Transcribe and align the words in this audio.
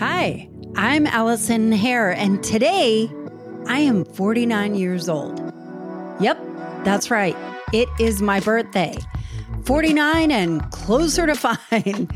Hi, 0.00 0.48
I'm 0.76 1.06
Allison 1.06 1.72
Hare, 1.72 2.12
and 2.12 2.42
today 2.42 3.12
I 3.66 3.80
am 3.80 4.06
49 4.06 4.74
years 4.74 5.10
old. 5.10 5.38
Yep, 6.20 6.42
that's 6.84 7.10
right. 7.10 7.36
It 7.74 7.86
is 7.98 8.22
my 8.22 8.40
birthday. 8.40 8.96
49 9.66 10.30
and 10.30 10.62
closer 10.72 11.26
to 11.26 11.34
fine, 11.34 12.08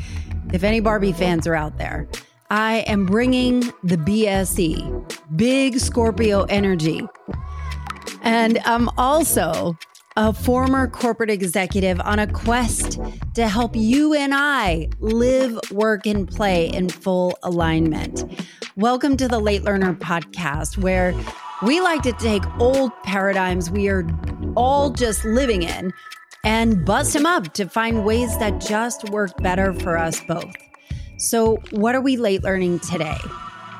if 0.51 0.65
any 0.65 0.81
Barbie 0.81 1.13
fans 1.13 1.47
are 1.47 1.55
out 1.55 1.77
there. 1.77 2.09
I 2.49 2.77
am 2.87 3.05
bringing 3.05 3.61
the 3.83 3.99
BSE, 3.99 5.37
big 5.37 5.79
Scorpio 5.79 6.45
energy. 6.45 7.07
And 8.23 8.61
I'm 8.65 8.89
also 8.97 9.77
a 10.17 10.33
former 10.33 10.87
corporate 10.87 11.29
executive 11.29 12.01
on 12.01 12.21
a 12.21 12.33
quest 12.33 13.01
to 13.35 13.49
help 13.49 13.75
you 13.75 14.15
and 14.15 14.33
I 14.33 14.89
live, 15.01 15.59
work, 15.73 16.07
and 16.07 16.29
play 16.29 16.69
in 16.69 16.89
full 16.89 17.37
alignment. 17.43 18.25
Welcome 18.77 19.17
to 19.17 19.27
the 19.27 19.41
Late 19.41 19.65
Learner 19.65 19.93
Podcast, 19.95 20.79
where 20.79 21.13
we 21.65 21.81
like 21.81 22.03
to 22.03 22.13
take 22.13 22.45
old 22.61 22.93
paradigms 23.03 23.73
we 23.73 23.89
are 23.89 24.07
all 24.57 24.91
just 24.91 25.25
living 25.25 25.65
in 25.65 25.93
and 26.45 26.85
bust 26.85 27.13
them 27.13 27.27
up 27.27 27.53
to 27.55 27.69
find 27.69 28.05
ways 28.05 28.39
that 28.39 28.61
just 28.61 29.11
work 29.11 29.37
better 29.39 29.73
for 29.73 29.99
us 29.99 30.21
both. 30.29 30.55
So, 31.17 31.57
what 31.73 31.97
are 31.97 32.01
we 32.01 32.17
late 32.17 32.45
learning 32.45 32.81
today? 32.81 33.19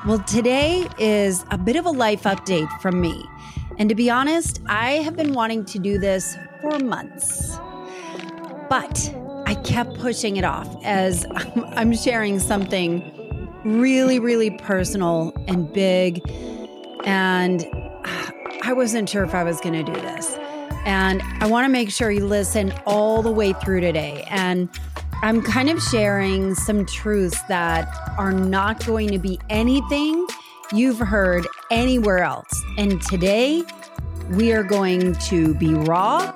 Well, 0.05 0.19
today 0.19 0.85
is 0.99 1.45
a 1.49 1.57
bit 1.57 1.77
of 1.77 1.85
a 1.85 1.91
life 1.91 2.23
update 2.23 2.69
from 2.81 2.99
me. 2.99 3.25
And 3.77 3.89
to 3.89 3.95
be 3.95 4.09
honest, 4.09 4.61
I 4.67 4.91
have 4.93 5.15
been 5.15 5.33
wanting 5.33 5.65
to 5.65 5.79
do 5.79 5.97
this 5.97 6.37
for 6.61 6.79
months. 6.79 7.57
But 8.69 9.13
I 9.45 9.55
kept 9.63 9.99
pushing 9.99 10.37
it 10.37 10.43
off 10.43 10.75
as 10.83 11.25
I'm 11.75 11.93
sharing 11.93 12.39
something 12.39 13.11
really, 13.63 14.19
really 14.19 14.51
personal 14.51 15.33
and 15.47 15.71
big. 15.71 16.21
And 17.05 17.65
I 18.63 18.73
wasn't 18.73 19.09
sure 19.09 19.23
if 19.23 19.35
I 19.35 19.43
was 19.43 19.59
going 19.59 19.85
to 19.85 19.91
do 19.91 19.99
this. 19.99 20.35
And 20.85 21.21
I 21.39 21.47
want 21.47 21.65
to 21.65 21.69
make 21.69 21.89
sure 21.89 22.11
you 22.11 22.25
listen 22.25 22.73
all 22.85 23.21
the 23.21 23.31
way 23.31 23.53
through 23.53 23.81
today. 23.81 24.25
And 24.29 24.69
I'm 25.21 25.41
kind 25.41 25.69
of 25.69 25.81
sharing 25.81 26.55
some 26.55 26.85
truths 26.85 27.41
that 27.49 27.87
are 28.17 28.31
not 28.31 28.85
going 28.85 29.09
to 29.09 29.19
be 29.19 29.39
anything 29.49 30.27
you've 30.71 30.99
heard 30.99 31.47
anywhere 31.71 32.19
else. 32.19 32.63
And 32.77 33.01
today, 33.01 33.63
we 34.29 34.53
are 34.53 34.63
going 34.63 35.13
to 35.15 35.53
be 35.55 35.73
raw, 35.73 36.33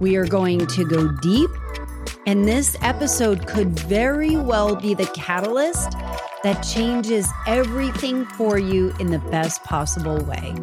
we 0.00 0.16
are 0.16 0.26
going 0.26 0.66
to 0.66 0.84
go 0.84 1.08
deep, 1.20 1.50
and 2.26 2.46
this 2.46 2.76
episode 2.82 3.46
could 3.46 3.78
very 3.78 4.36
well 4.36 4.76
be 4.76 4.94
the 4.94 5.06
catalyst 5.06 5.92
that 6.42 6.62
changes 6.62 7.28
everything 7.46 8.24
for 8.26 8.58
you 8.58 8.94
in 8.98 9.10
the 9.10 9.18
best 9.18 9.62
possible 9.64 10.18
way. 10.24 10.54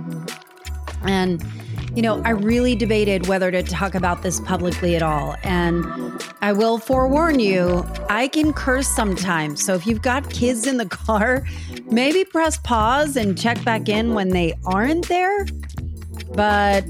And 1.03 1.43
you 1.97 2.03
know, 2.03 2.21
I 2.23 2.29
really 2.29 2.75
debated 2.75 3.25
whether 3.25 3.49
to 3.49 3.63
talk 3.63 3.95
about 3.95 4.21
this 4.21 4.39
publicly 4.41 4.95
at 4.95 5.01
all. 5.01 5.35
And 5.43 5.83
I 6.43 6.51
will 6.51 6.77
forewarn 6.77 7.39
you, 7.39 7.83
I 8.07 8.27
can 8.27 8.53
curse 8.53 8.87
sometimes. 8.87 9.65
So 9.65 9.73
if 9.73 9.87
you've 9.87 10.03
got 10.03 10.29
kids 10.29 10.67
in 10.67 10.77
the 10.77 10.85
car, 11.05 11.43
maybe 11.91 12.23
press 12.23 12.57
pause 12.57 13.15
and 13.15 13.37
check 13.37 13.63
back 13.63 13.89
in 13.89 14.13
when 14.13 14.29
they 14.29 14.53
aren't 14.65 15.07
there. 15.07 15.45
But 16.33 16.85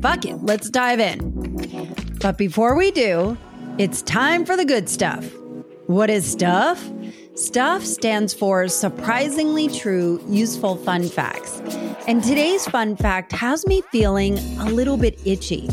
fuck 0.00 0.24
it, 0.24 0.42
let's 0.42 0.70
dive 0.70 1.00
in. 1.00 2.06
But 2.20 2.38
before 2.38 2.76
we 2.76 2.90
do, 2.90 3.36
it's 3.78 4.02
time 4.02 4.44
for 4.44 4.56
the 4.56 4.64
good 4.64 4.88
stuff. 4.88 5.24
What 5.86 6.10
is 6.10 6.30
stuff? 6.30 6.90
Stuff 7.34 7.84
stands 7.84 8.32
for 8.32 8.66
surprisingly 8.66 9.68
true, 9.68 10.22
useful 10.26 10.76
fun 10.76 11.08
facts. 11.08 11.60
And 12.08 12.24
today's 12.24 12.66
fun 12.66 12.96
fact 12.96 13.32
has 13.32 13.66
me 13.66 13.82
feeling 13.92 14.38
a 14.58 14.70
little 14.70 14.96
bit 14.96 15.20
itchy. 15.26 15.68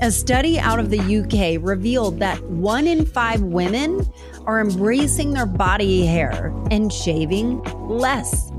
A 0.00 0.10
study 0.10 0.58
out 0.58 0.78
of 0.78 0.90
the 0.90 0.98
UK 1.00 1.60
revealed 1.60 2.20
that 2.20 2.42
one 2.44 2.86
in 2.86 3.04
five 3.04 3.42
women 3.42 4.06
are 4.46 4.60
embracing 4.60 5.32
their 5.32 5.46
body 5.46 6.06
hair 6.06 6.52
and 6.70 6.92
shaving 6.92 7.62
less. 7.88 8.50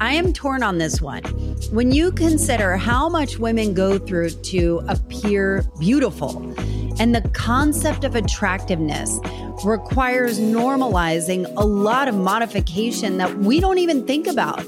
I 0.00 0.14
am 0.14 0.32
torn 0.32 0.62
on 0.62 0.78
this 0.78 1.00
one. 1.00 1.22
When 1.70 1.92
you 1.92 2.12
consider 2.12 2.76
how 2.76 3.08
much 3.08 3.38
women 3.38 3.74
go 3.74 3.98
through 3.98 4.30
to 4.30 4.82
appear 4.88 5.64
beautiful, 5.78 6.54
and 6.98 7.14
the 7.14 7.28
concept 7.30 8.04
of 8.04 8.14
attractiveness 8.14 9.18
requires 9.64 10.38
normalizing 10.38 11.52
a 11.56 11.64
lot 11.64 12.08
of 12.08 12.14
modification 12.14 13.18
that 13.18 13.38
we 13.38 13.60
don't 13.60 13.78
even 13.78 14.06
think 14.06 14.26
about. 14.26 14.60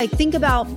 I 0.00 0.06
think 0.06 0.34
about 0.34 0.68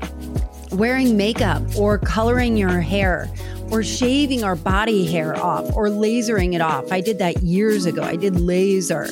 wearing 0.72 1.16
makeup 1.16 1.62
or 1.78 1.98
coloring 1.98 2.58
your 2.58 2.82
hair 2.82 3.30
or 3.72 3.84
shaving 3.84 4.44
our 4.44 4.56
body 4.56 5.06
hair 5.06 5.36
off 5.38 5.66
or 5.76 5.88
lasering 5.88 6.54
it 6.54 6.62
off. 6.62 6.92
I 6.92 7.02
did 7.02 7.20
that 7.20 7.44
years 7.44 7.86
ago. 7.86 8.04
I 8.04 8.16
did 8.16 8.40
laser. 8.40 9.08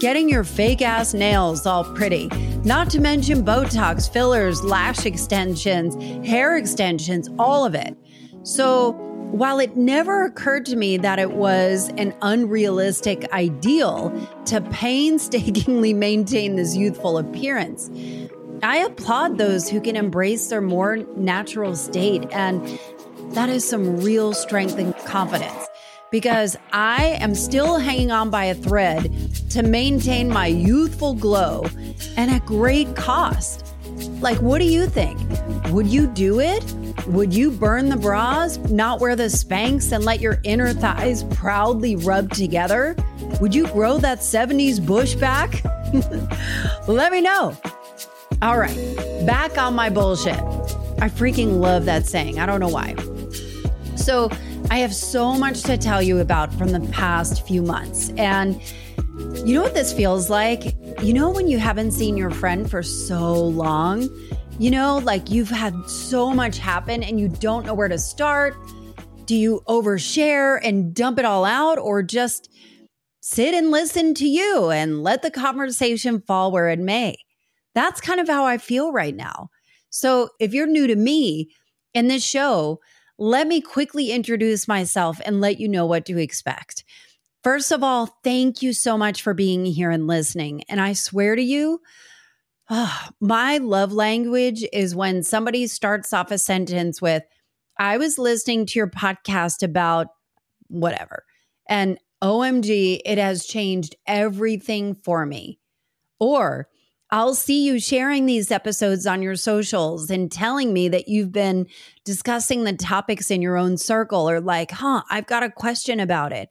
Getting 0.00 0.28
your 0.28 0.44
fake 0.44 0.82
ass 0.82 1.14
nails 1.14 1.66
all 1.66 1.84
pretty, 1.84 2.28
not 2.64 2.90
to 2.90 3.00
mention 3.00 3.44
Botox, 3.44 4.12
fillers, 4.12 4.62
lash 4.62 5.06
extensions, 5.06 5.94
hair 6.26 6.56
extensions, 6.56 7.28
all 7.38 7.64
of 7.64 7.74
it. 7.74 7.96
So, 8.42 8.92
while 9.30 9.58
it 9.58 9.76
never 9.76 10.24
occurred 10.24 10.66
to 10.66 10.76
me 10.76 10.96
that 10.98 11.18
it 11.18 11.32
was 11.32 11.88
an 11.96 12.14
unrealistic 12.22 13.32
ideal 13.32 14.12
to 14.46 14.60
painstakingly 14.60 15.92
maintain 15.94 16.56
this 16.56 16.76
youthful 16.76 17.18
appearance, 17.18 17.90
I 18.62 18.78
applaud 18.78 19.38
those 19.38 19.68
who 19.68 19.80
can 19.80 19.96
embrace 19.96 20.48
their 20.48 20.60
more 20.60 20.98
natural 21.16 21.74
state. 21.76 22.26
And 22.32 22.62
that 23.34 23.48
is 23.48 23.68
some 23.68 23.96
real 23.96 24.32
strength 24.32 24.78
and 24.78 24.96
confidence 24.98 25.68
because 26.12 26.56
I 26.72 27.16
am 27.20 27.34
still 27.34 27.78
hanging 27.78 28.12
on 28.12 28.30
by 28.30 28.44
a 28.44 28.54
thread 28.54 29.12
to 29.50 29.64
maintain 29.64 30.28
my 30.28 30.46
youthful 30.46 31.14
glow 31.14 31.66
and 32.16 32.30
at 32.30 32.46
great 32.46 32.94
cost. 32.94 33.74
Like, 34.20 34.40
what 34.40 34.58
do 34.60 34.64
you 34.64 34.86
think? 34.86 35.20
Would 35.70 35.88
you 35.88 36.06
do 36.06 36.38
it? 36.38 36.64
Would 37.08 37.34
you 37.34 37.50
burn 37.50 37.88
the 37.88 37.96
bras, 37.96 38.58
not 38.70 39.00
wear 39.00 39.16
the 39.16 39.24
Spanx, 39.24 39.90
and 39.90 40.04
let 40.04 40.20
your 40.20 40.38
inner 40.44 40.72
thighs 40.72 41.24
proudly 41.24 41.96
rub 41.96 42.30
together? 42.30 42.94
Would 43.40 43.52
you 43.52 43.66
grow 43.66 43.98
that 43.98 44.18
70s 44.18 44.84
bush 44.84 45.16
back? 45.16 45.64
let 46.88 47.10
me 47.10 47.20
know. 47.20 47.56
All 48.40 48.58
right, 48.58 48.76
back 49.26 49.58
on 49.58 49.74
my 49.74 49.90
bullshit. 49.90 50.38
I 51.00 51.08
freaking 51.08 51.58
love 51.58 51.86
that 51.86 52.06
saying. 52.06 52.38
I 52.38 52.46
don't 52.46 52.60
know 52.60 52.68
why. 52.68 52.94
So, 54.04 54.28
I 54.68 54.80
have 54.80 54.94
so 54.94 55.32
much 55.32 55.62
to 55.62 55.78
tell 55.78 56.02
you 56.02 56.18
about 56.18 56.52
from 56.52 56.72
the 56.72 56.80
past 56.92 57.46
few 57.46 57.62
months. 57.62 58.10
And 58.18 58.60
you 59.46 59.54
know 59.54 59.62
what 59.62 59.72
this 59.72 59.94
feels 59.94 60.28
like? 60.28 60.76
You 61.02 61.14
know, 61.14 61.30
when 61.30 61.48
you 61.48 61.58
haven't 61.58 61.92
seen 61.92 62.14
your 62.14 62.30
friend 62.30 62.70
for 62.70 62.82
so 62.82 63.32
long, 63.32 64.10
you 64.58 64.70
know, 64.70 64.98
like 64.98 65.30
you've 65.30 65.48
had 65.48 65.74
so 65.88 66.34
much 66.34 66.58
happen 66.58 67.02
and 67.02 67.18
you 67.18 67.28
don't 67.28 67.64
know 67.64 67.72
where 67.72 67.88
to 67.88 67.98
start. 67.98 68.54
Do 69.24 69.34
you 69.34 69.62
overshare 69.68 70.60
and 70.62 70.94
dump 70.94 71.18
it 71.18 71.24
all 71.24 71.46
out 71.46 71.78
or 71.78 72.02
just 72.02 72.50
sit 73.20 73.54
and 73.54 73.70
listen 73.70 74.12
to 74.16 74.26
you 74.26 74.68
and 74.70 75.02
let 75.02 75.22
the 75.22 75.30
conversation 75.30 76.20
fall 76.20 76.52
where 76.52 76.68
it 76.68 76.78
may? 76.78 77.16
That's 77.74 78.02
kind 78.02 78.20
of 78.20 78.28
how 78.28 78.44
I 78.44 78.58
feel 78.58 78.92
right 78.92 79.16
now. 79.16 79.48
So 79.88 80.28
if 80.38 80.52
you're 80.52 80.66
new 80.66 80.86
to 80.88 80.94
me 80.94 81.54
in 81.94 82.08
this 82.08 82.22
show, 82.22 82.80
let 83.18 83.46
me 83.46 83.60
quickly 83.60 84.10
introduce 84.10 84.66
myself 84.66 85.20
and 85.24 85.40
let 85.40 85.60
you 85.60 85.68
know 85.68 85.86
what 85.86 86.06
to 86.06 86.18
expect. 86.18 86.84
First 87.42 87.72
of 87.72 87.82
all, 87.82 88.06
thank 88.24 88.62
you 88.62 88.72
so 88.72 88.96
much 88.96 89.22
for 89.22 89.34
being 89.34 89.66
here 89.66 89.90
and 89.90 90.06
listening. 90.06 90.64
And 90.68 90.80
I 90.80 90.94
swear 90.94 91.36
to 91.36 91.42
you, 91.42 91.80
oh, 92.70 93.08
my 93.20 93.58
love 93.58 93.92
language 93.92 94.64
is 94.72 94.96
when 94.96 95.22
somebody 95.22 95.66
starts 95.66 96.12
off 96.12 96.30
a 96.30 96.38
sentence 96.38 97.02
with, 97.02 97.22
I 97.78 97.98
was 97.98 98.18
listening 98.18 98.66
to 98.66 98.78
your 98.78 98.88
podcast 98.88 99.62
about 99.62 100.08
whatever. 100.68 101.24
And 101.68 101.98
OMG, 102.22 103.00
it 103.04 103.18
has 103.18 103.44
changed 103.44 103.94
everything 104.06 104.94
for 104.94 105.26
me. 105.26 105.58
Or 106.18 106.68
I'll 107.14 107.36
see 107.36 107.64
you 107.64 107.78
sharing 107.78 108.26
these 108.26 108.50
episodes 108.50 109.06
on 109.06 109.22
your 109.22 109.36
socials 109.36 110.10
and 110.10 110.32
telling 110.32 110.72
me 110.72 110.88
that 110.88 111.06
you've 111.06 111.30
been 111.30 111.68
discussing 112.04 112.64
the 112.64 112.72
topics 112.72 113.30
in 113.30 113.40
your 113.40 113.56
own 113.56 113.76
circle 113.76 114.28
or 114.28 114.40
like, 114.40 114.72
huh, 114.72 115.04
I've 115.08 115.28
got 115.28 115.44
a 115.44 115.48
question 115.48 116.00
about 116.00 116.32
it. 116.32 116.48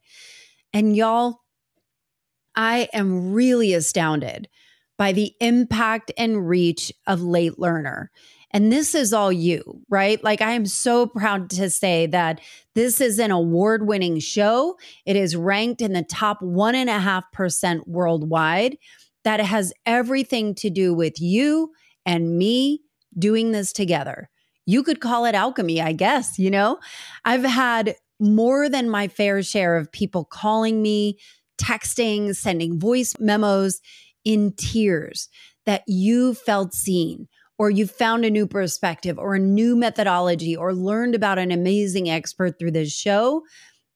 And 0.72 0.96
y'all, 0.96 1.42
I 2.56 2.88
am 2.94 3.34
really 3.34 3.74
astounded 3.74 4.48
by 4.96 5.12
the 5.12 5.34
impact 5.38 6.10
and 6.16 6.48
reach 6.48 6.90
of 7.06 7.20
Late 7.20 7.58
Learner. 7.58 8.10
And 8.50 8.72
this 8.72 8.94
is 8.94 9.12
all 9.12 9.30
you, 9.30 9.82
right? 9.90 10.22
Like, 10.24 10.40
I 10.40 10.52
am 10.52 10.64
so 10.64 11.06
proud 11.06 11.50
to 11.50 11.68
say 11.68 12.06
that 12.06 12.40
this 12.74 13.02
is 13.02 13.18
an 13.18 13.32
award 13.32 13.86
winning 13.86 14.18
show. 14.18 14.78
It 15.04 15.16
is 15.16 15.36
ranked 15.36 15.82
in 15.82 15.92
the 15.92 16.04
top 16.04 16.40
1.5% 16.40 17.86
worldwide. 17.86 18.78
That 19.24 19.40
has 19.40 19.72
everything 19.86 20.54
to 20.56 20.70
do 20.70 20.94
with 20.94 21.20
you 21.20 21.72
and 22.06 22.38
me 22.38 22.80
doing 23.18 23.52
this 23.52 23.72
together. 23.72 24.30
You 24.66 24.82
could 24.82 25.00
call 25.00 25.24
it 25.24 25.34
alchemy, 25.34 25.80
I 25.80 25.92
guess, 25.92 26.38
you 26.38 26.50
know? 26.50 26.78
I've 27.24 27.44
had 27.44 27.96
more 28.20 28.68
than 28.68 28.88
my 28.88 29.08
fair 29.08 29.42
share 29.42 29.76
of 29.76 29.92
people 29.92 30.24
calling 30.24 30.82
me, 30.82 31.18
texting, 31.60 32.34
sending 32.34 32.78
voice 32.78 33.14
memos 33.18 33.80
in 34.24 34.52
tears 34.56 35.28
that 35.66 35.82
you 35.86 36.34
felt 36.34 36.74
seen 36.74 37.28
or 37.58 37.70
you 37.70 37.86
found 37.86 38.24
a 38.24 38.30
new 38.30 38.46
perspective 38.46 39.18
or 39.18 39.34
a 39.34 39.40
new 39.40 39.76
methodology 39.76 40.56
or 40.56 40.74
learned 40.74 41.14
about 41.14 41.38
an 41.38 41.50
amazing 41.50 42.10
expert 42.10 42.58
through 42.58 42.72
this 42.72 42.92
show 42.92 43.42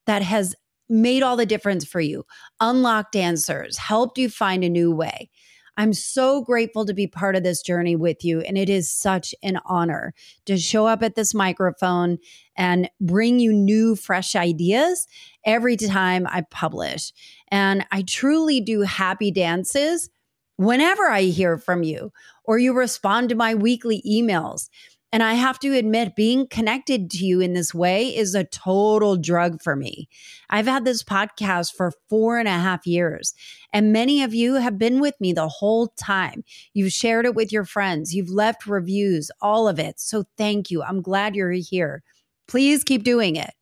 that 0.07 0.23
has 0.23 0.55
made 0.89 1.23
all 1.23 1.37
the 1.37 1.47
difference 1.47 1.85
for 1.85 2.01
you, 2.01 2.25
unlocked 2.61 3.17
answers, 3.17 3.77
helped 3.77 4.19
you 4.19 4.29
find 4.29 4.65
a 4.65 4.69
new 4.69 4.91
way. 4.91 5.31
I'm 5.79 5.93
so 5.93 6.43
grateful 6.43 6.85
to 6.87 6.93
be 6.93 7.07
part 7.07 7.37
of 7.37 7.45
this 7.45 7.63
journey 7.63 7.95
with 7.95 8.25
you. 8.25 8.41
And 8.41 8.59
it 8.59 8.69
is 8.69 8.93
such 8.93 9.33
an 9.45 9.61
honor 9.65 10.13
to 10.47 10.59
show 10.59 10.89
up 10.89 11.05
at 11.05 11.15
this 11.15 11.33
microphone 11.33 12.19
and 12.57 12.91
bring 13.01 13.39
you 13.39 13.53
new, 13.53 13.95
fresh 13.95 14.35
ideas 14.35 15.07
every 15.47 15.77
time 15.77 16.27
I 16.29 16.43
publish. 16.51 17.13
And 17.53 17.87
I 17.93 18.03
truly 18.03 18.61
do 18.61 18.81
happy 18.81 19.31
dances 19.31 20.11
whenever 20.57 21.09
I 21.09 21.23
hear 21.23 21.57
from 21.57 21.85
you 21.85 22.13
or 22.43 22.59
you 22.59 22.73
respond 22.73 23.29
to 23.29 23.37
my 23.37 23.55
weekly 23.55 24.03
emails. 24.05 24.69
And 25.11 25.23
I 25.23 25.35
have 25.35 25.59
to 25.61 25.75
admit, 25.75 26.17
being 26.17 26.47
connected 26.47 27.11
to 27.13 27.25
you 27.25 27.41
in 27.41 27.55
this 27.55 27.73
way 27.73 28.15
is 28.15 28.35
a 28.35 28.45
total 28.45 29.17
drug 29.17 29.63
for 29.63 29.75
me. 29.75 30.07
I've 30.51 30.67
had 30.67 30.85
this 30.85 31.03
podcast 31.03 31.75
for 31.75 31.93
four 32.11 32.39
and 32.39 32.47
a 32.47 32.53
half 32.53 32.87
years, 32.87 33.33
and 33.73 33.93
many 33.93 34.23
of 34.23 34.35
you 34.35 34.57
have 34.57 34.79
been 34.79 35.01
with 35.01 35.15
me 35.19 35.33
the 35.33 35.49
whole 35.49 35.89
time. 35.99 36.45
You've 36.75 36.93
shared 36.93 37.25
it 37.25 37.35
with 37.35 37.53
your 37.53 37.65
friends, 37.65 38.15
you've 38.15 38.29
left 38.29 38.67
reviews, 38.67 39.31
all 39.41 39.67
of 39.67 39.79
it. 39.79 39.99
So 39.99 40.25
thank 40.37 40.71
you. 40.71 40.83
I'm 40.83 41.01
glad 41.01 41.35
you're 41.35 41.53
here. 41.53 42.03
Please 42.47 42.85
keep 42.85 43.03
doing 43.03 43.37
it. 43.37 43.55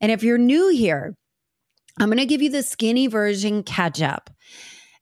And 0.00 0.12
if 0.12 0.22
you're 0.22 0.38
new 0.38 0.68
here, 0.68 1.16
I'm 1.98 2.08
going 2.08 2.18
to 2.18 2.26
give 2.26 2.42
you 2.42 2.50
the 2.50 2.62
skinny 2.62 3.08
version 3.08 3.64
catch 3.64 4.00
up. 4.00 4.30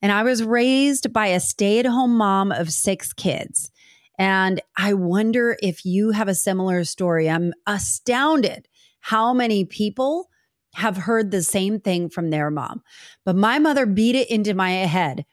And 0.01 0.11
I 0.11 0.23
was 0.23 0.43
raised 0.43 1.13
by 1.13 1.29
a 1.29 1.41
stay 1.41 1.79
at 1.79 1.87
home 1.87 2.17
mom 2.17 2.51
of 2.53 2.71
six 2.71 3.13
kids. 3.13 3.71
And 4.19 4.61
I 4.77 4.95
wonder 4.95 5.57
if 5.63 5.85
you 5.85 6.11
have 6.13 6.29
a 6.29 6.35
similar 6.35 6.85
story. 6.85 7.29
I'm 7.29 7.53
astounded 7.67 8.69
how 9.01 9.35
many 9.35 9.65
people 9.65 10.29
have 10.75 10.97
heard 10.97 11.31
the 11.31 11.43
same 11.43 11.81
thing 11.81 12.09
from 12.09 12.31
their 12.31 12.51
mom. 12.51 12.83
But 13.25 13.37
my 13.37 13.59
mother 13.59 13.87
beat 13.87 14.15
it 14.15 14.31
into 14.31 14.55
my 14.55 14.71
head 14.71 15.25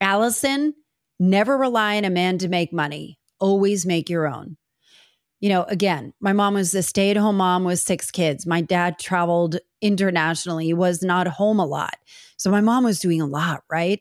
Allison, 0.00 0.74
never 1.20 1.56
rely 1.56 1.96
on 1.96 2.04
a 2.04 2.10
man 2.10 2.36
to 2.38 2.48
make 2.48 2.72
money, 2.72 3.20
always 3.38 3.86
make 3.86 4.10
your 4.10 4.26
own. 4.26 4.56
You 5.40 5.48
know, 5.48 5.62
again, 5.64 6.12
my 6.20 6.32
mom 6.32 6.54
was 6.54 6.74
a 6.74 6.82
stay 6.82 7.10
at 7.12 7.16
home 7.16 7.36
mom 7.36 7.62
with 7.62 7.78
six 7.78 8.10
kids. 8.10 8.44
My 8.44 8.60
dad 8.60 8.98
traveled 8.98 9.58
internationally, 9.80 10.66
he 10.66 10.74
was 10.74 11.02
not 11.02 11.28
home 11.28 11.60
a 11.60 11.66
lot. 11.66 11.94
So 12.36 12.50
my 12.50 12.60
mom 12.60 12.82
was 12.82 12.98
doing 12.98 13.20
a 13.20 13.26
lot, 13.26 13.62
right? 13.70 14.00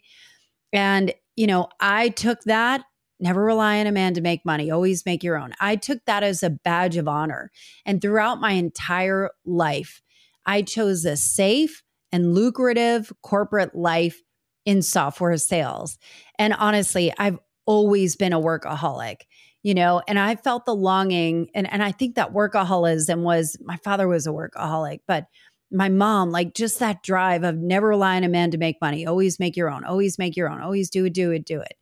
And, 0.74 1.14
you 1.36 1.46
know, 1.46 1.68
I 1.80 2.10
took 2.10 2.42
that 2.46 2.84
never 3.22 3.44
rely 3.44 3.80
on 3.80 3.88
a 3.88 3.92
man 3.92 4.14
to 4.16 4.22
make 4.22 4.46
money, 4.46 4.72
always 4.72 5.06
make 5.06 5.24
your 5.24 5.38
own. 5.38 5.54
I 5.60 5.76
took 5.76 6.04
that 6.06 6.24
as 6.24 6.44
a 6.44 6.50
badge 6.50 6.98
of 6.98 7.08
honor. 7.08 7.52
And 7.86 8.02
throughout 8.02 8.42
my 8.42 8.52
entire 8.52 9.30
life, 9.46 10.02
I 10.46 10.64
chose 10.64 11.06
a 11.06 11.16
safe 11.16 11.84
and 12.12 12.34
lucrative 12.34 13.14
corporate 13.22 13.76
life 13.76 14.22
in 14.66 14.82
software 14.82 15.38
sales. 15.38 15.98
And 16.38 16.54
honestly, 16.54 17.14
I've 17.18 17.40
always 17.66 18.16
been 18.16 18.34
a 18.34 18.42
workaholic, 18.42 19.22
you 19.64 19.74
know, 19.74 20.02
and 20.08 20.20
I 20.20 20.36
felt 20.36 20.66
the 20.66 20.76
longing. 20.76 21.50
And, 21.56 21.72
and 21.72 21.84
I 21.84 21.92
think 21.92 22.16
that 22.16 22.34
workaholism 22.34 23.22
was 23.22 23.58
my 23.64 23.78
father 23.78 24.08
was 24.08 24.28
a 24.28 24.32
workaholic, 24.32 25.00
but 25.08 25.26
my 25.72 25.90
mom, 25.90 26.32
like 26.32 26.54
just 26.54 26.80
that 26.80 27.02
drive 27.02 27.44
of 27.44 27.58
never 27.58 27.88
rely 27.88 28.18
on 28.18 28.24
a 28.24 28.30
man 28.30 28.52
to 28.52 28.58
make 28.58 28.82
money, 28.82 29.06
always 29.06 29.40
make 29.40 29.56
your 29.56 29.70
own, 29.70 29.86
always 29.86 30.20
make 30.20 30.36
your 30.36 30.50
own, 30.50 30.62
always 30.62 30.90
do 30.90 31.06
it, 31.06 31.14
do 31.14 31.32
it, 31.32 31.46
do 31.46 31.62
it. 31.62 31.74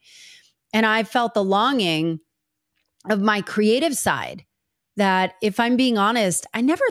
And 0.73 0.85
I 0.85 1.03
felt 1.03 1.33
the 1.33 1.43
longing 1.43 2.19
of 3.09 3.21
my 3.21 3.41
creative 3.41 3.95
side 3.95 4.45
that, 4.97 5.33
if 5.41 5.59
I'm 5.59 5.77
being 5.77 5.97
honest, 5.97 6.45
I 6.53 6.61
never 6.61 6.83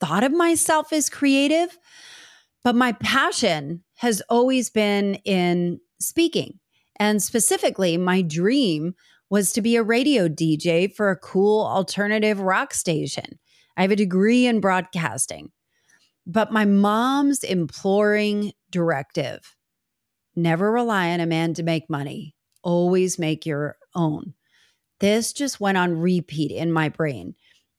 thought 0.00 0.24
of 0.24 0.32
myself 0.32 0.92
as 0.92 1.10
creative, 1.10 1.76
but 2.62 2.74
my 2.74 2.92
passion 2.92 3.82
has 3.96 4.22
always 4.28 4.70
been 4.70 5.16
in 5.24 5.80
speaking. 6.00 6.60
And 6.98 7.22
specifically, 7.22 7.96
my 7.96 8.22
dream 8.22 8.94
was 9.28 9.52
to 9.52 9.62
be 9.62 9.76
a 9.76 9.82
radio 9.82 10.28
DJ 10.28 10.94
for 10.94 11.10
a 11.10 11.16
cool 11.16 11.66
alternative 11.66 12.40
rock 12.40 12.72
station. 12.72 13.38
I 13.76 13.82
have 13.82 13.90
a 13.90 13.96
degree 13.96 14.46
in 14.46 14.60
broadcasting. 14.60 15.50
But 16.26 16.52
my 16.52 16.64
mom's 16.64 17.42
imploring 17.42 18.52
directive 18.70 19.56
never 20.36 20.70
rely 20.70 21.10
on 21.10 21.20
a 21.20 21.26
man 21.26 21.54
to 21.54 21.62
make 21.62 21.90
money 21.90 22.35
always 22.66 23.16
make 23.16 23.46
your 23.46 23.78
own. 23.94 24.34
This 24.98 25.32
just 25.32 25.60
went 25.60 25.78
on 25.78 26.00
repeat 26.00 26.50
in 26.50 26.72
my 26.72 26.88
brain. 26.88 27.36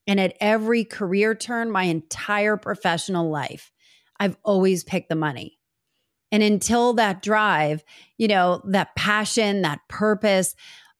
And 0.07 0.17
at 0.17 0.37
every 0.39 0.85
career 0.85 1.35
turn, 1.35 1.69
my 1.69 1.83
entire 1.83 2.55
professional 2.55 3.29
life, 3.29 3.69
I've 4.17 4.37
always 4.43 4.85
picked 4.85 5.09
the 5.09 5.15
money. 5.15 5.59
And 6.31 6.41
until 6.41 6.93
that 6.93 7.21
drive, 7.21 7.83
you 8.17 8.29
know, 8.29 8.61
that 8.65 8.95
passion, 8.95 9.61
that 9.63 9.81
purpose, 9.89 10.55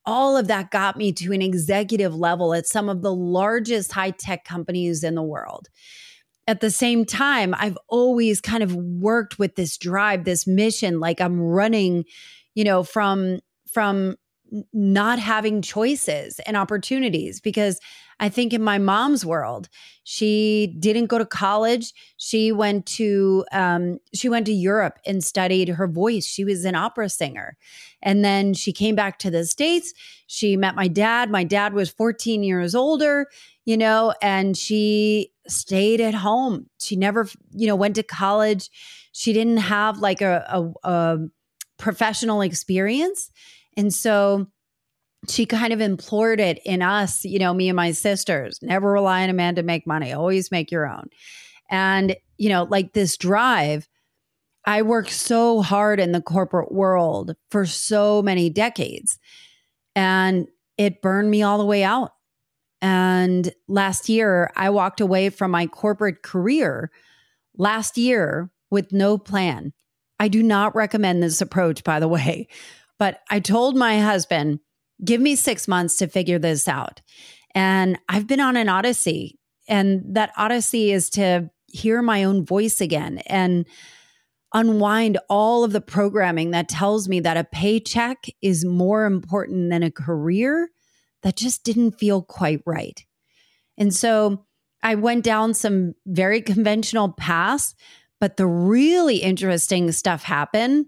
all 0.05 0.35
of 0.35 0.47
that 0.47 0.69
got 0.69 0.97
me 0.97 1.13
to 1.13 1.31
an 1.31 1.41
executive 1.41 2.13
level 2.13 2.53
at 2.53 2.67
some 2.67 2.89
of 2.89 3.01
the 3.01 3.13
largest 3.13 3.93
high 3.93 4.11
tech 4.11 4.43
companies 4.43 5.01
in 5.03 5.15
the 5.15 5.23
world. 5.23 5.69
At 6.45 6.59
the 6.59 6.71
same 6.71 7.05
time, 7.05 7.55
I've 7.57 7.77
always 7.87 8.41
kind 8.41 8.63
of 8.63 8.75
worked 8.75 9.39
with 9.39 9.55
this 9.55 9.77
drive, 9.77 10.25
this 10.25 10.45
mission, 10.45 10.99
like 10.99 11.21
I'm 11.21 11.39
running, 11.39 12.03
you 12.53 12.65
know, 12.65 12.83
from 12.83 13.39
from 13.77 14.15
not 14.73 15.19
having 15.19 15.61
choices 15.61 16.39
and 16.47 16.57
opportunities 16.57 17.39
because 17.39 17.79
I 18.19 18.27
think 18.27 18.51
in 18.51 18.63
my 18.63 18.79
mom's 18.79 19.23
world, 19.23 19.69
she 20.03 20.73
didn't 20.79 21.05
go 21.05 21.19
to 21.19 21.27
college. 21.27 21.93
She 22.17 22.51
went 22.51 22.87
to 22.87 23.45
um, 23.51 23.99
she 24.15 24.29
went 24.29 24.47
to 24.47 24.51
Europe 24.51 24.97
and 25.05 25.23
studied 25.23 25.69
her 25.69 25.87
voice. 25.87 26.25
She 26.25 26.43
was 26.43 26.65
an 26.65 26.73
opera 26.73 27.07
singer, 27.07 27.55
and 28.01 28.25
then 28.25 28.55
she 28.55 28.73
came 28.73 28.95
back 28.95 29.19
to 29.19 29.29
the 29.29 29.45
states. 29.45 29.93
She 30.25 30.57
met 30.57 30.73
my 30.73 30.87
dad. 30.87 31.29
My 31.29 31.43
dad 31.43 31.73
was 31.73 31.91
14 31.91 32.41
years 32.41 32.73
older, 32.73 33.27
you 33.65 33.77
know, 33.77 34.15
and 34.23 34.57
she 34.57 35.29
stayed 35.47 36.01
at 36.01 36.15
home. 36.15 36.65
She 36.81 36.95
never, 36.95 37.27
you 37.51 37.67
know, 37.67 37.75
went 37.75 37.93
to 37.97 38.01
college. 38.01 38.71
She 39.11 39.33
didn't 39.33 39.57
have 39.57 39.99
like 39.99 40.21
a, 40.23 40.73
a, 40.83 40.89
a 40.89 41.17
professional 41.77 42.41
experience 42.41 43.29
and 43.77 43.93
so 43.93 44.47
she 45.29 45.45
kind 45.45 45.71
of 45.71 45.81
implored 45.81 46.39
it 46.39 46.59
in 46.65 46.81
us, 46.81 47.23
you 47.23 47.39
know, 47.39 47.53
me 47.53 47.69
and 47.69 47.75
my 47.75 47.91
sisters 47.91 48.59
never 48.61 48.91
rely 48.91 49.23
on 49.23 49.29
a 49.29 49.33
man 49.33 49.55
to 49.55 49.63
make 49.63 49.87
money, 49.87 50.11
always 50.11 50.51
make 50.51 50.71
your 50.71 50.87
own. 50.87 51.07
And, 51.69 52.15
you 52.37 52.49
know, 52.49 52.63
like 52.63 52.93
this 52.93 53.17
drive, 53.17 53.87
I 54.65 54.81
worked 54.81 55.11
so 55.11 55.61
hard 55.61 55.99
in 55.99 56.11
the 56.11 56.21
corporate 56.21 56.71
world 56.71 57.35
for 57.51 57.65
so 57.65 58.21
many 58.21 58.49
decades 58.49 59.17
and 59.95 60.47
it 60.77 61.01
burned 61.01 61.31
me 61.31 61.41
all 61.41 61.57
the 61.57 61.65
way 61.65 61.83
out. 61.83 62.11
And 62.81 63.51
last 63.67 64.09
year, 64.09 64.51
I 64.55 64.69
walked 64.69 65.01
away 65.01 65.29
from 65.29 65.51
my 65.51 65.65
corporate 65.65 66.21
career 66.21 66.91
last 67.57 67.97
year 67.97 68.51
with 68.69 68.91
no 68.91 69.17
plan. 69.17 69.73
I 70.19 70.27
do 70.27 70.43
not 70.43 70.75
recommend 70.75 71.23
this 71.23 71.41
approach, 71.41 71.83
by 71.83 71.99
the 71.99 72.07
way, 72.07 72.47
but 72.99 73.21
I 73.29 73.39
told 73.39 73.75
my 73.75 73.99
husband, 73.99 74.59
give 75.03 75.21
me 75.21 75.35
six 75.35 75.67
months 75.67 75.97
to 75.97 76.07
figure 76.07 76.39
this 76.39 76.67
out. 76.67 77.01
And 77.53 77.97
I've 78.09 78.27
been 78.27 78.39
on 78.39 78.55
an 78.55 78.69
odyssey. 78.69 79.39
And 79.67 80.15
that 80.15 80.31
odyssey 80.37 80.91
is 80.91 81.09
to 81.11 81.49
hear 81.67 82.01
my 82.01 82.23
own 82.23 82.45
voice 82.45 82.81
again 82.81 83.19
and 83.27 83.67
unwind 84.53 85.17
all 85.29 85.63
of 85.63 85.73
the 85.73 85.81
programming 85.81 86.51
that 86.51 86.69
tells 86.69 87.09
me 87.09 87.19
that 87.19 87.37
a 87.37 87.43
paycheck 87.43 88.25
is 88.41 88.63
more 88.63 89.05
important 89.05 89.69
than 89.69 89.83
a 89.83 89.91
career 89.91 90.69
that 91.23 91.35
just 91.35 91.63
didn't 91.63 91.99
feel 91.99 92.21
quite 92.21 92.61
right. 92.65 93.05
And 93.77 93.93
so 93.93 94.45
I 94.81 94.95
went 94.95 95.23
down 95.23 95.53
some 95.53 95.93
very 96.05 96.41
conventional 96.41 97.11
paths, 97.11 97.75
but 98.19 98.37
the 98.37 98.47
really 98.47 99.17
interesting 99.17 99.91
stuff 99.91 100.23
happened 100.23 100.85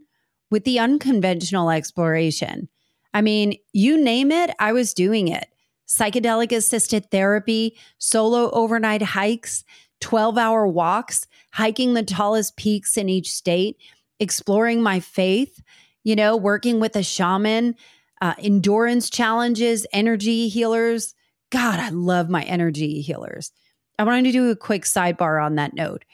with 0.50 0.64
the 0.64 0.80
unconventional 0.80 1.70
exploration. 1.70 2.70
I 3.14 3.22
mean, 3.22 3.58
you 3.74 4.02
name 4.02 4.32
it, 4.32 4.52
I 4.60 4.74
was 4.74 4.94
doing 4.94 5.28
it. 5.28 5.48
Psychedelic 5.88 6.52
assisted 6.52 7.10
therapy, 7.10 7.78
solo 7.98 8.52
overnight 8.52 9.02
hikes, 9.02 9.64
12 10.02 10.38
hour 10.38 10.68
walks, 10.68 11.28
hiking 11.52 11.94
the 11.94 12.04
tallest 12.04 12.56
peaks 12.56 12.98
in 12.98 13.10
each 13.10 13.32
state, 13.34 13.78
exploring 14.20 14.82
my 14.82 15.00
faith, 15.00 15.62
you 16.04 16.16
know, 16.16 16.38
working 16.38 16.80
with 16.80 16.96
a 16.96 17.04
shaman, 17.04 17.76
uh, 18.22 18.36
endurance 18.38 19.10
challenges, 19.10 19.86
energy 19.92 20.48
healers. 20.48 21.16
God, 21.50 21.80
I 21.80 21.90
love 21.90 22.30
my 22.30 22.44
energy 22.44 23.02
healers. 23.02 23.52
I 23.98 24.04
wanted 24.04 24.26
to 24.26 24.32
do 24.32 24.50
a 24.50 24.56
quick 24.56 24.84
sidebar 24.84 25.44
on 25.44 25.56
that 25.56 25.74
note. 25.74 26.06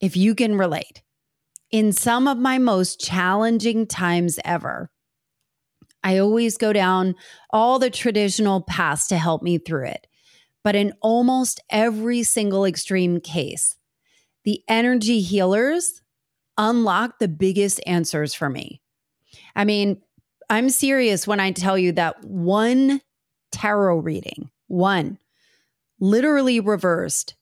If 0.00 0.16
you 0.16 0.34
can 0.34 0.58
relate, 0.58 1.02
in 1.72 1.90
some 1.92 2.28
of 2.28 2.38
my 2.38 2.58
most 2.58 3.00
challenging 3.00 3.86
times 3.86 4.38
ever, 4.44 4.90
I 6.04 6.18
always 6.18 6.58
go 6.58 6.72
down 6.72 7.14
all 7.50 7.78
the 7.78 7.90
traditional 7.90 8.60
paths 8.60 9.08
to 9.08 9.16
help 9.16 9.42
me 9.42 9.58
through 9.58 9.86
it. 9.86 10.06
But 10.62 10.76
in 10.76 10.92
almost 11.00 11.60
every 11.70 12.22
single 12.22 12.64
extreme 12.64 13.20
case, 13.20 13.76
the 14.44 14.62
energy 14.68 15.20
healers 15.20 16.02
unlock 16.58 17.18
the 17.18 17.28
biggest 17.28 17.80
answers 17.86 18.34
for 18.34 18.50
me. 18.50 18.82
I 19.56 19.64
mean, 19.64 20.02
I'm 20.50 20.68
serious 20.68 21.26
when 21.26 21.40
I 21.40 21.52
tell 21.52 21.78
you 21.78 21.92
that 21.92 22.22
one 22.24 23.00
tarot 23.50 23.98
reading, 23.98 24.50
one, 24.66 25.18
literally 25.98 26.60
reversed 26.60 27.34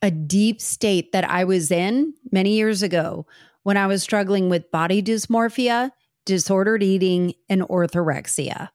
a 0.00 0.10
deep 0.10 0.60
state 0.60 1.12
that 1.12 1.28
I 1.28 1.44
was 1.44 1.70
in 1.70 2.14
many 2.30 2.56
years 2.56 2.82
ago 2.82 3.26
when 3.68 3.76
I 3.76 3.86
was 3.86 4.02
struggling 4.02 4.48
with 4.48 4.70
body 4.70 5.02
dysmorphia, 5.02 5.90
disordered 6.24 6.82
eating, 6.82 7.34
and 7.50 7.60
orthorexia. 7.60 8.70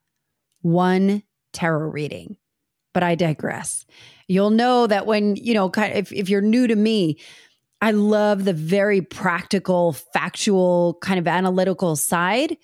One 0.61 1.23
tarot 1.51 1.89
reading. 1.89 2.37
But 2.93 3.01
I 3.01 3.15
digress. 3.15 3.87
You'll 4.27 4.51
know 4.51 4.85
that 4.85 5.07
when, 5.07 5.35
you 5.35 5.55
know, 5.55 5.71
if, 5.75 6.11
if 6.11 6.29
you're 6.29 6.41
new 6.41 6.67
to 6.67 6.75
me, 6.75 7.19
I 7.81 7.89
love 7.89 8.45
the 8.45 8.53
very 8.53 9.01
practical, 9.01 9.93
factual, 9.93 10.99
kind 11.01 11.17
of 11.17 11.27
analytical 11.27 11.95
side. 11.95 12.55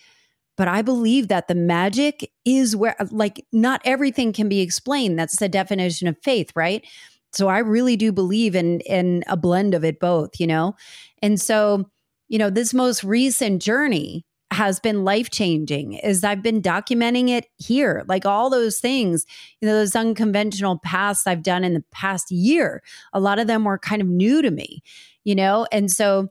But 0.55 0.67
I 0.67 0.83
believe 0.83 1.29
that 1.29 1.47
the 1.47 1.55
magic 1.55 2.31
is 2.45 2.75
where, 2.75 2.95
like, 3.09 3.43
not 3.51 3.81
everything 3.85 4.33
can 4.33 4.47
be 4.47 4.59
explained. 4.59 5.17
That's 5.17 5.39
the 5.39 5.49
definition 5.49 6.07
of 6.07 6.15
faith, 6.21 6.51
right? 6.55 6.85
So 7.33 7.47
I 7.47 7.57
really 7.57 7.97
do 7.97 8.11
believe 8.11 8.55
in 8.55 8.81
in 8.81 9.23
a 9.25 9.35
blend 9.35 9.73
of 9.73 9.83
it 9.83 9.99
both, 9.99 10.39
you 10.39 10.45
know? 10.45 10.75
And 11.23 11.41
so, 11.41 11.89
you 12.29 12.37
know, 12.37 12.49
this 12.49 12.73
most 12.73 13.03
recent 13.03 13.61
journey 13.61 14.25
has 14.51 14.79
been 14.79 15.03
life 15.03 15.29
changing 15.29 15.93
is 15.93 16.23
I've 16.23 16.41
been 16.41 16.61
documenting 16.61 17.29
it 17.29 17.45
here. 17.57 18.03
Like 18.07 18.25
all 18.25 18.49
those 18.49 18.79
things, 18.79 19.25
you 19.61 19.67
know, 19.67 19.75
those 19.75 19.95
unconventional 19.95 20.79
paths 20.79 21.27
I've 21.27 21.43
done 21.43 21.63
in 21.63 21.73
the 21.73 21.83
past 21.91 22.31
year, 22.31 22.81
a 23.13 23.19
lot 23.19 23.39
of 23.39 23.47
them 23.47 23.63
were 23.63 23.77
kind 23.77 24.01
of 24.01 24.07
new 24.07 24.41
to 24.41 24.49
me, 24.49 24.81
you 25.23 25.35
know? 25.35 25.67
And 25.71 25.91
so 25.91 26.29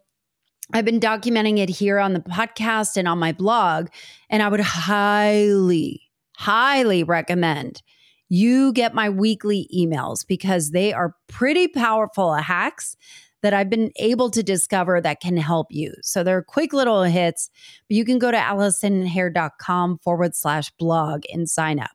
I've 0.73 0.85
been 0.85 1.01
documenting 1.01 1.59
it 1.59 1.69
here 1.69 1.99
on 1.99 2.13
the 2.13 2.21
podcast 2.21 2.97
and 2.97 3.07
on 3.07 3.19
my 3.19 3.33
blog. 3.33 3.89
And 4.31 4.43
I 4.43 4.49
would 4.49 4.61
highly, 4.61 6.03
highly 6.37 7.05
recommend 7.05 7.83
you 8.29 8.73
get 8.73 8.95
my 8.95 9.09
weekly 9.09 9.69
emails 9.75 10.27
because 10.27 10.71
they 10.71 10.93
are 10.93 11.15
pretty 11.29 11.67
powerful 11.67 12.35
hacks 12.35 12.97
that 13.43 13.55
I've 13.55 13.71
been 13.71 13.93
able 13.97 14.31
to 14.31 14.43
discover 14.43 15.01
that 15.01 15.21
can 15.21 15.37
help 15.37 15.69
you. 15.71 15.95
So 16.03 16.23
they're 16.23 16.43
quick 16.43 16.73
little 16.73 17.03
hits, 17.05 17.51
but 17.89 17.97
you 17.97 18.05
can 18.05 18.19
go 18.19 18.31
to 18.31 18.37
AllisonHare.com 18.37 19.99
forward 20.03 20.35
slash 20.35 20.71
blog 20.79 21.23
and 21.33 21.49
sign 21.49 21.79
up. 21.79 21.91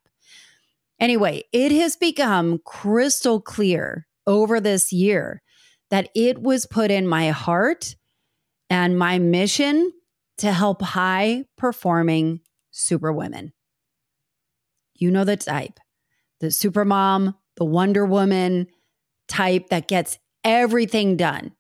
Anyway, 1.00 1.44
it 1.52 1.72
has 1.72 1.96
become 1.96 2.60
crystal 2.66 3.42
clear 3.42 4.08
over 4.26 4.62
this 4.62 4.94
year 4.94 5.42
that 5.90 6.10
it 6.16 6.42
was 6.42 6.66
put 6.66 6.92
in 6.92 7.08
my 7.08 7.30
heart 7.30 7.96
and 8.70 8.98
my 8.98 9.20
mission 9.20 9.92
to 10.38 10.52
help 10.52 10.82
high 10.82 11.44
performing 11.58 12.40
superwomen. 12.72 13.54
You 14.96 15.12
know 15.12 15.24
the 15.24 15.38
type 15.38 15.80
the 16.40 16.48
supermom, 16.48 17.36
the 17.56 17.64
Wonder 17.64 18.06
Woman 18.06 18.68
type 19.30 19.70
that 19.70 19.88
gets 19.88 20.18
everything 20.44 21.18
done. 21.18 21.54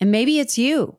And 0.00 0.10
maybe 0.10 0.38
it's 0.38 0.58
you. 0.58 0.98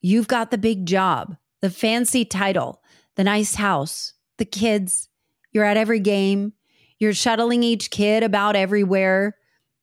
You've 0.00 0.28
got 0.28 0.50
the 0.50 0.58
big 0.58 0.86
job, 0.86 1.36
the 1.60 1.70
fancy 1.70 2.24
title, 2.24 2.82
the 3.16 3.24
nice 3.24 3.54
house, 3.54 4.14
the 4.38 4.44
kids. 4.44 5.08
You're 5.52 5.64
at 5.64 5.76
every 5.76 6.00
game. 6.00 6.52
You're 6.98 7.14
shuttling 7.14 7.62
each 7.62 7.90
kid 7.90 8.22
about 8.22 8.56
everywhere. 8.56 9.36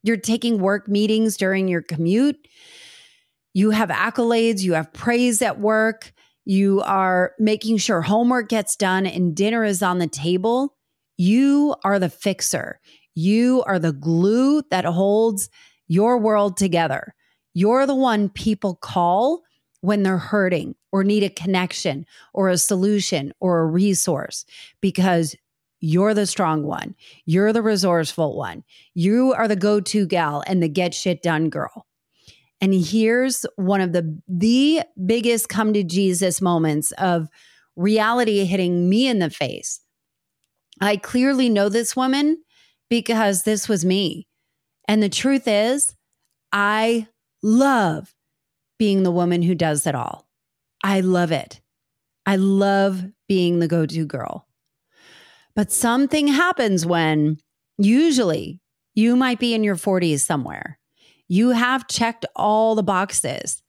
You're 0.03 0.17
taking 0.17 0.59
work 0.59 0.87
meetings 0.87 1.37
during 1.37 1.67
your 1.67 1.81
commute. 1.81 2.37
You 3.53 3.71
have 3.71 3.89
accolades, 3.89 4.61
you 4.61 4.73
have 4.73 4.93
praise 4.93 5.41
at 5.41 5.59
work. 5.59 6.13
You 6.43 6.81
are 6.81 7.33
making 7.39 7.77
sure 7.77 8.01
homework 8.01 8.49
gets 8.49 8.75
done 8.75 9.05
and 9.07 9.35
dinner 9.35 9.63
is 9.63 9.81
on 9.81 9.97
the 9.97 10.07
table. 10.07 10.75
You 11.17 11.75
are 11.83 11.97
the 11.97 12.09
fixer. 12.09 12.79
You 13.15 13.63
are 13.65 13.79
the 13.79 13.93
glue 13.93 14.61
that 14.69 14.85
holds 14.85 15.49
your 15.87 16.17
world 16.17 16.57
together. 16.57 17.13
You're 17.53 17.85
the 17.85 17.95
one 17.95 18.29
people 18.29 18.75
call 18.75 19.43
when 19.81 20.03
they're 20.03 20.17
hurting 20.17 20.75
or 20.91 21.03
need 21.03 21.23
a 21.23 21.29
connection 21.29 22.05
or 22.33 22.49
a 22.49 22.57
solution 22.57 23.33
or 23.39 23.59
a 23.59 23.65
resource 23.65 24.45
because 24.81 25.35
you're 25.79 26.13
the 26.13 26.25
strong 26.25 26.63
one. 26.63 26.95
You're 27.25 27.53
the 27.53 27.61
resourceful 27.61 28.35
one. 28.35 28.63
You 28.93 29.33
are 29.33 29.47
the 29.47 29.55
go 29.55 29.79
to 29.79 30.07
gal 30.07 30.43
and 30.47 30.63
the 30.63 30.69
get 30.69 30.93
shit 30.93 31.21
done 31.21 31.49
girl. 31.49 31.85
And 32.61 32.73
here's 32.73 33.45
one 33.57 33.81
of 33.81 33.93
the 33.93 34.19
the 34.27 34.81
biggest 35.05 35.49
come 35.49 35.73
to 35.73 35.83
Jesus 35.83 36.41
moments 36.41 36.91
of 36.93 37.27
reality 37.75 38.43
hitting 38.45 38.89
me 38.89 39.07
in 39.07 39.19
the 39.19 39.29
face. 39.29 39.81
I 40.81 40.97
clearly 40.97 41.49
know 41.49 41.69
this 41.69 41.95
woman 41.95 42.41
because 42.89 43.43
this 43.43 43.69
was 43.69 43.85
me. 43.85 44.27
And 44.87 45.01
the 45.01 45.09
truth 45.09 45.47
is, 45.47 45.95
I 46.51 47.07
love 47.41 48.13
being 48.77 49.03
the 49.03 49.11
woman 49.11 49.41
who 49.41 49.55
does 49.55 49.87
it 49.87 49.95
all. 49.95 50.27
I 50.83 51.01
love 51.01 51.31
it. 51.31 51.61
I 52.25 52.35
love 52.35 53.03
being 53.27 53.59
the 53.59 53.67
go 53.67 53.85
to 53.85 54.05
girl. 54.05 54.47
But 55.55 55.71
something 55.71 56.27
happens 56.27 56.85
when 56.85 57.37
usually 57.77 58.59
you 58.93 59.15
might 59.15 59.39
be 59.39 59.53
in 59.53 59.63
your 59.63 59.75
40s 59.75 60.19
somewhere. 60.21 60.79
You 61.27 61.49
have 61.49 61.87
checked 61.87 62.25
all 62.35 62.75
the 62.75 62.83
boxes 62.83 63.63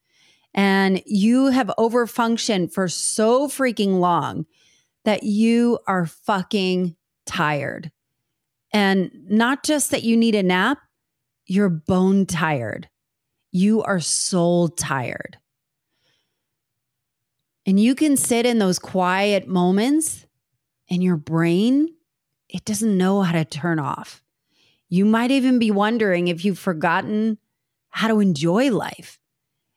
and 0.55 1.03
you 1.07 1.47
have 1.47 1.71
overfunctioned 1.79 2.73
for 2.73 2.89
so 2.89 3.47
freaking 3.47 4.01
long 4.01 4.47
that 5.05 5.23
you 5.23 5.79
are 5.87 6.07
fucking 6.07 6.97
tired. 7.27 7.93
And 8.73 9.11
not 9.29 9.63
just 9.63 9.91
that 9.91 10.03
you 10.03 10.17
need 10.17 10.35
a 10.35 10.43
nap, 10.43 10.79
you're 11.47 11.69
bone 11.69 12.27
tired. 12.27 12.89
You 13.53 13.83
are 13.83 14.01
soul 14.01 14.69
tired. 14.69 15.39
And 17.65 17.81
you 17.81 17.95
can 17.95 18.17
sit 18.17 18.47
in 18.47 18.59
those 18.59 18.79
quiet 18.79 19.49
moments 19.49 20.27
and 20.89 21.03
your 21.03 21.17
brain, 21.17 21.89
it 22.49 22.65
doesn't 22.65 22.97
know 22.97 23.23
how 23.23 23.33
to 23.33 23.45
turn 23.45 23.79
off. 23.79 24.23
You 24.89 25.05
might 25.05 25.33
even 25.33 25.59
be 25.59 25.73
wondering 25.73 26.29
if 26.29 26.45
you've 26.45 26.59
forgotten 26.59 27.39
how 27.89 28.09
to 28.09 28.21
enjoy 28.21 28.71
life. 28.71 29.19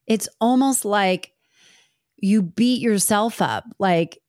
It's 0.06 0.30
almost 0.40 0.86
like 0.86 1.34
you 2.18 2.44
beat 2.44 2.82
yourself 2.82 3.42
up. 3.42 3.64
Like 3.80 4.20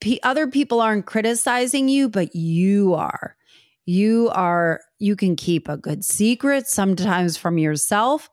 p- 0.00 0.20
other 0.22 0.48
people 0.48 0.80
aren't 0.80 1.06
criticizing 1.06 1.88
you, 1.88 2.08
but 2.10 2.34
you 2.36 2.92
are. 2.94 3.36
You 3.84 4.30
are, 4.32 4.80
you 4.98 5.16
can 5.16 5.36
keep 5.36 5.68
a 5.68 5.76
good 5.76 6.04
secret 6.04 6.66
sometimes 6.68 7.36
from 7.36 7.58
yourself. 7.58 8.30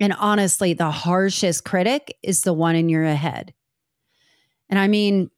And 0.00 0.12
honestly, 0.12 0.72
the 0.72 0.90
harshest 0.90 1.64
critic 1.64 2.16
is 2.22 2.42
the 2.42 2.52
one 2.52 2.76
in 2.76 2.88
your 2.88 3.04
head. 3.04 3.54
And 4.68 4.78
I 4.78 4.88
mean, 4.88 5.30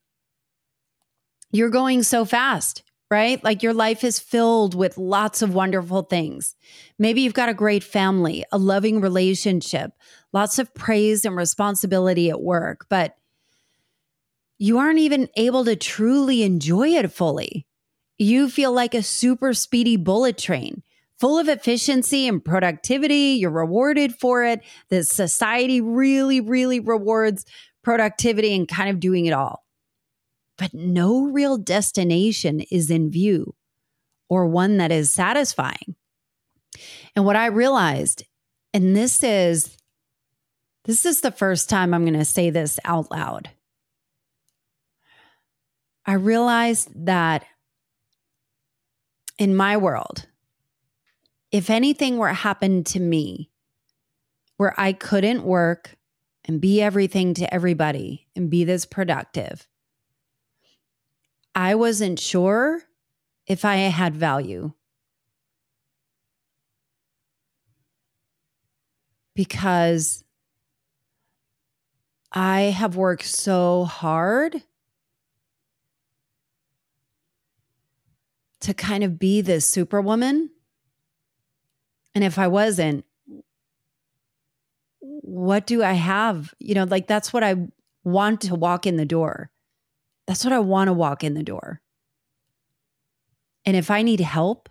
you're 1.53 1.71
going 1.71 2.03
so 2.03 2.25
fast, 2.25 2.83
right? 3.11 3.43
Like 3.43 3.63
your 3.63 3.75
life 3.75 4.05
is 4.05 4.19
filled 4.19 4.75
with 4.75 4.99
lots 4.99 5.43
of 5.43 5.55
wonderful 5.55 6.03
things. 6.03 6.55
Maybe 6.99 7.23
you've 7.23 7.35
got 7.35 7.49
a 7.49 7.55
great 7.55 7.85
family, 7.85 8.45
a 8.53 8.59
loving 8.59 9.01
relationship, 9.01 9.93
lots 10.33 10.59
of 10.59 10.75
praise 10.75 11.25
and 11.25 11.37
responsibility 11.37 12.31
at 12.31 12.41
work, 12.43 12.87
but 12.89 13.17
you 14.59 14.79
aren't 14.79 14.99
even 14.99 15.29
able 15.37 15.65
to 15.67 15.77
truly 15.77 16.43
enjoy 16.43 16.89
it 16.89 17.13
fully. 17.13 17.66
You 18.19 18.49
feel 18.49 18.73
like 18.73 18.95
a 18.95 19.03
super 19.03 19.53
speedy 19.53 19.97
bullet 19.97 20.39
train, 20.39 20.83
full 21.19 21.39
of 21.39 21.49
efficiency 21.49 22.27
and 22.27 22.45
productivity. 22.45 23.39
You're 23.39 23.51
rewarded 23.51 24.15
for 24.15 24.45
it. 24.45 24.61
The 24.89 25.05
society 25.05 25.81
really, 25.81 26.41
really 26.41 26.81
rewards 26.81 27.45
productivity 27.83 28.55
and 28.55 28.67
kind 28.67 28.91
of 28.91 29.01
doing 29.01 29.27
it 29.27 29.33
all. 29.33 29.65
But 30.59 30.73
no 30.73 31.27
real 31.27 31.59
destination 31.59 32.61
is 32.71 32.91
in 32.91 33.11
view 33.11 33.55
or 34.29 34.47
one 34.47 34.79
that 34.79 34.91
is 34.91 35.11
satisfying. 35.11 35.95
And 37.15 37.25
what 37.25 37.37
I 37.37 37.47
realized, 37.47 38.25
and 38.73 38.97
this 38.97 39.23
is 39.23 39.77
this 40.85 41.05
is 41.05 41.21
the 41.21 41.33
first 41.33 41.69
time 41.69 41.93
I'm 41.93 42.05
going 42.05 42.15
to 42.15 42.25
say 42.25 42.51
this 42.51 42.79
out 42.85 43.11
loud. 43.11 43.51
I 46.07 46.13
realized 46.13 46.91
that 47.07 47.45
in 49.39 49.55
my 49.55 49.77
world, 49.77 50.27
if 51.51 51.71
anything 51.71 52.19
were 52.19 52.33
happened 52.33 52.87
to 52.87 53.01
me 53.01 53.51
where 54.57 54.79
I 54.79 54.93
couldn't 54.93 55.45
work 55.45 55.97
and 56.45 56.61
be 56.61 56.81
everything 56.81 57.35
to 57.35 57.53
everybody 57.53 58.27
and 58.35 58.51
be 58.51 58.65
this 58.65 58.87
productive, 58.87 59.69
I 61.55 61.75
wasn't 61.75 62.19
sure 62.19 62.83
if 63.47 63.65
I 63.65 63.77
had 63.77 64.17
value. 64.17 64.73
Because 69.35 70.25
I 72.33 72.63
have 72.63 72.97
worked 72.97 73.25
so 73.25 73.85
hard 73.85 74.63
to 78.61 78.75
kind 78.75 79.05
of 79.05 79.19
be 79.19 79.41
this 79.41 79.67
superwoman. 79.67 80.51
And 82.15 82.25
if 82.25 82.39
I 82.39 82.49
wasn't, 82.49 83.05
what 85.01 85.67
do 85.67 85.83
I 85.83 85.93
have? 85.93 86.55
You 86.59 86.75
know, 86.75 86.85
like 86.85 87.07
that's 87.07 87.33
what 87.33 87.45
I 87.45 87.69
want 88.05 88.41
to 88.43 88.55
walk 88.55 88.87
in 88.87 88.97
the 88.97 89.05
door. 89.05 89.51
That's 90.27 90.45
what 90.45 90.53
I 90.53 90.59
want 90.59 90.89
to 90.89 90.93
walk 90.93 91.23
in 91.23 91.35
the 91.35 91.43
door. 91.43 91.81
And 93.65 93.77
if 93.77 93.91
I 93.91 94.03
need 94.03 94.21
help, 94.21 94.69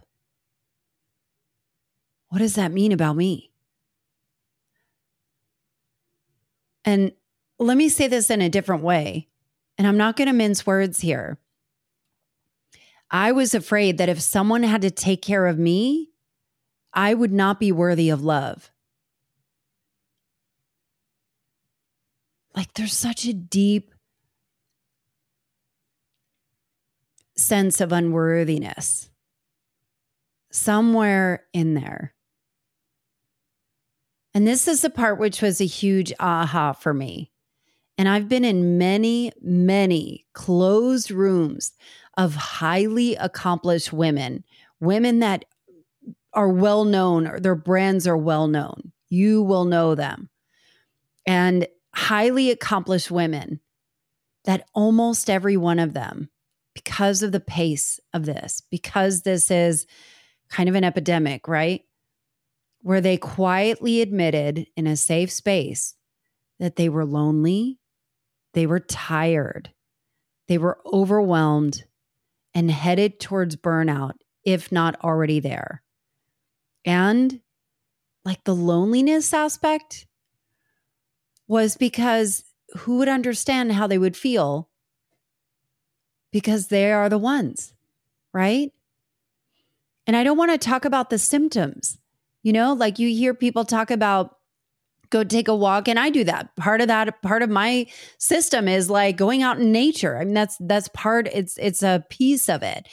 what 2.29 2.39
does 2.39 2.55
that 2.55 2.71
mean 2.71 2.91
about 2.91 3.15
me? 3.15 3.51
And 6.83 7.11
let 7.59 7.77
me 7.77 7.89
say 7.89 8.07
this 8.07 8.29
in 8.29 8.41
a 8.41 8.49
different 8.49 8.83
way. 8.83 9.27
And 9.77 9.87
I'm 9.87 9.97
not 9.97 10.15
going 10.15 10.27
to 10.27 10.33
mince 10.33 10.65
words 10.65 11.01
here. 11.01 11.37
I 13.11 13.31
was 13.31 13.53
afraid 13.53 13.97
that 13.97 14.09
if 14.09 14.19
someone 14.19 14.63
had 14.63 14.81
to 14.81 14.91
take 14.91 15.21
care 15.21 15.45
of 15.45 15.59
me, 15.59 16.09
I 16.93 17.13
would 17.13 17.31
not 17.31 17.59
be 17.59 17.71
worthy 17.71 18.09
of 18.09 18.23
love. 18.23 18.71
Like 22.55 22.73
there's 22.73 22.95
such 22.95 23.25
a 23.25 23.33
deep 23.33 23.93
sense 27.35 27.81
of 27.81 27.91
unworthiness 27.91 29.09
somewhere 30.55 31.43
in 31.53 31.73
there. 31.73 32.13
And 34.33 34.47
this 34.47 34.67
is 34.67 34.81
the 34.81 34.89
part 34.89 35.19
which 35.19 35.41
was 35.41 35.61
a 35.61 35.65
huge 35.65 36.13
aha 36.19 36.73
for 36.73 36.93
me. 36.93 37.31
And 37.97 38.09
I've 38.09 38.27
been 38.27 38.43
in 38.43 38.77
many, 38.77 39.31
many 39.41 40.25
closed 40.33 41.11
rooms 41.11 41.73
of 42.17 42.35
highly 42.35 43.15
accomplished 43.15 43.91
women, 43.91 44.43
women 44.79 45.19
that 45.19 45.45
are 46.33 46.49
well 46.49 46.85
known 46.85 47.27
or 47.27 47.39
their 47.39 47.55
brands 47.55 48.07
are 48.07 48.17
well 48.17 48.47
known. 48.47 48.91
You 49.09 49.41
will 49.41 49.65
know 49.65 49.95
them. 49.95 50.29
And 51.25 51.67
highly 51.93 52.51
accomplished 52.51 53.09
women 53.09 53.59
that 54.43 54.67
almost 54.73 55.29
every 55.29 55.57
one 55.57 55.79
of 55.79 55.93
them, 55.93 56.29
because 56.73 57.23
of 57.23 57.31
the 57.31 57.39
pace 57.39 57.99
of 58.13 58.25
this, 58.25 58.61
because 58.69 59.21
this 59.21 59.49
is 59.49 59.87
kind 60.49 60.69
of 60.69 60.75
an 60.75 60.83
epidemic, 60.83 61.47
right? 61.47 61.83
Where 62.81 63.01
they 63.01 63.17
quietly 63.17 64.01
admitted 64.01 64.67
in 64.75 64.85
a 64.85 64.97
safe 64.97 65.31
space 65.31 65.95
that 66.59 66.75
they 66.75 66.89
were 66.89 67.05
lonely, 67.05 67.79
they 68.53 68.67
were 68.67 68.79
tired, 68.79 69.71
they 70.47 70.57
were 70.57 70.77
overwhelmed, 70.85 71.85
and 72.55 72.71
headed 72.71 73.19
towards 73.19 73.57
burnout, 73.57 74.13
if 74.45 74.71
not 74.71 74.95
already 75.03 75.41
there. 75.41 75.83
And 76.85 77.41
like 78.23 78.43
the 78.45 78.55
loneliness 78.55 79.33
aspect 79.33 80.07
was 81.47 81.75
because 81.75 82.45
who 82.77 82.97
would 82.97 83.09
understand 83.09 83.73
how 83.73 83.85
they 83.85 83.97
would 83.97 84.17
feel? 84.17 84.69
Because 86.31 86.67
they 86.67 86.91
are 86.91 87.09
the 87.09 87.17
ones, 87.17 87.73
right? 88.33 88.71
And 90.07 90.15
I 90.15 90.23
don't 90.23 90.37
want 90.37 90.51
to 90.51 90.57
talk 90.57 90.85
about 90.85 91.09
the 91.09 91.19
symptoms. 91.19 91.97
You 92.41 92.53
know, 92.53 92.73
like 92.73 92.99
you 92.99 93.09
hear 93.09 93.33
people 93.33 93.65
talk 93.65 93.91
about 93.91 94.34
go 95.09 95.23
take 95.23 95.47
a 95.47 95.55
walk 95.55 95.87
and 95.87 95.99
I 95.99 96.09
do 96.09 96.23
that. 96.23 96.55
Part 96.55 96.81
of 96.81 96.87
that 96.87 97.21
part 97.21 97.41
of 97.41 97.49
my 97.49 97.87
system 98.17 98.67
is 98.67 98.89
like 98.89 99.17
going 99.17 99.43
out 99.43 99.59
in 99.59 99.71
nature. 99.71 100.17
I 100.17 100.25
mean 100.25 100.33
that's 100.33 100.57
that's 100.59 100.87
part 100.89 101.27
it's 101.33 101.57
it's 101.57 101.83
a 101.83 102.03
piece 102.09 102.49
of 102.49 102.63
it. 102.63 102.87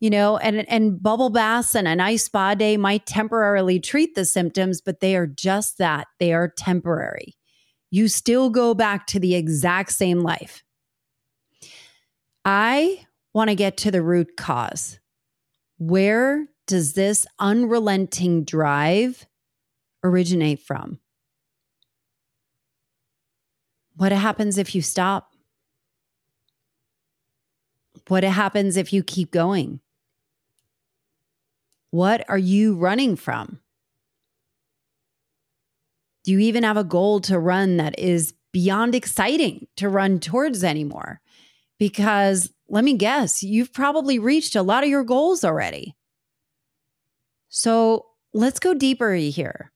You 0.00 0.10
know, 0.10 0.36
and 0.36 0.68
and 0.68 1.02
bubble 1.02 1.30
baths 1.30 1.74
and 1.74 1.88
a 1.88 1.96
nice 1.96 2.24
spa 2.24 2.54
day 2.54 2.76
might 2.76 3.06
temporarily 3.06 3.80
treat 3.80 4.14
the 4.14 4.24
symptoms, 4.24 4.80
but 4.80 5.00
they 5.00 5.16
are 5.16 5.26
just 5.26 5.78
that. 5.78 6.08
They 6.18 6.32
are 6.32 6.52
temporary. 6.58 7.36
You 7.90 8.08
still 8.08 8.50
go 8.50 8.74
back 8.74 9.06
to 9.08 9.20
the 9.20 9.34
exact 9.34 9.92
same 9.92 10.20
life. 10.20 10.64
I 12.44 13.06
want 13.32 13.50
to 13.50 13.54
get 13.54 13.76
to 13.78 13.90
the 13.90 14.02
root 14.02 14.36
cause. 14.36 14.98
Where 15.78 16.46
does 16.66 16.94
this 16.94 17.26
unrelenting 17.38 18.44
drive 18.44 19.26
originate 20.02 20.60
from? 20.60 20.98
What 23.96 24.12
happens 24.12 24.58
if 24.58 24.74
you 24.74 24.82
stop? 24.82 25.32
What 28.08 28.24
happens 28.24 28.76
if 28.76 28.92
you 28.92 29.02
keep 29.02 29.30
going? 29.30 29.80
What 31.90 32.28
are 32.28 32.38
you 32.38 32.74
running 32.74 33.16
from? 33.16 33.60
Do 36.24 36.32
you 36.32 36.40
even 36.40 36.64
have 36.64 36.76
a 36.76 36.84
goal 36.84 37.20
to 37.20 37.38
run 37.38 37.76
that 37.76 37.98
is 37.98 38.34
beyond 38.52 38.94
exciting 38.94 39.68
to 39.76 39.88
run 39.88 40.18
towards 40.18 40.64
anymore? 40.64 41.20
Because 41.78 42.50
let 42.68 42.82
me 42.82 42.96
guess, 42.96 43.42
you've 43.42 43.72
probably 43.72 44.18
reached 44.18 44.56
a 44.56 44.62
lot 44.62 44.82
of 44.82 44.90
your 44.90 45.04
goals 45.04 45.44
already. 45.44 45.94
So 47.48 48.06
let's 48.32 48.58
go 48.58 48.74
deeper 48.74 49.14
here. 49.14 49.70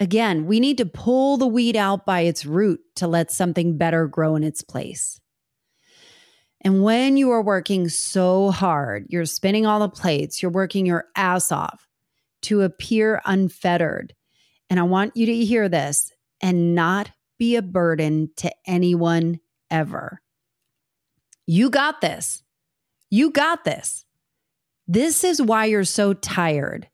Again, 0.00 0.46
we 0.46 0.60
need 0.60 0.78
to 0.78 0.86
pull 0.86 1.36
the 1.36 1.46
weed 1.46 1.76
out 1.76 2.06
by 2.06 2.20
its 2.20 2.46
root 2.46 2.80
to 2.96 3.08
let 3.08 3.32
something 3.32 3.76
better 3.76 4.06
grow 4.06 4.36
in 4.36 4.44
its 4.44 4.62
place. 4.62 5.20
And 6.60 6.82
when 6.82 7.16
you 7.16 7.30
are 7.30 7.42
working 7.42 7.88
so 7.88 8.50
hard, 8.50 9.06
you're 9.08 9.24
spinning 9.24 9.66
all 9.66 9.80
the 9.80 9.88
plates, 9.88 10.42
you're 10.42 10.50
working 10.50 10.86
your 10.86 11.06
ass 11.16 11.52
off 11.52 11.86
to 12.42 12.62
appear 12.62 13.20
unfettered. 13.24 14.14
And 14.70 14.78
I 14.78 14.84
want 14.84 15.16
you 15.16 15.26
to 15.26 15.44
hear 15.44 15.68
this 15.68 16.12
and 16.40 16.74
not 16.74 17.10
be 17.38 17.56
a 17.56 17.62
burden 17.62 18.30
to 18.36 18.50
anyone 18.66 19.40
ever. 19.70 20.20
You 21.46 21.70
got 21.70 22.00
this. 22.00 22.42
You 23.10 23.30
got 23.30 23.64
this. 23.64 24.04
This 24.86 25.24
is 25.24 25.40
why 25.40 25.66
you're 25.66 25.84
so 25.84 26.12
tired. 26.12 26.88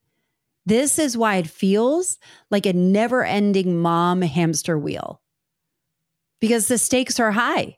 This 0.66 0.98
is 0.98 1.16
why 1.16 1.37
it 1.37 1.46
feels 1.46 2.18
like 2.50 2.66
a 2.66 2.72
never 2.72 3.24
ending 3.24 3.79
mom 3.79 4.22
hamster 4.22 4.79
wheel 4.79 5.20
because 6.40 6.68
the 6.68 6.79
stakes 6.79 7.18
are 7.18 7.33
high. 7.33 7.77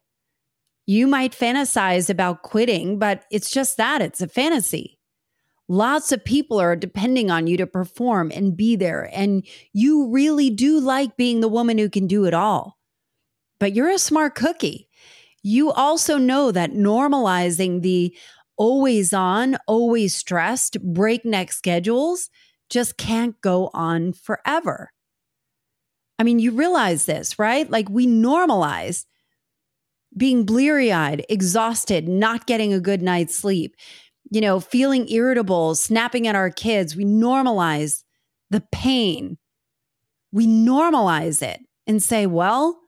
You 0.87 1.07
might 1.07 1.33
fantasize 1.33 2.09
about 2.09 2.43
quitting, 2.43 2.99
but 2.99 3.25
it's 3.31 3.51
just 3.51 3.77
that 3.77 4.03
it's 4.03 4.21
a 4.21 4.29
fantasy. 4.29 4.99
Lots 5.69 6.13
of 6.13 6.25
people 6.25 6.61
are 6.61 6.77
depending 6.77 7.31
on 7.31 7.49
you 7.49 7.57
to 7.57 7.67
perform 7.67 8.31
and 8.33 8.57
be 8.57 8.77
there. 8.77 9.11
And 9.13 9.45
you 9.73 10.11
really 10.11 10.51
do 10.51 10.79
like 10.79 11.17
being 11.17 11.41
the 11.41 11.49
woman 11.49 11.79
who 11.79 11.89
can 11.89 12.07
do 12.07 12.25
it 12.25 12.35
all. 12.35 12.79
But 13.59 13.73
you're 13.75 13.91
a 13.91 13.99
smart 13.99 14.37
cookie. 14.37 14.89
You 15.43 15.73
also 15.73 16.19
know 16.19 16.53
that 16.53 16.73
normalizing 16.73 17.83
the 17.83 18.17
always 18.57 19.13
on, 19.13 19.57
always 19.67 20.15
stressed, 20.15 20.81
breakneck 20.83 21.53
schedules 21.53 22.31
just 22.71 22.97
can't 22.97 23.41
go 23.41 23.71
on 23.73 24.13
forever. 24.13 24.91
I 26.19 26.23
mean, 26.23 26.39
you 26.39 26.53
realize 26.53 27.07
this, 27.07 27.39
right? 27.39 27.69
Like 27.71 27.89
we 27.91 28.07
normalize 28.07 29.05
being 30.17 30.45
bleary 30.45 30.91
eyed, 30.91 31.25
exhausted, 31.29 32.09
not 32.09 32.47
getting 32.47 32.73
a 32.73 32.81
good 32.81 33.03
night's 33.03 33.35
sleep, 33.35 33.77
you 34.31 34.41
know, 34.41 34.61
feeling 34.61 35.09
irritable, 35.09 35.75
snapping 35.75 36.27
at 36.27 36.35
our 36.35 36.51
kids. 36.51 36.97
We 36.97 37.05
normalize 37.05 38.03
the 38.51 38.63
pain. 38.73 39.37
We 40.33 40.47
normalize 40.47 41.43
it 41.43 41.61
and 41.87 42.03
say, 42.03 42.27
well, 42.27 42.81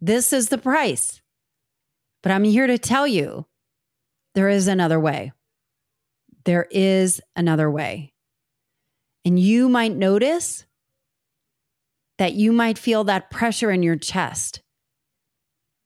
this 0.00 0.32
is 0.32 0.48
the 0.48 0.58
price. 0.58 1.20
But 2.22 2.32
I'm 2.32 2.44
here 2.44 2.66
to 2.66 2.78
tell 2.78 3.06
you 3.06 3.46
there 4.34 4.48
is 4.48 4.68
another 4.68 4.98
way. 4.98 5.32
There 6.44 6.66
is 6.70 7.20
another 7.36 7.70
way. 7.70 8.09
And 9.24 9.38
you 9.38 9.68
might 9.68 9.94
notice 9.94 10.64
that 12.18 12.34
you 12.34 12.52
might 12.52 12.78
feel 12.78 13.04
that 13.04 13.30
pressure 13.30 13.70
in 13.70 13.82
your 13.82 13.96
chest 13.96 14.62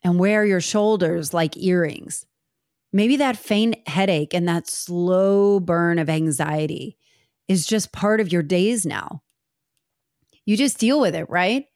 and 0.03 0.19
wear 0.19 0.45
your 0.45 0.61
shoulders 0.61 1.33
like 1.33 1.57
earrings. 1.57 2.27
Maybe 2.93 3.17
that 3.17 3.37
faint 3.37 3.89
headache 3.89 4.35
and 4.35 4.49
that 4.49 4.69
slow 4.69 5.59
burn 5.59 5.99
of 5.99 6.09
anxiety 6.09 6.97
is 7.49 7.67
just 7.67 7.93
part 7.93 8.21
of 8.21 8.33
your 8.33 8.43
days 8.43 8.87
now. 8.87 9.23
You 10.45 10.57
just 10.57 10.79
deal 10.79 11.01
with 11.01 11.15
it, 11.15 11.29
right? 11.29 11.67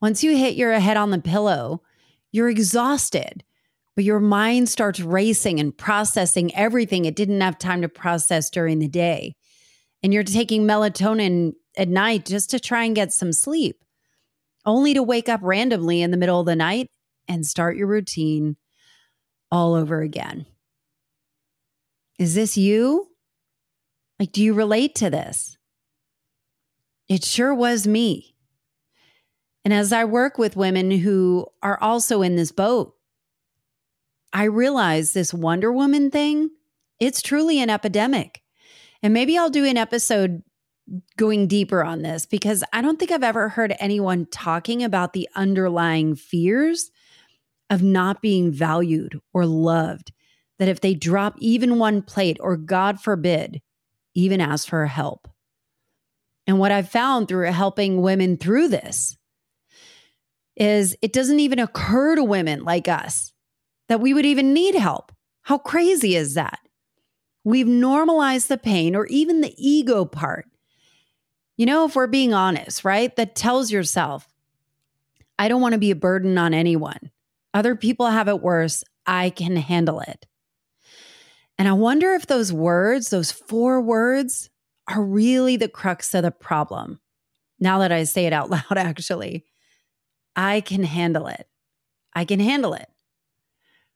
Once 0.00 0.22
you 0.22 0.36
hit 0.36 0.54
your 0.54 0.72
head 0.78 0.96
on 0.96 1.10
the 1.10 1.18
pillow, 1.18 1.82
you're 2.32 2.48
exhausted, 2.48 3.44
but 3.94 4.04
your 4.04 4.20
mind 4.20 4.68
starts 4.68 5.00
racing 5.00 5.58
and 5.58 5.76
processing 5.76 6.54
everything 6.54 7.04
it 7.04 7.16
didn't 7.16 7.40
have 7.40 7.58
time 7.58 7.82
to 7.82 7.88
process 7.88 8.50
during 8.50 8.78
the 8.78 8.88
day. 8.88 9.35
And 10.06 10.14
you're 10.14 10.22
taking 10.22 10.68
melatonin 10.68 11.54
at 11.76 11.88
night 11.88 12.26
just 12.26 12.50
to 12.50 12.60
try 12.60 12.84
and 12.84 12.94
get 12.94 13.12
some 13.12 13.32
sleep, 13.32 13.82
only 14.64 14.94
to 14.94 15.02
wake 15.02 15.28
up 15.28 15.40
randomly 15.42 16.00
in 16.00 16.12
the 16.12 16.16
middle 16.16 16.38
of 16.38 16.46
the 16.46 16.54
night 16.54 16.86
and 17.26 17.44
start 17.44 17.76
your 17.76 17.88
routine 17.88 18.56
all 19.50 19.74
over 19.74 20.02
again. 20.02 20.46
Is 22.20 22.36
this 22.36 22.56
you? 22.56 23.08
Like, 24.20 24.30
do 24.30 24.44
you 24.44 24.54
relate 24.54 24.94
to 24.94 25.10
this? 25.10 25.58
It 27.08 27.24
sure 27.24 27.52
was 27.52 27.88
me. 27.88 28.36
And 29.64 29.74
as 29.74 29.92
I 29.92 30.04
work 30.04 30.38
with 30.38 30.54
women 30.54 30.92
who 30.92 31.48
are 31.64 31.82
also 31.82 32.22
in 32.22 32.36
this 32.36 32.52
boat, 32.52 32.94
I 34.32 34.44
realize 34.44 35.14
this 35.14 35.34
Wonder 35.34 35.72
Woman 35.72 36.12
thing, 36.12 36.50
it's 37.00 37.20
truly 37.20 37.60
an 37.60 37.70
epidemic. 37.70 38.44
And 39.02 39.12
maybe 39.12 39.36
I'll 39.36 39.50
do 39.50 39.64
an 39.64 39.76
episode 39.76 40.42
going 41.16 41.48
deeper 41.48 41.82
on 41.82 42.02
this 42.02 42.26
because 42.26 42.62
I 42.72 42.80
don't 42.80 42.98
think 42.98 43.10
I've 43.10 43.24
ever 43.24 43.48
heard 43.48 43.74
anyone 43.78 44.26
talking 44.26 44.82
about 44.82 45.12
the 45.12 45.28
underlying 45.34 46.14
fears 46.14 46.90
of 47.70 47.82
not 47.82 48.22
being 48.22 48.52
valued 48.52 49.18
or 49.34 49.46
loved. 49.46 50.12
That 50.58 50.68
if 50.68 50.80
they 50.80 50.94
drop 50.94 51.34
even 51.38 51.78
one 51.78 52.00
plate, 52.00 52.38
or 52.40 52.56
God 52.56 52.98
forbid, 52.98 53.60
even 54.14 54.40
ask 54.40 54.66
for 54.66 54.86
help. 54.86 55.28
And 56.46 56.58
what 56.58 56.72
I've 56.72 56.88
found 56.88 57.28
through 57.28 57.52
helping 57.52 58.00
women 58.00 58.38
through 58.38 58.68
this 58.68 59.18
is 60.56 60.96
it 61.02 61.12
doesn't 61.12 61.40
even 61.40 61.58
occur 61.58 62.16
to 62.16 62.24
women 62.24 62.64
like 62.64 62.88
us 62.88 63.32
that 63.88 64.00
we 64.00 64.14
would 64.14 64.24
even 64.24 64.54
need 64.54 64.74
help. 64.74 65.12
How 65.42 65.58
crazy 65.58 66.16
is 66.16 66.34
that? 66.34 66.58
We've 67.46 67.68
normalized 67.68 68.48
the 68.48 68.58
pain 68.58 68.96
or 68.96 69.06
even 69.06 69.40
the 69.40 69.54
ego 69.56 70.04
part. 70.04 70.46
You 71.56 71.64
know, 71.64 71.84
if 71.84 71.94
we're 71.94 72.08
being 72.08 72.34
honest, 72.34 72.84
right? 72.84 73.14
That 73.14 73.36
tells 73.36 73.70
yourself, 73.70 74.26
I 75.38 75.46
don't 75.46 75.60
want 75.60 75.74
to 75.74 75.78
be 75.78 75.92
a 75.92 75.96
burden 75.96 76.36
on 76.38 76.52
anyone. 76.52 77.12
Other 77.54 77.76
people 77.76 78.06
have 78.06 78.26
it 78.26 78.42
worse. 78.42 78.82
I 79.06 79.30
can 79.30 79.54
handle 79.54 80.00
it. 80.00 80.26
And 81.56 81.68
I 81.68 81.72
wonder 81.74 82.14
if 82.14 82.26
those 82.26 82.52
words, 82.52 83.10
those 83.10 83.30
four 83.30 83.80
words, 83.80 84.50
are 84.88 85.04
really 85.04 85.56
the 85.56 85.68
crux 85.68 86.14
of 86.14 86.24
the 86.24 86.32
problem. 86.32 86.98
Now 87.60 87.78
that 87.78 87.92
I 87.92 88.02
say 88.02 88.26
it 88.26 88.32
out 88.32 88.50
loud, 88.50 88.76
actually, 88.76 89.44
I 90.34 90.62
can 90.62 90.82
handle 90.82 91.28
it. 91.28 91.46
I 92.12 92.24
can 92.24 92.40
handle 92.40 92.74
it. 92.74 92.88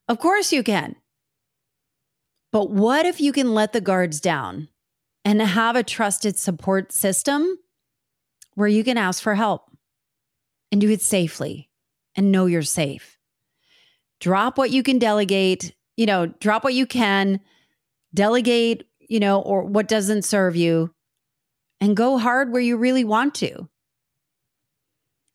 Of 0.07 0.21
course, 0.21 0.53
you 0.53 0.63
can. 0.63 0.95
But 2.53 2.71
what 2.71 3.07
if 3.07 3.21
you 3.21 3.33
can 3.33 3.55
let 3.55 3.73
the 3.73 3.81
guards 3.81 4.21
down 4.21 4.69
and 5.25 5.41
have 5.41 5.77
a 5.77 5.83
trusted 5.83 6.39
support 6.39 6.93
system 6.93 7.59
where 8.55 8.69
you 8.69 8.83
can 8.83 8.99
ask 8.99 9.23
for 9.23 9.35
help 9.35 9.71
and 10.73 10.81
do 10.81 10.91
it 10.91 11.03
safely 11.03 11.71
and 12.17 12.33
know 12.33 12.47
you're 12.47 12.63
safe? 12.63 13.21
drop 14.21 14.59
what 14.59 14.71
you 14.71 14.83
can 14.83 14.99
delegate, 14.99 15.75
you 15.97 16.07
know, 16.07 16.27
drop 16.27 16.63
what 16.63 16.75
you 16.75 16.87
can, 16.87 17.41
delegate, 18.15 18.87
you 19.01 19.19
know, 19.19 19.41
or 19.41 19.65
what 19.65 19.89
doesn't 19.89 20.25
serve 20.25 20.55
you, 20.55 20.95
and 21.81 21.97
go 21.97 22.19
hard 22.19 22.53
where 22.53 22.63
you 22.63 22.77
really 22.77 23.05
want 23.05 23.35
to. 23.37 23.69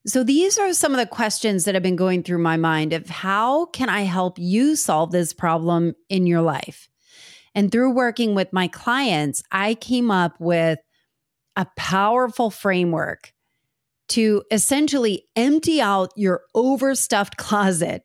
So 0.08 0.24
these 0.24 0.60
are 0.60 0.72
some 0.72 0.92
of 0.92 1.00
the 1.00 1.08
questions 1.08 1.66
that 1.66 1.74
have 1.74 1.84
been 1.84 1.96
going 1.96 2.22
through 2.22 2.38
my 2.38 2.58
mind 2.58 2.94
of 2.94 3.10
how 3.10 3.66
can 3.66 3.90
I 3.90 4.02
help 4.02 4.38
you 4.38 4.76
solve 4.76 5.12
this 5.12 5.34
problem 5.34 5.96
in 6.10 6.28
your 6.28 6.42
life? 6.42 6.88
And 7.56 7.72
through 7.72 7.92
working 7.92 8.36
with 8.36 8.52
my 8.52 8.68
clients, 8.68 9.42
I 9.52 9.76
came 9.76 10.12
up 10.12 10.36
with 10.40 10.80
a 11.56 11.66
powerful 11.78 12.52
framework 12.52 13.34
to 14.10 14.44
essentially 14.52 15.24
empty 15.36 15.82
out 15.82 16.12
your 16.16 16.42
overstuffed 16.54 17.38
closet 17.38 18.04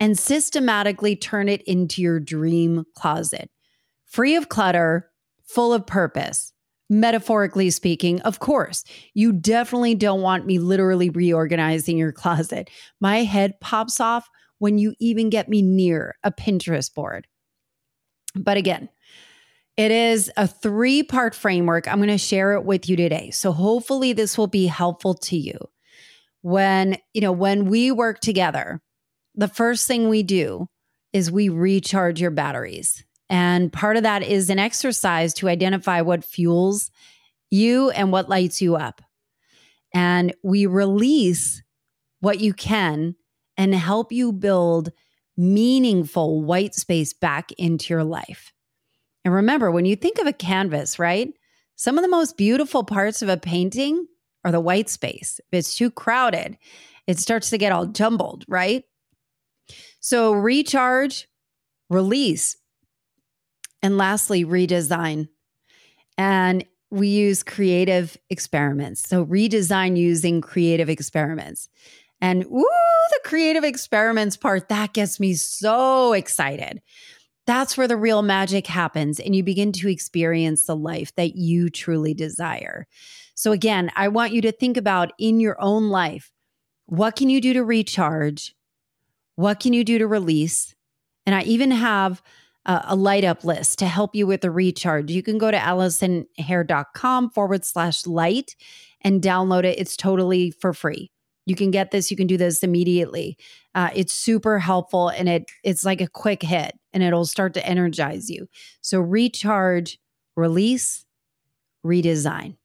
and 0.00 0.18
systematically 0.18 1.14
turn 1.14 1.48
it 1.48 1.62
into 1.62 2.02
your 2.02 2.18
dream 2.18 2.84
closet. 2.96 3.50
Free 4.06 4.34
of 4.34 4.48
clutter, 4.48 5.10
full 5.44 5.72
of 5.72 5.86
purpose. 5.86 6.52
Metaphorically 6.92 7.70
speaking, 7.70 8.20
of 8.22 8.40
course, 8.40 8.82
you 9.14 9.32
definitely 9.32 9.94
don't 9.94 10.22
want 10.22 10.46
me 10.46 10.58
literally 10.58 11.08
reorganizing 11.08 11.96
your 11.96 12.10
closet. 12.10 12.68
My 13.00 13.18
head 13.18 13.60
pops 13.60 14.00
off 14.00 14.28
when 14.58 14.76
you 14.76 14.94
even 14.98 15.30
get 15.30 15.48
me 15.48 15.62
near 15.62 16.16
a 16.24 16.32
Pinterest 16.32 16.92
board. 16.92 17.28
But 18.34 18.56
again, 18.56 18.88
it 19.76 19.90
is 19.90 20.30
a 20.36 20.46
three 20.46 21.02
part 21.02 21.34
framework. 21.34 21.88
I'm 21.88 21.98
going 21.98 22.08
to 22.08 22.18
share 22.18 22.52
it 22.54 22.64
with 22.64 22.88
you 22.88 22.96
today. 22.96 23.30
So 23.30 23.52
hopefully 23.52 24.12
this 24.12 24.36
will 24.36 24.46
be 24.46 24.66
helpful 24.66 25.14
to 25.14 25.36
you. 25.36 25.58
When, 26.42 26.98
you 27.12 27.20
know, 27.20 27.32
when 27.32 27.66
we 27.66 27.90
work 27.90 28.20
together, 28.20 28.80
the 29.34 29.48
first 29.48 29.86
thing 29.86 30.08
we 30.08 30.22
do 30.22 30.68
is 31.12 31.30
we 31.30 31.48
recharge 31.48 32.20
your 32.20 32.30
batteries. 32.30 33.04
And 33.28 33.72
part 33.72 33.96
of 33.96 34.02
that 34.02 34.22
is 34.22 34.50
an 34.50 34.58
exercise 34.58 35.34
to 35.34 35.48
identify 35.48 36.00
what 36.00 36.24
fuels 36.24 36.90
you 37.50 37.90
and 37.90 38.10
what 38.10 38.28
lights 38.28 38.60
you 38.60 38.76
up. 38.76 39.02
And 39.94 40.34
we 40.42 40.66
release 40.66 41.62
what 42.20 42.40
you 42.40 42.52
can 42.52 43.16
and 43.56 43.74
help 43.74 44.12
you 44.12 44.32
build 44.32 44.90
meaningful 45.40 46.42
white 46.42 46.74
space 46.74 47.14
back 47.14 47.50
into 47.52 47.94
your 47.94 48.04
life. 48.04 48.52
And 49.24 49.32
remember, 49.34 49.70
when 49.70 49.86
you 49.86 49.96
think 49.96 50.18
of 50.18 50.26
a 50.26 50.32
canvas, 50.32 50.98
right? 50.98 51.32
Some 51.76 51.96
of 51.96 52.02
the 52.02 52.10
most 52.10 52.36
beautiful 52.36 52.84
parts 52.84 53.22
of 53.22 53.30
a 53.30 53.38
painting 53.38 54.06
are 54.44 54.52
the 54.52 54.60
white 54.60 54.90
space. 54.90 55.40
If 55.40 55.58
it's 55.58 55.76
too 55.76 55.90
crowded, 55.90 56.58
it 57.06 57.18
starts 57.18 57.48
to 57.50 57.58
get 57.58 57.72
all 57.72 57.86
jumbled, 57.86 58.44
right? 58.48 58.84
So, 60.00 60.32
recharge, 60.32 61.26
release, 61.88 62.56
and 63.82 63.96
lastly, 63.96 64.44
redesign. 64.44 65.28
And 66.18 66.64
we 66.90 67.08
use 67.08 67.42
creative 67.42 68.16
experiments. 68.28 69.08
So, 69.08 69.24
redesign 69.24 69.96
using 69.96 70.40
creative 70.40 70.90
experiments. 70.90 71.68
And 72.20 72.44
ooh, 72.44 72.64
the 73.10 73.20
creative 73.24 73.64
experiments 73.64 74.36
part, 74.36 74.68
that 74.68 74.92
gets 74.92 75.18
me 75.18 75.34
so 75.34 76.12
excited. 76.12 76.82
That's 77.46 77.76
where 77.76 77.88
the 77.88 77.96
real 77.96 78.22
magic 78.22 78.66
happens, 78.66 79.18
and 79.18 79.34
you 79.34 79.42
begin 79.42 79.72
to 79.72 79.88
experience 79.88 80.66
the 80.66 80.76
life 80.76 81.14
that 81.16 81.36
you 81.36 81.70
truly 81.70 82.14
desire. 82.14 82.86
So, 83.34 83.52
again, 83.52 83.90
I 83.96 84.08
want 84.08 84.32
you 84.32 84.42
to 84.42 84.52
think 84.52 84.76
about 84.76 85.12
in 85.18 85.40
your 85.40 85.56
own 85.60 85.88
life 85.88 86.30
what 86.86 87.16
can 87.16 87.30
you 87.30 87.40
do 87.40 87.52
to 87.52 87.64
recharge? 87.64 88.54
What 89.36 89.60
can 89.60 89.72
you 89.72 89.84
do 89.84 89.98
to 89.98 90.06
release? 90.06 90.74
And 91.24 91.34
I 91.34 91.42
even 91.42 91.70
have 91.70 92.20
a, 92.66 92.82
a 92.88 92.96
light 92.96 93.24
up 93.24 93.44
list 93.44 93.78
to 93.78 93.86
help 93.86 94.14
you 94.14 94.26
with 94.26 94.40
the 94.40 94.50
recharge. 94.50 95.10
You 95.10 95.22
can 95.22 95.38
go 95.38 95.50
to 95.50 95.56
AllisonHare.com 95.56 97.30
forward 97.30 97.64
slash 97.64 98.06
light 98.06 98.56
and 99.02 99.22
download 99.22 99.64
it. 99.64 99.78
It's 99.78 99.96
totally 99.96 100.50
for 100.50 100.72
free. 100.72 101.10
You 101.50 101.56
can 101.56 101.72
get 101.72 101.90
this. 101.90 102.12
You 102.12 102.16
can 102.16 102.28
do 102.28 102.36
this 102.36 102.62
immediately. 102.62 103.36
Uh, 103.74 103.90
it's 103.92 104.12
super 104.12 104.60
helpful 104.60 105.08
and 105.08 105.28
it 105.28 105.50
it's 105.64 105.84
like 105.84 106.00
a 106.00 106.06
quick 106.06 106.44
hit 106.44 106.78
and 106.92 107.02
it'll 107.02 107.26
start 107.26 107.54
to 107.54 107.66
energize 107.66 108.30
you. 108.30 108.48
So 108.82 109.00
recharge, 109.00 109.98
release, 110.36 111.04
redesign. 111.84 112.56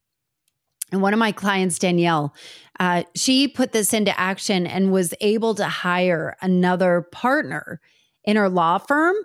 And 0.91 1.01
one 1.01 1.13
of 1.13 1.19
my 1.19 1.31
clients, 1.31 1.79
Danielle, 1.79 2.35
uh, 2.79 3.05
she 3.15 3.47
put 3.47 3.71
this 3.71 3.91
into 3.91 4.17
action 4.19 4.67
and 4.67 4.91
was 4.91 5.15
able 5.19 5.55
to 5.55 5.65
hire 5.65 6.37
another 6.43 7.07
partner 7.11 7.81
in 8.23 8.37
her 8.37 8.49
law 8.49 8.77
firm 8.77 9.15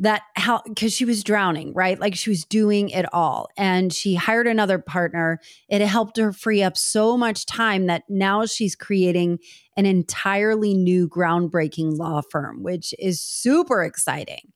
that 0.00 0.22
how 0.34 0.62
because 0.66 0.92
she 0.92 1.04
was 1.04 1.22
drowning 1.22 1.72
right 1.74 2.00
like 2.00 2.14
she 2.14 2.30
was 2.30 2.44
doing 2.44 2.88
it 2.88 3.06
all 3.12 3.48
and 3.56 3.92
she 3.92 4.14
hired 4.14 4.46
another 4.46 4.78
partner 4.78 5.38
it 5.68 5.80
helped 5.82 6.16
her 6.16 6.32
free 6.32 6.62
up 6.62 6.76
so 6.76 7.16
much 7.16 7.46
time 7.46 7.86
that 7.86 8.02
now 8.08 8.44
she's 8.44 8.74
creating 8.74 9.38
an 9.76 9.86
entirely 9.86 10.74
new 10.74 11.08
groundbreaking 11.08 11.96
law 11.96 12.20
firm 12.30 12.62
which 12.62 12.94
is 12.98 13.20
super 13.20 13.82
exciting 13.84 14.52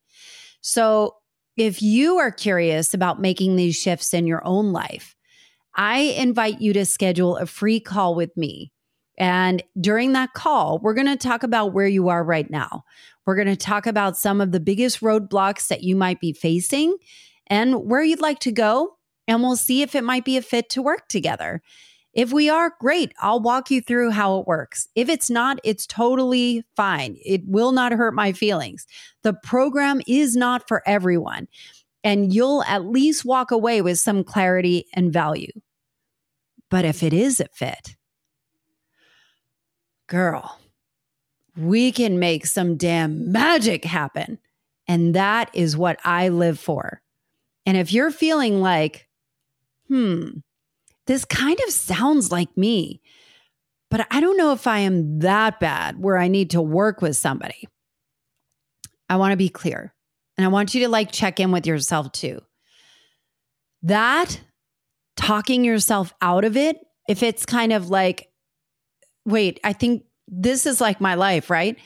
so 0.60 1.14
if 1.56 1.82
you 1.82 2.18
are 2.18 2.32
curious 2.32 2.94
about 2.94 3.20
making 3.20 3.54
these 3.54 3.76
shifts 3.76 4.12
in 4.12 4.26
your 4.26 4.44
own 4.44 4.72
life 4.72 5.14
I 5.76 6.14
invite 6.16 6.60
you 6.60 6.72
to 6.74 6.84
schedule 6.84 7.36
a 7.36 7.46
free 7.46 7.80
call 7.80 8.14
with 8.14 8.36
me. 8.36 8.70
And 9.16 9.62
during 9.80 10.12
that 10.12 10.34
call, 10.34 10.78
we're 10.80 10.94
going 10.94 11.06
to 11.06 11.16
talk 11.16 11.42
about 11.42 11.72
where 11.72 11.86
you 11.86 12.08
are 12.08 12.24
right 12.24 12.50
now. 12.50 12.84
We're 13.26 13.36
going 13.36 13.48
to 13.48 13.56
talk 13.56 13.86
about 13.86 14.16
some 14.16 14.40
of 14.40 14.52
the 14.52 14.60
biggest 14.60 15.00
roadblocks 15.00 15.68
that 15.68 15.82
you 15.82 15.96
might 15.96 16.20
be 16.20 16.32
facing 16.32 16.96
and 17.46 17.86
where 17.86 18.02
you'd 18.02 18.20
like 18.20 18.40
to 18.40 18.52
go. 18.52 18.96
And 19.26 19.42
we'll 19.42 19.56
see 19.56 19.82
if 19.82 19.94
it 19.94 20.04
might 20.04 20.24
be 20.24 20.36
a 20.36 20.42
fit 20.42 20.68
to 20.70 20.82
work 20.82 21.08
together. 21.08 21.62
If 22.12 22.32
we 22.32 22.48
are, 22.48 22.74
great. 22.78 23.12
I'll 23.18 23.40
walk 23.40 23.70
you 23.70 23.80
through 23.80 24.10
how 24.10 24.38
it 24.38 24.46
works. 24.46 24.86
If 24.94 25.08
it's 25.08 25.30
not, 25.30 25.58
it's 25.64 25.86
totally 25.86 26.64
fine. 26.76 27.16
It 27.24 27.42
will 27.46 27.72
not 27.72 27.92
hurt 27.92 28.14
my 28.14 28.32
feelings. 28.32 28.86
The 29.22 29.34
program 29.34 30.00
is 30.06 30.36
not 30.36 30.68
for 30.68 30.82
everyone, 30.86 31.48
and 32.04 32.32
you'll 32.32 32.62
at 32.64 32.84
least 32.84 33.24
walk 33.24 33.50
away 33.50 33.82
with 33.82 33.98
some 33.98 34.22
clarity 34.22 34.86
and 34.94 35.12
value. 35.12 35.50
But 36.70 36.84
if 36.84 37.02
it 37.02 37.12
is 37.12 37.40
a 37.40 37.48
fit, 37.52 37.96
girl, 40.06 40.60
we 41.56 41.92
can 41.92 42.18
make 42.18 42.46
some 42.46 42.76
damn 42.76 43.30
magic 43.32 43.84
happen. 43.84 44.38
And 44.86 45.14
that 45.14 45.50
is 45.54 45.76
what 45.76 45.98
I 46.04 46.28
live 46.28 46.58
for. 46.58 47.00
And 47.66 47.76
if 47.76 47.92
you're 47.92 48.10
feeling 48.10 48.60
like, 48.60 49.08
hmm, 49.88 50.28
this 51.06 51.24
kind 51.24 51.58
of 51.66 51.72
sounds 51.72 52.30
like 52.30 52.54
me, 52.56 53.00
but 53.90 54.06
I 54.10 54.20
don't 54.20 54.36
know 54.36 54.52
if 54.52 54.66
I 54.66 54.80
am 54.80 55.20
that 55.20 55.60
bad 55.60 56.02
where 56.02 56.18
I 56.18 56.28
need 56.28 56.50
to 56.50 56.62
work 56.62 57.00
with 57.00 57.16
somebody. 57.16 57.68
I 59.08 59.16
want 59.16 59.32
to 59.32 59.36
be 59.36 59.48
clear. 59.48 59.94
And 60.36 60.44
I 60.44 60.48
want 60.48 60.74
you 60.74 60.80
to 60.82 60.88
like 60.88 61.12
check 61.12 61.38
in 61.38 61.52
with 61.52 61.66
yourself 61.66 62.10
too. 62.12 62.40
That 63.82 64.40
talking 65.16 65.64
yourself 65.64 66.12
out 66.20 66.44
of 66.44 66.56
it, 66.56 66.78
if 67.08 67.22
it's 67.22 67.46
kind 67.46 67.72
of 67.72 67.88
like, 67.88 68.30
wait, 69.24 69.60
I 69.64 69.72
think 69.72 70.04
this 70.28 70.66
is 70.66 70.80
like 70.80 71.00
my 71.00 71.14
life, 71.14 71.50
right? 71.50 71.78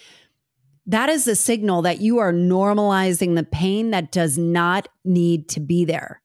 That 0.87 1.09
is 1.09 1.27
a 1.27 1.37
signal 1.37 1.83
that 1.83 2.01
you 2.01 2.19
are 2.19 2.33
normalizing 2.33 3.35
the 3.35 3.45
pain 3.45 3.91
that 3.91 4.11
does 4.11 4.39
not 4.39 4.89
need 5.05 5.49
to 5.51 5.61
be 5.61 5.85
there. 5.85 6.23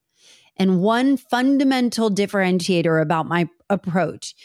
And 0.55 0.81
one 0.81 1.17
fundamental 1.17 2.09
differentiator 2.09 3.01
about 3.01 3.27
my 3.27 3.49
approach 3.69 4.35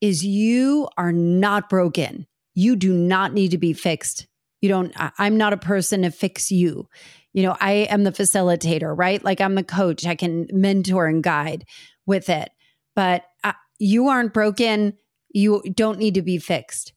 is 0.00 0.24
you 0.24 0.88
are 0.96 1.12
not 1.12 1.68
broken. 1.68 2.26
You 2.54 2.76
do 2.76 2.92
not 2.92 3.32
need 3.32 3.50
to 3.50 3.58
be 3.58 3.72
fixed. 3.72 4.26
You 4.60 4.68
don't, 4.68 4.92
I'm 5.18 5.36
not 5.36 5.52
a 5.52 5.58
person 5.58 6.02
to 6.02 6.10
fix 6.10 6.50
you. 6.50 6.88
You 7.32 7.44
know, 7.44 7.56
I 7.60 7.72
am 7.72 8.04
the 8.04 8.12
facilitator, 8.12 8.96
right? 8.96 9.22
Like 9.24 9.40
I'm 9.40 9.54
the 9.54 9.62
coach. 9.62 10.06
I 10.06 10.14
can 10.14 10.46
mentor 10.52 11.06
and 11.06 11.22
guide 11.22 11.64
with 12.06 12.28
it. 12.28 12.50
But 12.94 13.24
uh, 13.44 13.52
you 13.78 14.08
aren't 14.08 14.34
broken. 14.34 14.94
You 15.32 15.62
don't 15.74 15.98
need 15.98 16.14
to 16.14 16.22
be 16.22 16.38
fixed. 16.38 16.92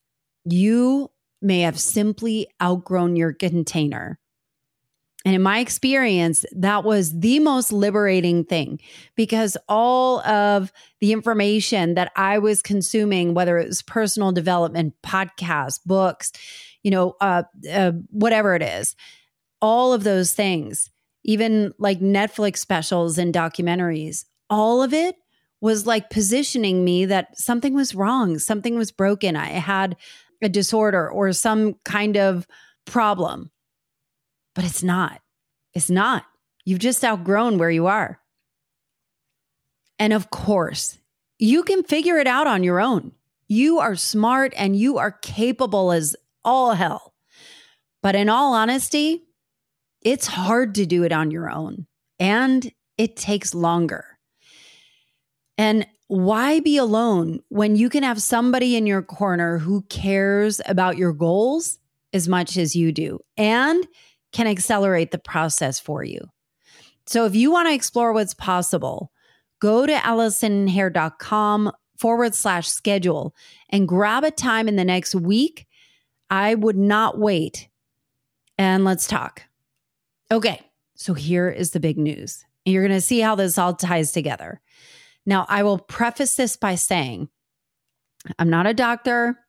You 0.46 1.12
may 1.42 1.62
have 1.62 1.80
simply 1.80 2.48
outgrown 2.62 3.16
your 3.16 3.34
container. 3.34 4.20
And 5.26 5.36
in 5.36 5.42
my 5.42 5.60
experience, 5.60 6.46
that 6.52 6.84
was 6.84 7.18
the 7.18 7.40
most 7.40 7.72
liberating 7.72 8.44
thing 8.44 8.80
because 9.16 9.56
all 9.70 10.20
of 10.22 10.72
the 11.00 11.14
information 11.14 11.94
that 11.94 12.12
I 12.18 12.40
was 12.40 12.62
consuming, 12.62 13.34
whether 13.34 13.58
it 13.58 13.68
was 13.68 13.82
personal 13.82 14.34
development, 14.34 14.96
podcasts, 15.02 15.80
books, 15.86 16.34
you 16.84 16.92
know, 16.92 17.16
uh, 17.22 17.44
uh, 17.72 17.94
whatever 18.10 18.54
it 18.56 18.62
is, 18.62 18.96
all 19.62 19.94
of 19.94 20.04
those 20.04 20.34
things, 20.34 20.90
even 21.24 21.74
like 21.80 22.02
Netflix 22.02 22.58
specials 22.58 23.18
and 23.18 23.34
documentaries, 23.34 24.26
all 24.50 24.84
of 24.84 24.94
it 24.94 25.16
was 25.64 25.88
like 25.88 26.10
positioning 26.10 26.84
me 26.84 27.06
that 27.06 27.40
something 27.40 27.74
was 27.74 27.96
wrong, 27.96 28.38
something 28.38 28.76
was 28.76 28.92
broken. 28.92 29.36
I 29.36 29.48
had 29.48 29.96
a 30.44 30.50
disorder 30.50 31.10
or 31.10 31.32
some 31.34 31.76
kind 31.86 32.18
of 32.18 32.46
problem 32.86 33.50
but 34.56 34.66
it's 34.66 34.84
not. 34.84 35.22
It's 35.74 35.90
not. 35.90 36.26
You've 36.66 36.80
just 36.80 37.04
outgrown 37.04 37.58
where 37.58 37.72
you 37.72 37.88
are. 37.88 38.20
And 40.00 40.14
of 40.14 40.30
course, 40.30 41.00
you 41.40 41.64
can 41.64 41.84
figure 41.84 42.18
it 42.18 42.28
out 42.28 42.48
on 42.48 42.64
your 42.64 42.80
own. 42.80 43.14
You 43.48 43.80
are 43.80 43.96
smart 43.96 44.54
and 44.56 44.76
you 44.76 44.98
are 44.98 45.12
capable 45.12 45.92
as 45.92 46.16
all 46.44 46.74
hell. 46.74 47.14
But 48.02 48.16
in 48.16 48.30
all 48.30 48.54
honesty, 48.54 49.24
it's 50.02 50.28
hard 50.28 50.76
to 50.76 50.86
do 50.86 51.04
it 51.04 51.12
on 51.12 51.32
your 51.32 51.50
own 51.50 51.88
and 52.20 52.72
it 52.98 53.16
takes 53.16 53.54
longer. 53.54 54.13
And 55.58 55.86
why 56.08 56.60
be 56.60 56.78
alone 56.78 57.40
when 57.50 57.76
you 57.76 57.90
can 57.90 58.04
have 58.04 58.22
somebody 58.22 58.76
in 58.76 58.86
your 58.86 59.02
corner 59.02 59.58
who 59.58 59.82
cares 59.84 60.62
about 60.66 60.98
your 60.98 61.14
goals 61.14 61.80
as 62.14 62.28
much 62.28 62.58
as 62.58 62.76
you 62.76 62.92
do 62.92 63.20
and 63.38 63.88
can 64.32 64.48
accelerate 64.48 65.12
the 65.12 65.18
process 65.18 65.80
for 65.80 66.04
you. 66.04 66.20
So 67.06 67.26
if 67.26 67.36
you 67.36 67.52
want 67.52 67.68
to 67.68 67.74
explore 67.74 68.14
what's 68.14 68.34
possible, 68.34 69.12
go 69.60 69.86
to 69.86 69.94
AllisonHare.com 69.94 71.72
forward 71.98 72.36
slash 72.36 72.68
schedule 72.68 73.36
and 73.70 73.88
grab 73.88 74.24
a 74.24 74.32
time 74.32 74.68
in 74.68 74.76
the 74.76 74.86
next 74.86 75.16
week. 75.16 75.68
I 76.30 76.56
would 76.56 76.78
not 76.78 77.20
wait. 77.20 77.70
And 78.58 78.86
let's 78.86 79.08
talk. 79.08 79.44
Okay, 80.32 80.62
so 80.96 81.14
here 81.14 81.50
is 81.50 81.72
the 81.72 81.80
big 81.80 81.98
news. 81.98 82.46
You're 82.66 82.88
going 82.88 82.98
to 82.98 83.02
see 83.02 83.20
how 83.20 83.36
this 83.36 83.58
all 83.58 83.74
ties 83.74 84.12
together. 84.12 84.62
Now, 85.26 85.46
I 85.50 85.64
will 85.64 85.80
preface 85.80 86.36
this 86.36 86.58
by 86.58 86.76
saying 86.76 87.30
I'm 88.40 88.50
not 88.50 88.68
a 88.68 88.74
doctor. 88.74 89.40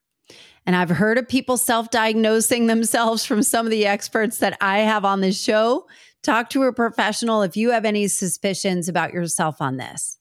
And 0.67 0.75
I've 0.75 0.89
heard 0.89 1.19
of 1.19 1.29
people 1.29 1.57
self 1.57 1.91
diagnosing 1.91 2.67
themselves 2.67 3.25
from 3.25 3.43
some 3.43 3.67
of 3.67 3.71
the 3.71 3.87
experts 3.87 4.39
that 4.39 4.57
I 4.61 4.79
have 4.79 5.05
on 5.05 5.21
this 5.21 5.41
show. 5.41 5.87
Talk 6.23 6.49
to 6.51 6.63
a 6.63 6.73
professional 6.73 7.43
if 7.43 7.57
you 7.57 7.71
have 7.71 7.85
any 7.85 8.09
suspicions 8.09 8.89
about 8.89 9.13
yourself 9.13 9.61
on 9.61 9.77
this. 9.77 10.19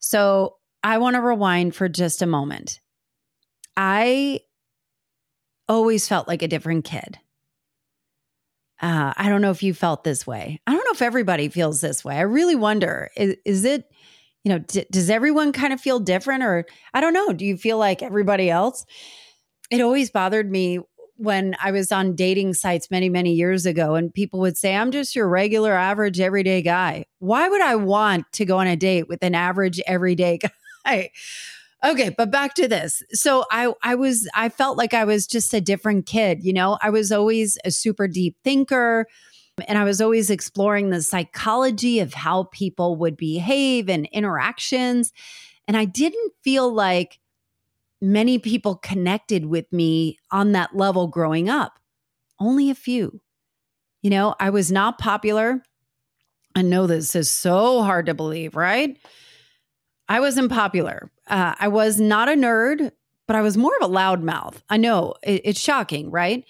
So 0.00 0.56
I 0.82 0.98
want 0.98 1.14
to 1.14 1.20
rewind 1.20 1.76
for 1.76 1.88
just 1.88 2.22
a 2.22 2.26
moment. 2.26 2.80
I 3.76 4.40
always 5.68 6.08
felt 6.08 6.26
like 6.26 6.42
a 6.42 6.48
different 6.48 6.84
kid. 6.84 7.18
Uh, 8.80 9.14
I 9.16 9.28
don't 9.28 9.42
know 9.42 9.52
if 9.52 9.62
you 9.62 9.74
felt 9.74 10.02
this 10.02 10.26
way. 10.26 10.60
I 10.66 10.72
don't 10.72 10.84
know 10.84 10.92
if 10.92 11.02
everybody 11.02 11.48
feels 11.48 11.80
this 11.80 12.04
way. 12.04 12.16
I 12.16 12.22
really 12.22 12.56
wonder 12.56 13.10
is, 13.16 13.36
is 13.44 13.64
it, 13.64 13.84
you 14.44 14.50
know, 14.50 14.58
d- 14.58 14.86
does 14.90 15.08
everyone 15.08 15.52
kind 15.52 15.72
of 15.72 15.80
feel 15.80 16.00
different 16.00 16.42
or 16.42 16.64
I 16.94 17.00
don't 17.00 17.12
know. 17.12 17.32
Do 17.32 17.44
you 17.44 17.56
feel 17.56 17.78
like 17.78 18.02
everybody 18.02 18.50
else? 18.50 18.84
it 19.72 19.80
always 19.80 20.10
bothered 20.10 20.50
me 20.50 20.80
when 21.16 21.56
I 21.62 21.70
was 21.70 21.90
on 21.90 22.14
dating 22.14 22.52
sites 22.54 22.90
many, 22.90 23.08
many 23.08 23.32
years 23.32 23.64
ago, 23.64 23.94
and 23.94 24.12
people 24.12 24.38
would 24.40 24.58
say, 24.58 24.76
I'm 24.76 24.90
just 24.90 25.16
your 25.16 25.28
regular, 25.28 25.72
average, 25.72 26.20
everyday 26.20 26.60
guy. 26.60 27.06
Why 27.20 27.48
would 27.48 27.62
I 27.62 27.76
want 27.76 28.30
to 28.32 28.44
go 28.44 28.58
on 28.58 28.66
a 28.66 28.76
date 28.76 29.08
with 29.08 29.22
an 29.22 29.34
average, 29.34 29.80
everyday 29.86 30.38
guy? 30.84 31.10
okay, 31.82 32.10
but 32.10 32.30
back 32.30 32.54
to 32.54 32.68
this. 32.68 33.02
So 33.12 33.46
I 33.50 33.72
I 33.82 33.94
was 33.94 34.28
I 34.34 34.50
felt 34.50 34.76
like 34.76 34.92
I 34.92 35.04
was 35.04 35.26
just 35.26 35.54
a 35.54 35.60
different 35.60 36.04
kid, 36.04 36.44
you 36.44 36.52
know? 36.52 36.78
I 36.82 36.90
was 36.90 37.10
always 37.10 37.56
a 37.64 37.70
super 37.70 38.06
deep 38.06 38.36
thinker 38.44 39.06
and 39.68 39.78
I 39.78 39.84
was 39.84 40.00
always 40.00 40.30
exploring 40.30 40.90
the 40.90 41.02
psychology 41.02 42.00
of 42.00 42.14
how 42.14 42.44
people 42.44 42.96
would 42.96 43.16
behave 43.16 43.88
and 43.88 44.06
interactions. 44.12 45.12
And 45.68 45.76
I 45.76 45.84
didn't 45.84 46.32
feel 46.42 46.72
like 46.72 47.18
many 48.00 48.38
people 48.38 48.76
connected 48.76 49.46
with 49.46 49.70
me 49.72 50.18
on 50.30 50.52
that 50.52 50.74
level 50.74 51.06
growing 51.06 51.48
up. 51.48 51.78
Only 52.40 52.70
a 52.70 52.74
few. 52.74 53.20
You 54.02 54.10
know, 54.10 54.34
I 54.40 54.50
was 54.50 54.72
not 54.72 54.98
popular. 54.98 55.62
I 56.54 56.62
know 56.62 56.86
this 56.86 57.14
is 57.14 57.30
so 57.30 57.82
hard 57.82 58.06
to 58.06 58.14
believe, 58.14 58.56
right? 58.56 58.98
I 60.08 60.20
wasn't 60.20 60.50
popular. 60.50 61.10
Uh, 61.28 61.54
I 61.58 61.68
was 61.68 62.00
not 62.00 62.28
a 62.28 62.32
nerd, 62.32 62.90
but 63.26 63.36
I 63.36 63.42
was 63.42 63.56
more 63.56 63.72
of 63.80 63.88
a 63.88 63.94
loudmouth. 63.94 64.56
I 64.68 64.76
know 64.76 65.14
it, 65.22 65.42
it's 65.44 65.60
shocking, 65.60 66.10
right? 66.10 66.44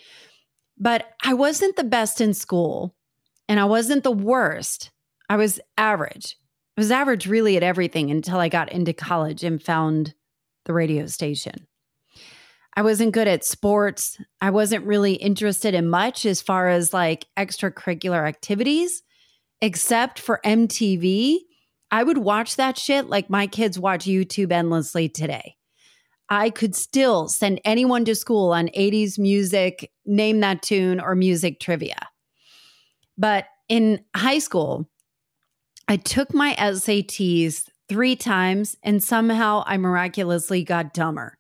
But 0.78 1.10
I 1.22 1.34
wasn't 1.34 1.76
the 1.76 1.84
best 1.84 2.20
in 2.20 2.34
school 2.34 2.94
and 3.48 3.60
I 3.60 3.64
wasn't 3.64 4.04
the 4.04 4.10
worst. 4.10 4.90
I 5.28 5.36
was 5.36 5.60
average. 5.76 6.36
I 6.76 6.80
was 6.80 6.90
average 6.90 7.26
really 7.26 7.56
at 7.56 7.62
everything 7.62 8.10
until 8.10 8.38
I 8.38 8.48
got 8.48 8.72
into 8.72 8.92
college 8.92 9.44
and 9.44 9.62
found 9.62 10.14
the 10.64 10.72
radio 10.72 11.06
station. 11.06 11.66
I 12.74 12.82
wasn't 12.82 13.12
good 13.12 13.28
at 13.28 13.44
sports. 13.44 14.18
I 14.40 14.50
wasn't 14.50 14.86
really 14.86 15.14
interested 15.14 15.74
in 15.74 15.90
much 15.90 16.24
as 16.24 16.40
far 16.40 16.68
as 16.68 16.94
like 16.94 17.26
extracurricular 17.36 18.26
activities, 18.26 19.02
except 19.60 20.18
for 20.18 20.40
MTV. 20.44 21.38
I 21.90 22.02
would 22.02 22.18
watch 22.18 22.56
that 22.56 22.78
shit 22.78 23.08
like 23.08 23.28
my 23.28 23.46
kids 23.46 23.78
watch 23.78 24.06
YouTube 24.06 24.52
endlessly 24.52 25.10
today. 25.10 25.56
I 26.32 26.48
could 26.48 26.74
still 26.74 27.28
send 27.28 27.60
anyone 27.62 28.06
to 28.06 28.14
school 28.14 28.52
on 28.52 28.68
80s 28.68 29.18
music, 29.18 29.92
name 30.06 30.40
that 30.40 30.62
tune, 30.62 30.98
or 30.98 31.14
music 31.14 31.60
trivia. 31.60 32.08
But 33.18 33.44
in 33.68 34.02
high 34.16 34.38
school, 34.38 34.88
I 35.88 35.98
took 35.98 36.32
my 36.32 36.54
SATs 36.54 37.68
three 37.86 38.16
times 38.16 38.78
and 38.82 39.04
somehow 39.04 39.62
I 39.66 39.76
miraculously 39.76 40.64
got 40.64 40.94
dumber. 40.94 41.36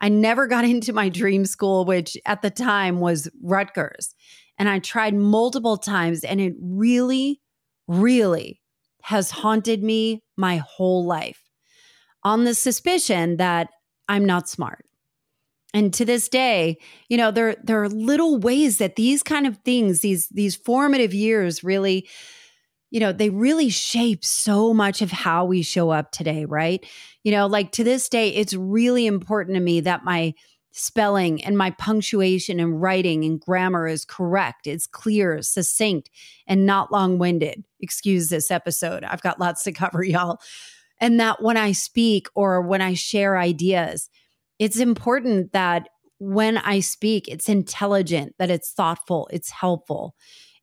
I 0.00 0.08
never 0.08 0.46
got 0.46 0.64
into 0.74 0.94
my 0.94 1.10
dream 1.10 1.44
school, 1.44 1.84
which 1.84 2.16
at 2.24 2.40
the 2.40 2.48
time 2.48 3.00
was 3.00 3.28
Rutgers. 3.42 4.14
And 4.58 4.66
I 4.66 4.78
tried 4.78 5.14
multiple 5.14 5.76
times, 5.76 6.24
and 6.24 6.40
it 6.40 6.54
really, 6.58 7.42
really 7.86 8.62
has 9.02 9.30
haunted 9.30 9.82
me 9.82 10.22
my 10.38 10.56
whole 10.56 11.04
life 11.04 11.42
on 12.24 12.44
the 12.44 12.54
suspicion 12.54 13.36
that 13.36 13.68
I'm 14.08 14.24
not 14.24 14.48
smart. 14.48 14.84
And 15.74 15.92
to 15.94 16.04
this 16.04 16.28
day, 16.28 16.78
you 17.08 17.16
know, 17.16 17.30
there 17.30 17.56
there 17.62 17.82
are 17.82 17.88
little 17.88 18.38
ways 18.38 18.78
that 18.78 18.96
these 18.96 19.22
kind 19.22 19.46
of 19.46 19.58
things, 19.58 20.00
these 20.00 20.28
these 20.28 20.54
formative 20.54 21.14
years 21.14 21.64
really 21.64 22.08
you 22.92 23.00
know, 23.00 23.10
they 23.10 23.30
really 23.30 23.70
shape 23.70 24.22
so 24.22 24.74
much 24.74 25.00
of 25.00 25.10
how 25.10 25.46
we 25.46 25.62
show 25.62 25.88
up 25.88 26.12
today, 26.12 26.44
right? 26.44 26.84
You 27.24 27.32
know, 27.32 27.46
like 27.46 27.72
to 27.72 27.84
this 27.84 28.06
day, 28.06 28.28
it's 28.28 28.52
really 28.52 29.06
important 29.06 29.54
to 29.56 29.62
me 29.62 29.80
that 29.80 30.04
my 30.04 30.34
spelling 30.72 31.42
and 31.42 31.56
my 31.56 31.70
punctuation 31.70 32.60
and 32.60 32.82
writing 32.82 33.24
and 33.24 33.40
grammar 33.40 33.88
is 33.88 34.04
correct. 34.04 34.66
It's 34.66 34.86
clear, 34.86 35.40
succinct, 35.40 36.10
and 36.46 36.66
not 36.66 36.92
long 36.92 37.18
winded. 37.18 37.64
Excuse 37.80 38.28
this 38.28 38.50
episode. 38.50 39.04
I've 39.04 39.22
got 39.22 39.40
lots 39.40 39.62
to 39.64 39.72
cover, 39.72 40.04
y'all. 40.04 40.38
And 41.02 41.20
that 41.20 41.42
when 41.42 41.58
I 41.58 41.72
speak 41.72 42.28
or 42.34 42.62
when 42.62 42.80
I 42.80 42.94
share 42.94 43.36
ideas, 43.36 44.08
it's 44.58 44.78
important 44.78 45.52
that 45.52 45.88
when 46.20 46.56
I 46.58 46.78
speak, 46.78 47.26
it's 47.26 47.48
intelligent, 47.48 48.36
that 48.38 48.50
it's 48.50 48.72
thoughtful, 48.72 49.28
it's 49.32 49.50
helpful. 49.50 50.14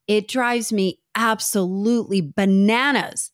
It 0.08 0.30
drives 0.30 0.72
me 0.72 1.00
absolutely 1.14 2.22
bananas 2.22 3.32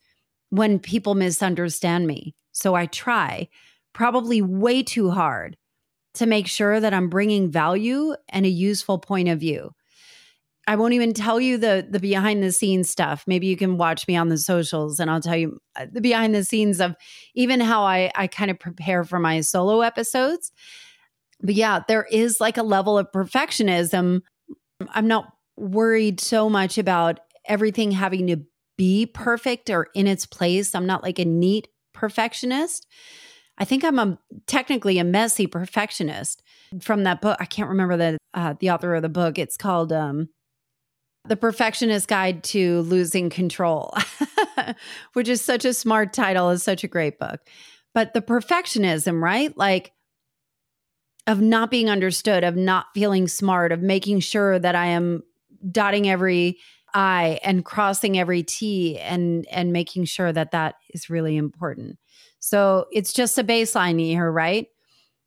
when 0.50 0.80
people 0.80 1.14
misunderstand 1.14 2.08
me. 2.08 2.36
So 2.52 2.74
I 2.74 2.88
try, 2.88 3.50
probably 3.94 4.42
way 4.42 4.82
too 4.82 5.12
hard, 5.12 5.58
to 6.16 6.26
make 6.26 6.48
sure 6.48 6.80
that 6.80 6.94
I'm 6.94 7.10
bringing 7.10 7.52
value 7.52 8.16
and 8.30 8.46
a 8.46 8.50
useful 8.50 8.98
point 8.98 9.30
of 9.30 9.40
view. 9.40 9.72
I 10.68 10.76
won't 10.76 10.94
even 10.94 11.14
tell 11.14 11.40
you 11.40 11.58
the 11.58 11.86
the 11.90 12.00
behind 12.00 12.44
the 12.44 12.52
scenes 12.52 12.90
stuff. 12.90 13.24
Maybe 13.28 13.48
you 13.48 13.58
can 13.58 13.78
watch 13.78 14.08
me 14.08 14.16
on 14.16 14.30
the 14.30 14.38
socials 14.38 15.00
and 15.00 15.12
I'll 15.12 15.22
tell 15.22 15.36
you 15.36 15.60
uh, 15.76 15.86
the 15.92 16.02
behind 16.02 16.34
the 16.34 16.44
scenes 16.44 16.82
of 16.82 16.96
even 17.36 17.60
how 17.60 17.84
I 17.84 18.12
I 18.16 18.28
kind 18.28 18.50
of 18.50 18.60
prepare 18.60 19.04
for 19.04 19.20
my 19.20 19.42
solo 19.42 19.82
episodes. 19.82 20.52
But 21.42 21.56
yeah, 21.56 21.82
there 21.88 22.08
is 22.10 22.40
like 22.40 22.58
a 22.58 22.64
level 22.64 22.98
of 22.98 23.12
perfectionism. 23.14 24.22
I'm 24.90 25.08
not 25.08 25.32
worried 25.56 26.20
so 26.20 26.50
much 26.50 26.78
about 26.78 27.20
everything 27.48 27.92
having 27.92 28.28
to 28.28 28.38
be 28.78 29.06
perfect 29.06 29.70
or 29.70 29.88
in 29.94 30.08
its 30.08 30.26
place. 30.26 30.74
I'm 30.74 30.86
not 30.86 31.04
like 31.04 31.20
a 31.20 31.26
neat 31.26 31.68
perfectionist. 31.94 32.88
I 33.58 33.66
think 33.66 33.86
I'm 33.86 34.00
a 34.00 34.20
technically 34.48 35.00
a 35.00 35.04
messy 35.04 35.48
perfectionist. 35.48 36.42
From 36.82 37.04
that 37.04 37.22
book, 37.22 37.38
I 37.40 37.46
can't 37.46 37.70
remember 37.70 37.96
the 37.96 38.18
uh, 38.34 38.56
the 38.60 38.72
author 38.72 38.96
of 38.96 39.02
the 39.02 39.10
book. 39.10 39.38
It's 39.38 39.56
called 39.56 39.94
um, 39.94 40.30
"The 41.28 41.36
Perfectionist 41.36 42.08
Guide 42.08 42.44
to 42.46 42.82
Losing 42.82 43.30
Control," 43.30 43.94
which 45.14 45.28
is 45.28 45.42
such 45.42 45.66
a 45.66 45.74
smart 45.74 46.14
title. 46.14 46.50
is 46.50 46.64
such 46.64 46.84
a 46.84 46.88
great 46.88 47.20
book. 47.20 47.42
But 47.94 48.14
the 48.14 48.22
perfectionism, 48.22 49.22
right? 49.22 49.56
Like 49.58 49.94
of 51.28 51.42
not 51.42 51.72
being 51.72 51.90
understood, 51.90 52.44
of 52.44 52.56
not 52.56 52.88
feeling 52.94 53.28
smart, 53.28 53.72
of 53.72 53.82
making 53.82 54.20
sure 54.20 54.60
that 54.60 54.76
I 54.76 54.88
am 54.88 55.24
dotting 55.72 56.10
every 56.10 56.60
I 56.94 57.40
and 57.44 57.66
crossing 57.66 58.18
every 58.18 58.42
T 58.42 58.98
and 59.00 59.46
and 59.52 59.74
making 59.74 60.06
sure 60.06 60.32
that 60.32 60.52
that 60.52 60.76
is 60.92 61.10
really 61.10 61.36
important. 61.36 62.00
So 62.40 62.86
it's 62.92 63.12
just 63.12 63.38
a 63.38 63.44
baseline 63.44 64.00
here, 64.00 64.32
right? 64.32 64.68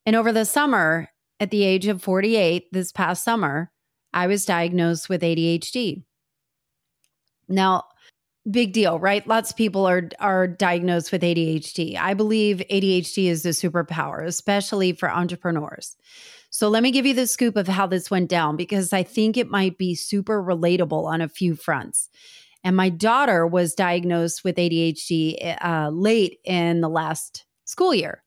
And 0.06 0.16
over 0.16 0.32
the 0.32 0.44
summer, 0.44 1.10
at 1.40 1.50
the 1.50 1.64
age 1.64 1.86
of 1.86 2.02
48, 2.02 2.72
this 2.72 2.90
past 2.90 3.22
summer, 3.22 3.70
I 4.18 4.26
was 4.26 4.44
diagnosed 4.44 5.08
with 5.08 5.22
ADHD. 5.22 6.02
Now, 7.48 7.84
big 8.50 8.72
deal, 8.72 8.98
right? 8.98 9.24
Lots 9.28 9.50
of 9.50 9.56
people 9.56 9.86
are 9.86 10.08
are 10.18 10.48
diagnosed 10.48 11.12
with 11.12 11.22
ADHD. 11.22 11.96
I 11.96 12.14
believe 12.14 12.60
ADHD 12.68 13.26
is 13.26 13.46
a 13.46 13.50
superpower, 13.50 14.26
especially 14.26 14.92
for 14.92 15.08
entrepreneurs. 15.08 15.96
So 16.50 16.68
let 16.68 16.82
me 16.82 16.90
give 16.90 17.06
you 17.06 17.14
the 17.14 17.28
scoop 17.28 17.56
of 17.56 17.68
how 17.68 17.86
this 17.86 18.10
went 18.10 18.28
down 18.28 18.56
because 18.56 18.92
I 18.92 19.04
think 19.04 19.36
it 19.36 19.50
might 19.50 19.78
be 19.78 19.94
super 19.94 20.42
relatable 20.42 21.04
on 21.04 21.20
a 21.20 21.28
few 21.28 21.54
fronts. 21.54 22.08
And 22.64 22.74
my 22.74 22.88
daughter 22.88 23.46
was 23.46 23.72
diagnosed 23.72 24.42
with 24.42 24.56
ADHD 24.56 25.56
uh, 25.64 25.90
late 25.90 26.40
in 26.44 26.80
the 26.80 26.88
last 26.88 27.44
school 27.66 27.94
year. 27.94 28.24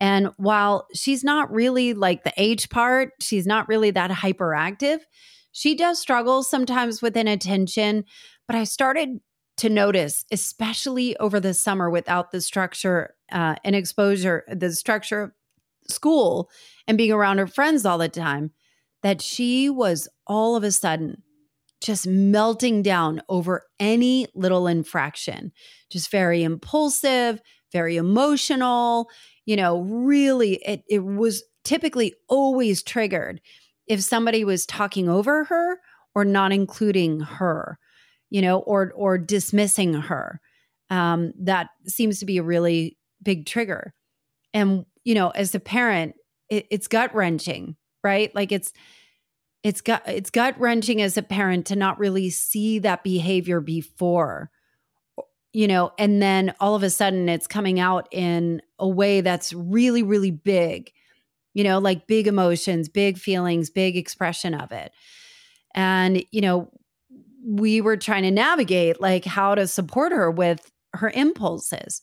And 0.00 0.28
while 0.36 0.86
she's 0.94 1.24
not 1.24 1.50
really 1.50 1.94
like 1.94 2.24
the 2.24 2.32
age 2.36 2.68
part, 2.68 3.12
she's 3.20 3.46
not 3.46 3.68
really 3.68 3.90
that 3.92 4.10
hyperactive. 4.10 4.98
She 5.52 5.74
does 5.74 5.98
struggle 5.98 6.42
sometimes 6.42 7.00
with 7.00 7.16
inattention, 7.16 8.04
but 8.46 8.56
I 8.56 8.64
started 8.64 9.20
to 9.58 9.70
notice, 9.70 10.24
especially 10.30 11.16
over 11.16 11.40
the 11.40 11.54
summer 11.54 11.88
without 11.88 12.30
the 12.30 12.42
structure 12.42 13.14
uh, 13.32 13.56
and 13.64 13.74
exposure, 13.74 14.44
the 14.48 14.72
structure 14.72 15.22
of 15.22 15.32
school 15.88 16.50
and 16.86 16.98
being 16.98 17.12
around 17.12 17.38
her 17.38 17.46
friends 17.46 17.86
all 17.86 17.96
the 17.96 18.08
time 18.08 18.50
that 19.02 19.22
she 19.22 19.70
was 19.70 20.08
all 20.26 20.56
of 20.56 20.64
a 20.64 20.72
sudden 20.72 21.22
just 21.80 22.06
melting 22.06 22.82
down 22.82 23.22
over 23.28 23.62
any 23.78 24.26
little 24.34 24.66
infraction, 24.66 25.52
just 25.90 26.10
very 26.10 26.42
impulsive, 26.42 27.40
very 27.72 27.96
emotional. 27.96 29.08
You 29.46 29.56
know, 29.56 29.80
really, 29.80 30.56
it, 30.56 30.82
it 30.88 31.04
was 31.04 31.42
typically 31.64 32.14
always 32.28 32.82
triggered 32.82 33.40
if 33.86 34.02
somebody 34.02 34.44
was 34.44 34.66
talking 34.66 35.08
over 35.08 35.44
her 35.44 35.78
or 36.14 36.24
not 36.24 36.52
including 36.52 37.20
her, 37.20 37.78
you 38.30 38.42
know, 38.42 38.58
or 38.60 38.92
or 38.94 39.18
dismissing 39.18 39.94
her. 39.94 40.40
Um, 40.90 41.32
that 41.40 41.68
seems 41.86 42.20
to 42.20 42.26
be 42.26 42.38
a 42.38 42.42
really 42.42 42.96
big 43.22 43.46
trigger. 43.46 43.94
And 44.52 44.84
you 45.04 45.14
know, 45.14 45.30
as 45.30 45.54
a 45.54 45.60
parent, 45.60 46.14
it, 46.48 46.66
it's 46.70 46.88
gut 46.88 47.14
wrenching, 47.14 47.76
right? 48.02 48.34
Like 48.34 48.52
it's 48.52 48.72
it's 49.62 49.80
gut 49.80 50.02
it's 50.06 50.30
gut 50.30 50.58
wrenching 50.60 51.02
as 51.02 51.16
a 51.16 51.22
parent 51.22 51.66
to 51.66 51.76
not 51.76 51.98
really 51.98 52.30
see 52.30 52.78
that 52.80 53.02
behavior 53.04 53.60
before 53.60 54.50
you 55.56 55.66
know 55.66 55.90
and 55.98 56.20
then 56.20 56.54
all 56.60 56.74
of 56.74 56.82
a 56.82 56.90
sudden 56.90 57.30
it's 57.30 57.46
coming 57.46 57.80
out 57.80 58.06
in 58.12 58.60
a 58.78 58.86
way 58.86 59.22
that's 59.22 59.54
really 59.54 60.02
really 60.02 60.30
big 60.30 60.92
you 61.54 61.64
know 61.64 61.78
like 61.78 62.06
big 62.06 62.26
emotions 62.26 62.90
big 62.90 63.16
feelings 63.16 63.70
big 63.70 63.96
expression 63.96 64.52
of 64.52 64.70
it. 64.70 64.92
And 65.74 66.22
you 66.30 66.42
know 66.42 66.70
we 67.42 67.80
were 67.80 67.96
trying 67.96 68.24
to 68.24 68.30
navigate 68.30 69.00
like 69.00 69.24
how 69.24 69.54
to 69.54 69.66
support 69.66 70.12
her 70.12 70.30
with 70.30 70.70
her 70.92 71.10
impulses. 71.10 72.02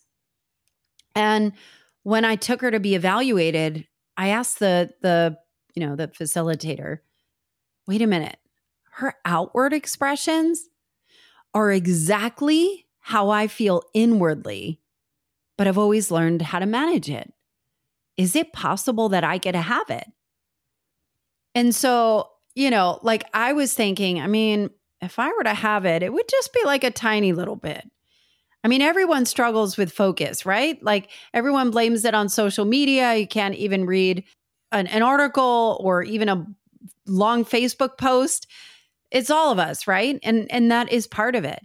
And 1.16 1.54
when 2.02 2.26
i 2.26 2.36
took 2.36 2.60
her 2.62 2.72
to 2.72 2.80
be 2.80 2.96
evaluated 2.96 3.86
I 4.18 4.30
asked 4.30 4.60
the 4.60 4.92
the 5.02 5.38
you 5.76 5.86
know 5.86 5.96
the 5.96 6.08
facilitator, 6.08 7.00
wait 7.88 8.02
a 8.02 8.08
minute, 8.08 8.38
her 8.94 9.16
outward 9.26 9.74
expressions 9.74 10.70
are 11.54 11.72
exactly 11.72 12.83
how 13.04 13.30
I 13.30 13.48
feel 13.48 13.84
inwardly, 13.94 14.80
but 15.58 15.68
I've 15.68 15.78
always 15.78 16.10
learned 16.10 16.42
how 16.42 16.60
to 16.60 16.66
manage 16.66 17.10
it. 17.10 17.34
Is 18.16 18.34
it 18.34 18.54
possible 18.54 19.10
that 19.10 19.26
I 19.26 19.38
get 19.38 19.52
to 19.52 19.62
have 19.62 19.90
it? 19.90 20.08
And 21.54 21.76
so, 21.76 22.30
you 22.56 22.70
know, 22.70 23.00
like 23.04 23.26
I 23.34 23.52
was 23.52 23.74
thinking, 23.74 24.22
I 24.22 24.28
mean, 24.28 24.70
if 25.02 25.20
I 25.20 25.34
were 25.34 25.44
to 25.44 25.54
have 25.54 25.86
it, 25.86 26.02
it 26.02 26.14
would 26.14 26.30
just 26.30 26.54
be 26.54 26.62
like 26.64 26.86
a 26.86 26.92
tiny 26.92 27.34
little 27.34 27.58
bit. 27.58 27.84
I 28.64 28.70
mean, 28.70 28.82
everyone 28.82 29.26
struggles 29.26 29.76
with 29.76 29.92
focus, 29.92 30.46
right? 30.46 30.82
Like 30.82 31.10
everyone 31.34 31.72
blames 31.72 32.06
it 32.06 32.16
on 32.16 32.30
social 32.30 32.64
media. 32.64 33.16
You 33.16 33.28
can't 33.28 33.56
even 33.56 33.86
read 33.86 34.24
an, 34.72 34.88
an, 34.88 35.02
article 35.02 35.78
or 35.84 36.04
even 36.04 36.30
a 36.30 36.48
long 37.06 37.44
Facebook 37.44 37.98
post. 37.98 38.48
It's 39.12 39.30
all 39.30 39.52
of 39.52 39.60
us, 39.60 39.88
right? 39.88 40.18
And 40.24 40.50
and 40.50 40.72
that 40.72 40.90
is 40.90 41.06
part 41.06 41.36
of 41.36 41.44
it. 41.44 41.60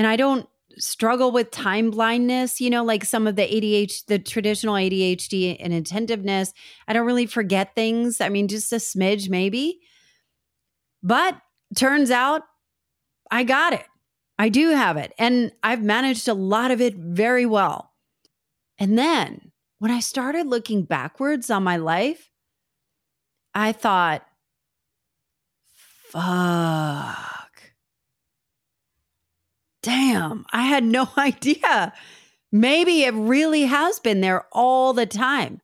And 0.00 0.06
I 0.06 0.16
don't 0.16 0.48
struggle 0.78 1.30
with 1.30 1.50
time 1.50 1.90
blindness, 1.90 2.58
you 2.58 2.70
know, 2.70 2.82
like 2.82 3.04
some 3.04 3.26
of 3.26 3.36
the 3.36 3.42
ADHD, 3.42 4.06
the 4.06 4.18
traditional 4.18 4.76
ADHD 4.76 5.58
and 5.60 5.74
attentiveness. 5.74 6.54
I 6.88 6.94
don't 6.94 7.04
really 7.04 7.26
forget 7.26 7.74
things. 7.74 8.18
I 8.18 8.30
mean, 8.30 8.48
just 8.48 8.72
a 8.72 8.76
smidge 8.76 9.28
maybe. 9.28 9.78
But 11.02 11.38
turns 11.76 12.10
out 12.10 12.44
I 13.30 13.44
got 13.44 13.74
it. 13.74 13.84
I 14.38 14.48
do 14.48 14.70
have 14.70 14.96
it. 14.96 15.12
And 15.18 15.52
I've 15.62 15.82
managed 15.82 16.28
a 16.28 16.32
lot 16.32 16.70
of 16.70 16.80
it 16.80 16.94
very 16.94 17.44
well. 17.44 17.92
And 18.78 18.96
then 18.96 19.52
when 19.80 19.90
I 19.90 20.00
started 20.00 20.46
looking 20.46 20.84
backwards 20.84 21.50
on 21.50 21.62
my 21.62 21.76
life, 21.76 22.30
I 23.54 23.72
thought, 23.72 24.26
fuck. 26.08 27.39
Damn, 29.82 30.44
I 30.52 30.62
had 30.62 30.84
no 30.84 31.08
idea. 31.16 31.92
Maybe 32.52 33.02
it 33.04 33.14
really 33.14 33.62
has 33.62 34.00
been 34.00 34.20
there 34.20 34.46
all 34.52 34.92
the 34.92 35.06
time. 35.06 35.60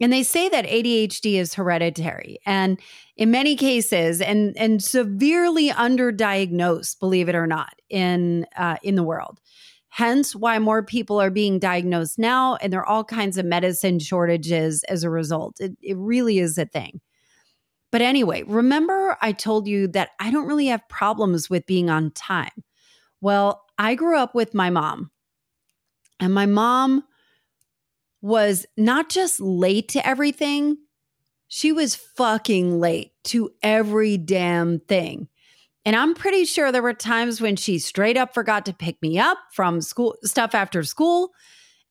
And 0.00 0.12
they 0.12 0.24
say 0.24 0.48
that 0.48 0.66
ADHD 0.66 1.34
is 1.34 1.54
hereditary 1.54 2.40
and 2.44 2.80
in 3.16 3.30
many 3.30 3.54
cases 3.54 4.20
and 4.20 4.56
and 4.56 4.82
severely 4.82 5.68
underdiagnosed, 5.68 6.98
believe 6.98 7.28
it 7.28 7.36
or 7.36 7.46
not, 7.46 7.74
in 7.88 8.46
uh, 8.56 8.76
in 8.82 8.96
the 8.96 9.04
world. 9.04 9.38
Hence 9.90 10.34
why 10.34 10.58
more 10.58 10.82
people 10.82 11.20
are 11.20 11.30
being 11.30 11.60
diagnosed 11.60 12.18
now 12.18 12.56
and 12.56 12.72
there 12.72 12.80
are 12.80 12.86
all 12.86 13.04
kinds 13.04 13.38
of 13.38 13.44
medicine 13.44 14.00
shortages 14.00 14.82
as 14.84 15.04
a 15.04 15.10
result. 15.10 15.60
It, 15.60 15.76
it 15.80 15.96
really 15.96 16.40
is 16.40 16.58
a 16.58 16.64
thing. 16.64 17.00
But 17.92 18.00
anyway, 18.00 18.42
remember 18.44 19.16
I 19.20 19.30
told 19.32 19.68
you 19.68 19.86
that 19.88 20.10
I 20.18 20.32
don't 20.32 20.48
really 20.48 20.66
have 20.68 20.88
problems 20.88 21.48
with 21.48 21.66
being 21.66 21.90
on 21.90 22.10
time. 22.10 22.64
Well, 23.22 23.64
I 23.78 23.94
grew 23.94 24.18
up 24.18 24.34
with 24.34 24.52
my 24.52 24.68
mom. 24.68 25.10
And 26.20 26.34
my 26.34 26.44
mom 26.44 27.04
was 28.20 28.66
not 28.76 29.08
just 29.08 29.40
late 29.40 29.88
to 29.90 30.06
everything, 30.06 30.76
she 31.48 31.72
was 31.72 31.94
fucking 31.94 32.80
late 32.80 33.12
to 33.24 33.50
every 33.62 34.16
damn 34.16 34.80
thing. 34.80 35.28
And 35.84 35.96
I'm 35.96 36.14
pretty 36.14 36.44
sure 36.44 36.70
there 36.70 36.82
were 36.82 36.94
times 36.94 37.40
when 37.40 37.56
she 37.56 37.78
straight 37.78 38.16
up 38.16 38.32
forgot 38.34 38.64
to 38.66 38.72
pick 38.72 39.00
me 39.02 39.18
up 39.18 39.38
from 39.52 39.80
school 39.80 40.16
stuff 40.22 40.54
after 40.54 40.82
school. 40.82 41.32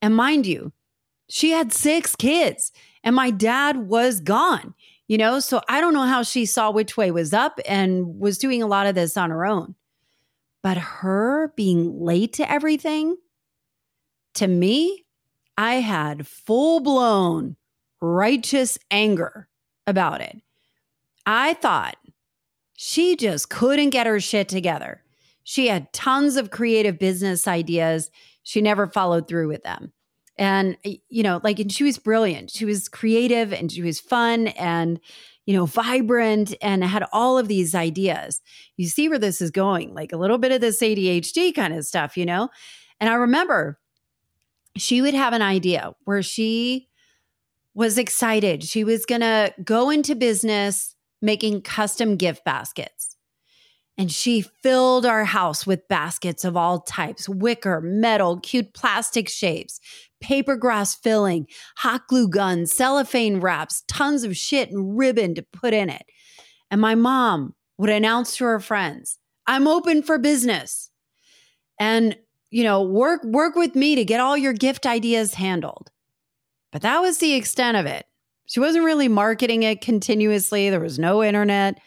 And 0.02 0.16
mind 0.16 0.48
you, 0.48 0.72
she 1.30 1.52
had 1.52 1.74
six 1.74 2.16
kids 2.16 2.72
and 3.04 3.16
my 3.16 3.30
dad 3.32 3.88
was 3.88 4.20
gone, 4.20 4.74
you 5.08 5.18
know? 5.18 5.40
So 5.40 5.62
I 5.70 5.82
don't 5.82 5.94
know 5.94 6.08
how 6.08 6.24
she 6.24 6.46
saw 6.46 6.72
which 6.72 6.98
way 6.98 7.12
was 7.12 7.34
up 7.34 7.60
and 7.68 8.20
was 8.20 8.38
doing 8.38 8.64
a 8.64 8.68
lot 8.68 8.88
of 8.88 8.96
this 8.96 9.16
on 9.18 9.30
her 9.30 9.46
own. 9.46 9.76
But 10.64 10.78
her 10.78 11.54
being 11.56 12.00
late 12.00 12.34
to 12.34 12.50
everything, 12.50 13.18
to 14.36 14.48
me, 14.48 15.06
I 15.58 15.76
had 15.76 16.28
full 16.28 16.80
blown 16.80 17.56
righteous 18.00 18.78
anger 18.90 19.48
about 19.88 20.22
it. 20.22 20.42
I 21.26 21.54
thought 21.56 21.98
she 22.76 23.16
just 23.16 23.50
couldn't 23.50 23.90
get 23.92 24.08
her 24.08 24.20
shit 24.20 24.50
together. 24.50 25.04
She 25.44 25.68
had 25.68 25.92
tons 25.94 26.36
of 26.36 26.52
creative 26.52 27.00
business 27.00 27.48
ideas. 27.48 28.12
She 28.44 28.62
never 28.62 28.88
followed 28.88 29.28
through 29.28 29.48
with 29.48 29.64
them. 29.64 29.92
And, 30.38 30.78
you 30.84 31.24
know, 31.24 31.42
like, 31.44 31.60
and 31.60 31.72
she 31.72 31.84
was 31.84 31.98
brilliant. 31.98 32.50
She 32.52 32.66
was 32.66 32.90
creative 32.90 33.52
and 33.54 33.72
she 33.72 33.82
was 33.82 34.00
fun 34.00 34.48
and, 34.50 35.00
you 35.46 35.56
know, 35.56 35.66
vibrant 35.66 36.54
and 36.62 36.84
had 36.84 37.06
all 37.12 37.38
of 37.38 37.48
these 37.48 37.74
ideas. 37.74 38.42
You 38.78 38.88
see 38.88 39.10
where 39.10 39.20
this 39.20 39.42
is 39.42 39.52
going, 39.52 39.94
like 39.94 40.12
a 40.12 40.18
little 40.18 40.38
bit 40.38 40.52
of 40.52 40.62
this 40.62 40.82
ADHD 40.82 41.54
kind 41.54 41.74
of 41.74 41.86
stuff, 41.86 42.16
you 42.16 42.26
know? 42.26 42.50
And 43.00 43.10
I 43.10 43.14
remember 43.14 43.80
she 44.78 45.02
would 45.02 45.14
have 45.14 45.34
an 45.34 45.42
idea 45.42 45.94
where 46.04 46.22
she 46.22 46.88
was 47.74 47.98
excited. 47.98 48.64
She 48.64 48.84
was 48.84 49.06
going 49.06 49.22
to 49.22 49.54
go 49.64 49.90
into 49.90 50.16
business 50.16 50.96
making 51.22 51.62
custom 51.62 52.18
gift 52.18 52.44
baskets. 52.46 53.11
And 53.98 54.12
she 54.12 54.42
filled 54.42 55.06
our 55.06 55.26
house 55.26 55.68
with 55.68 55.88
baskets 55.88 56.44
of 56.44 56.58
all 56.58 56.80
types 56.80 57.28
wicker, 57.28 57.82
metal, 57.82 58.40
cute 58.40 58.74
plastic 58.74 59.30
shapes, 59.30 59.80
paper 60.22 60.56
grass 60.56 60.96
filling, 60.96 61.48
hot 61.78 62.08
glue 62.08 62.28
guns, 62.28 62.72
cellophane 62.72 63.40
wraps, 63.40 63.84
tons 63.88 64.24
of 64.24 64.38
shit 64.38 64.72
and 64.72 64.98
ribbon 64.98 65.36
to 65.36 65.44
put 65.44 65.74
in 65.74 65.90
it. 65.90 66.06
And 66.70 66.80
my 66.80 66.96
mom 66.96 67.54
would 67.78 67.90
announce 67.90 68.38
to 68.38 68.46
her 68.46 68.60
friends, 68.60 69.18
I'm 69.46 69.68
open 69.68 70.04
for 70.04 70.18
business. 70.18 70.90
And, 71.80 72.16
you 72.50 72.64
know, 72.64 72.84
work 72.84 73.24
work 73.24 73.56
with 73.56 73.76
me 73.76 73.96
to 73.96 74.06
get 74.06 74.20
all 74.20 74.38
your 74.38 74.54
gift 74.54 74.86
ideas 74.86 75.34
handled. 75.34 75.92
But 76.72 76.84
that 76.84 77.02
was 77.02 77.18
the 77.18 77.34
extent 77.34 77.76
of 77.76 77.86
it. 77.86 78.06
She 78.46 78.60
wasn't 78.60 78.86
really 78.86 79.08
marketing 79.08 79.64
it 79.64 79.82
continuously. 79.82 80.70
There 80.70 80.80
was 80.80 81.00
no 81.00 81.24
internet. 81.24 81.80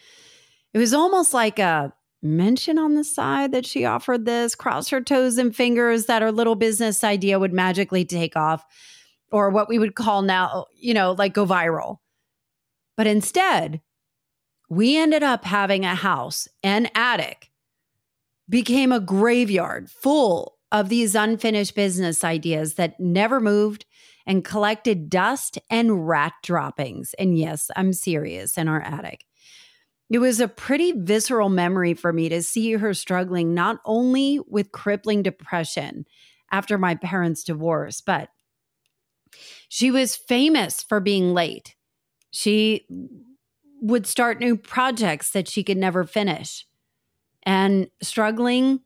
It 0.75 0.79
was 0.79 0.93
almost 0.93 1.33
like 1.33 1.57
a 1.57 1.93
mention 2.21 2.77
on 2.77 2.95
the 2.95 3.05
side 3.05 3.53
that 3.53 3.65
she 3.65 3.85
offered 3.85 4.25
this, 4.25 4.55
cross 4.55 4.89
her 4.89 4.99
toes 4.99 5.37
and 5.37 5.55
fingers 5.55 6.07
that 6.07 6.21
her 6.21 6.33
little 6.33 6.55
business 6.55 7.01
idea 7.01 7.39
would 7.39 7.53
magically 7.53 8.03
take 8.03 8.35
off, 8.35 8.65
or 9.31 9.49
what 9.49 9.69
we 9.69 9.79
would 9.79 9.95
call 9.95 10.21
now, 10.21 10.65
you 10.77 10.93
know, 10.93 11.13
like 11.13 11.33
go 11.33 11.45
viral. 11.45 11.99
But 12.97 13.07
instead, 13.07 13.79
we 14.69 14.97
ended 14.97 15.23
up 15.23 15.45
having 15.45 15.85
a 15.85 15.95
house 15.95 16.45
and 16.61 16.91
attic 16.93 17.51
became 18.49 18.91
a 18.91 18.99
graveyard 18.99 19.89
full 19.89 20.57
of 20.73 20.89
these 20.89 21.15
unfinished 21.15 21.73
business 21.73 22.21
ideas 22.21 22.73
that 22.73 22.99
never 22.99 23.39
moved 23.39 23.85
and 24.25 24.43
collected 24.43 25.09
dust 25.09 25.57
and 25.69 26.05
rat 26.05 26.33
droppings. 26.43 27.13
And 27.17 27.37
yes, 27.37 27.71
I'm 27.77 27.93
serious 27.93 28.57
in 28.57 28.67
our 28.67 28.81
attic. 28.81 29.23
It 30.09 30.19
was 30.19 30.39
a 30.39 30.47
pretty 30.47 30.91
visceral 30.91 31.49
memory 31.49 31.93
for 31.93 32.13
me 32.13 32.29
to 32.29 32.43
see 32.43 32.73
her 32.73 32.93
struggling 32.93 33.53
not 33.53 33.79
only 33.85 34.39
with 34.47 34.71
crippling 34.71 35.23
depression 35.23 36.05
after 36.51 36.77
my 36.77 36.95
parents' 36.95 37.43
divorce, 37.43 38.01
but 38.01 38.29
she 39.67 39.91
was 39.91 40.15
famous 40.15 40.83
for 40.83 40.99
being 40.99 41.33
late. 41.33 41.75
She 42.31 42.85
would 43.81 44.05
start 44.05 44.39
new 44.39 44.55
projects 44.55 45.31
that 45.31 45.47
she 45.47 45.63
could 45.63 45.77
never 45.77 46.03
finish 46.03 46.65
and 47.43 47.89
struggling 48.01 48.81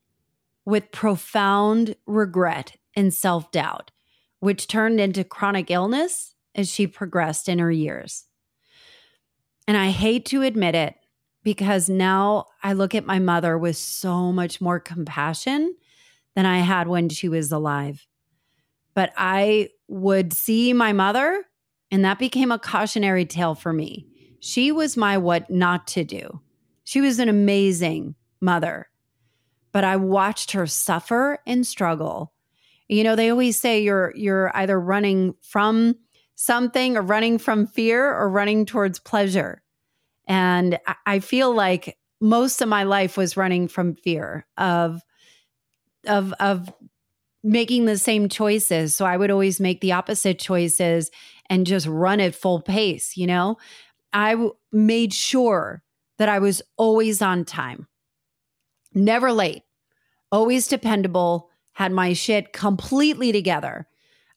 with 0.66 0.92
profound 0.92 1.96
regret 2.06 2.78
and 2.96 3.14
self 3.14 3.52
doubt 3.52 3.92
which 4.40 4.68
turned 4.68 5.00
into 5.00 5.24
chronic 5.24 5.70
illness 5.70 6.34
as 6.56 6.70
she 6.70 6.88
progressed 6.88 7.50
in 7.50 7.60
her 7.60 7.72
years. 7.72 8.26
And 9.68 9.78
I 9.78 9.90
hate 9.90 10.26
to 10.28 10.42
admit 10.42 10.76
it 10.76 10.96
because 11.44 11.90
now 11.90 12.46
I 12.64 12.74
look 12.74 12.96
at 12.96 13.06
my 13.06 13.20
mother 13.20 13.58
with 13.58 13.78
so 13.78 14.32
much 14.32 14.62
more 14.62 14.80
compassion 14.80 15.76
than 16.36 16.46
I 16.46 16.60
had 16.60 16.88
when 16.88 17.10
she 17.10 17.30
was 17.30 17.52
alive. 17.52 18.06
But 18.94 19.14
I 19.18 19.70
would 19.88 20.34
see 20.34 20.74
my 20.74 20.94
mother, 20.94 21.44
and 21.92 22.04
that 22.06 22.20
became 22.20 22.52
a 22.52 22.60
cautionary 22.60 23.26
tale 23.26 23.56
for 23.56 23.74
me. 23.74 24.06
She 24.40 24.72
was 24.72 24.98
my 24.98 25.18
what 25.18 25.50
not 25.50 25.88
to 25.90 26.04
do. 26.04 26.42
She 26.84 27.02
was 27.02 27.20
an 27.20 27.30
amazing 27.30 28.16
mother, 28.42 28.88
but 29.72 29.84
I 29.84 29.96
watched 29.96 30.52
her 30.52 30.66
suffer 30.66 31.40
and 31.46 31.66
struggle 31.66 32.34
you 32.90 33.04
know, 33.04 33.16
they 33.16 33.30
always 33.30 33.58
say 33.58 33.82
you're 33.82 34.12
you're 34.16 34.52
either 34.58 34.80
running 34.80 35.36
from 35.42 35.96
something 36.36 36.98
or 36.98 37.02
running 37.02 37.38
from 37.38 37.68
fear 37.68 38.14
or 38.14 38.30
running 38.30 38.66
towards 38.66 39.00
pleasure. 39.00 39.62
And 40.30 40.80
I 41.08 41.20
feel 41.20 41.54
like 41.54 41.98
most 42.22 42.62
of 42.62 42.70
my 42.70 42.84
life 42.84 43.18
was 43.18 43.36
running 43.36 43.68
from 43.68 43.96
fear 43.96 44.46
of 44.58 45.02
of 46.08 46.34
of 46.40 46.72
making 47.44 47.86
the 47.86 47.98
same 47.98 48.30
choices. 48.30 48.96
So 48.96 49.06
I 49.06 49.18
would 49.18 49.32
always 49.32 49.60
make 49.60 49.82
the 49.82 49.94
opposite 49.94 50.40
choices 50.40 51.10
and 51.50 51.66
just 51.66 51.88
run 51.88 52.20
at 52.20 52.36
full 52.36 52.62
pace, 52.62 53.18
you 53.18 53.26
know? 53.26 53.58
I 54.14 54.32
w- 54.32 54.54
made 54.72 55.14
sure 55.14 55.82
that 56.18 56.30
I 56.30 56.40
was 56.40 56.62
always 56.78 57.22
on 57.22 57.46
time. 57.46 57.88
Never 58.94 59.32
late. 59.32 59.64
Always 60.32 60.68
dependable 60.68 61.50
had 61.74 61.92
my 61.92 62.14
shit 62.14 62.54
completely 62.54 63.32
together. 63.32 63.88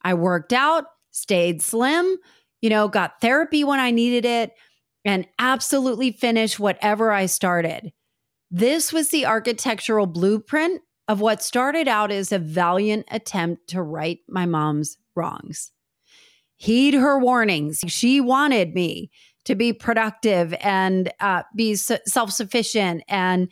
I 0.02 0.14
worked 0.14 0.52
out, 0.52 0.84
stayed 1.10 1.60
slim, 1.60 2.16
you 2.60 2.70
know, 2.70 2.88
got 2.88 3.20
therapy 3.20 3.64
when 3.64 3.80
I 3.80 3.90
needed 3.90 4.24
it, 4.24 4.52
and 5.04 5.26
absolutely 5.38 6.12
finish 6.12 6.58
whatever 6.58 7.12
I 7.12 7.26
started. 7.26 7.92
This 8.50 8.92
was 8.92 9.08
the 9.08 9.26
architectural 9.26 10.06
blueprint 10.06 10.82
of 11.08 11.20
what 11.20 11.42
started 11.42 11.88
out 11.88 12.10
as 12.10 12.32
a 12.32 12.38
valiant 12.38 13.06
attempt 13.10 13.68
to 13.68 13.82
right 13.82 14.18
my 14.28 14.46
mom's 14.46 14.98
wrongs. 15.16 15.72
Heed 16.56 16.94
her 16.94 17.18
warnings. 17.18 17.80
She 17.88 18.20
wanted 18.20 18.74
me 18.74 19.10
to 19.44 19.54
be 19.54 19.72
productive 19.72 20.54
and 20.60 21.12
uh, 21.18 21.42
be 21.56 21.74
self 21.74 22.30
sufficient 22.30 23.02
and 23.08 23.50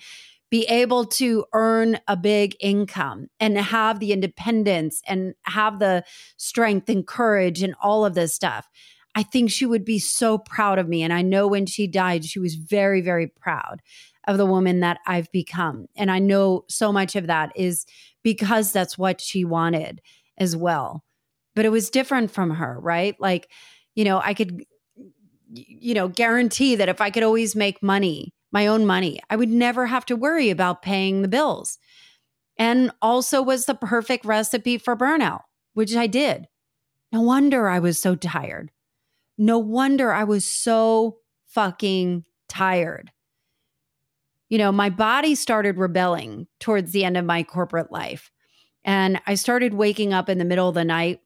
be 0.51 0.64
able 0.64 1.05
to 1.05 1.44
earn 1.53 1.98
a 2.09 2.16
big 2.16 2.57
income 2.61 3.28
and 3.38 3.57
have 3.57 4.01
the 4.01 4.12
independence 4.12 5.01
and 5.07 5.34
have 5.44 5.78
the 5.78 6.05
strength 6.36 6.88
and 6.88 7.07
courage 7.07 7.62
and 7.62 7.74
all 7.80 8.05
of 8.05 8.14
this 8.14 8.34
stuff. 8.34 8.68
I 9.14 9.22
think 9.22 9.50
she 9.50 9.66
would 9.66 9.84
be 9.84 9.98
so 9.98 10.38
proud 10.38 10.78
of 10.78 10.88
me. 10.88 11.02
And 11.02 11.12
I 11.12 11.22
know 11.22 11.46
when 11.46 11.66
she 11.66 11.86
died, 11.86 12.24
she 12.24 12.38
was 12.38 12.54
very, 12.54 13.00
very 13.00 13.26
proud 13.26 13.82
of 14.28 14.38
the 14.38 14.46
woman 14.46 14.80
that 14.80 14.98
I've 15.06 15.30
become. 15.32 15.86
And 15.96 16.11
I 16.11 16.18
know 16.18 16.64
so 16.68 16.92
much 16.92 17.16
of 17.16 17.26
that 17.26 17.52
is 17.56 17.86
because 18.22 18.72
that's 18.72 18.96
what 18.96 19.20
she 19.20 19.44
wanted 19.44 20.00
as 20.38 20.54
well. 20.54 21.04
But 21.54 21.64
it 21.64 21.70
was 21.70 21.90
different 21.90 22.30
from 22.30 22.50
her, 22.50 22.78
right? 22.80 23.16
Like, 23.18 23.50
you 23.94 24.04
know, 24.04 24.20
I 24.22 24.34
could, 24.34 24.64
you 25.52 25.94
know, 25.94 26.06
guarantee 26.06 26.76
that 26.76 26.88
if 26.88 27.00
I 27.00 27.11
could 27.11 27.24
always 27.24 27.56
make 27.56 27.82
money, 27.82 28.32
my 28.52 28.66
own 28.66 28.86
money. 28.86 29.20
I 29.28 29.36
would 29.36 29.48
never 29.48 29.86
have 29.86 30.04
to 30.06 30.16
worry 30.16 30.50
about 30.50 30.82
paying 30.82 31.22
the 31.22 31.28
bills. 31.28 31.78
And 32.56 32.90
also 33.00 33.42
was 33.42 33.66
the 33.66 33.74
perfect 33.74 34.24
recipe 34.24 34.76
for 34.78 34.96
burnout, 34.96 35.42
which 35.74 35.96
I 35.96 36.06
did. 36.06 36.46
No 37.12 37.22
wonder 37.22 37.68
I 37.68 37.78
was 37.78 38.00
so 38.00 38.14
tired. 38.14 38.70
No 39.43 39.59
wonder 39.59 40.12
I 40.12 40.24
was 40.24 40.45
so 40.45 41.16
fucking 41.47 42.24
tired. 42.47 43.11
You 44.51 44.59
know, 44.59 44.70
my 44.70 44.91
body 44.91 45.34
started 45.34 45.78
rebelling 45.78 46.47
towards 46.59 46.93
the 46.93 47.07
end 47.07 47.16
of 47.16 47.24
my 47.24 47.43
corporate 47.43 47.91
life. 47.91 48.30
And 48.84 49.18
I 49.26 49.36
started 49.36 49.72
waking 49.72 50.12
up 50.12 50.28
in 50.28 50.36
the 50.36 50.45
middle 50.45 50.68
of 50.68 50.74
the 50.74 50.84
night, 50.84 51.20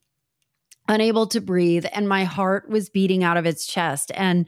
unable 0.86 1.26
to 1.26 1.40
breathe, 1.40 1.86
and 1.92 2.08
my 2.08 2.22
heart 2.22 2.68
was 2.68 2.88
beating 2.88 3.24
out 3.24 3.36
of 3.36 3.46
its 3.46 3.66
chest. 3.66 4.12
And 4.14 4.46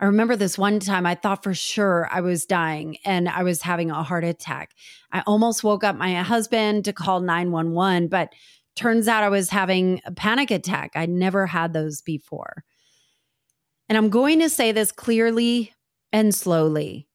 I 0.00 0.06
remember 0.06 0.34
this 0.34 0.56
one 0.56 0.80
time 0.80 1.04
I 1.04 1.14
thought 1.14 1.42
for 1.42 1.52
sure 1.52 2.08
I 2.10 2.22
was 2.22 2.46
dying 2.46 2.96
and 3.04 3.28
I 3.28 3.42
was 3.42 3.60
having 3.60 3.90
a 3.90 4.02
heart 4.02 4.24
attack. 4.24 4.70
I 5.12 5.22
almost 5.26 5.62
woke 5.62 5.84
up 5.84 5.96
my 5.96 6.14
husband 6.14 6.86
to 6.86 6.94
call 6.94 7.20
911, 7.20 8.08
but 8.08 8.32
turns 8.74 9.06
out 9.06 9.22
I 9.22 9.28
was 9.28 9.50
having 9.50 10.00
a 10.06 10.12
panic 10.12 10.50
attack. 10.50 10.92
I'd 10.94 11.10
never 11.10 11.46
had 11.46 11.74
those 11.74 12.00
before. 12.00 12.64
And 13.92 13.98
I'm 13.98 14.08
going 14.08 14.40
to 14.40 14.48
say 14.48 14.72
this 14.72 14.90
clearly 14.90 15.74
and 16.14 16.34
slowly 16.34 17.08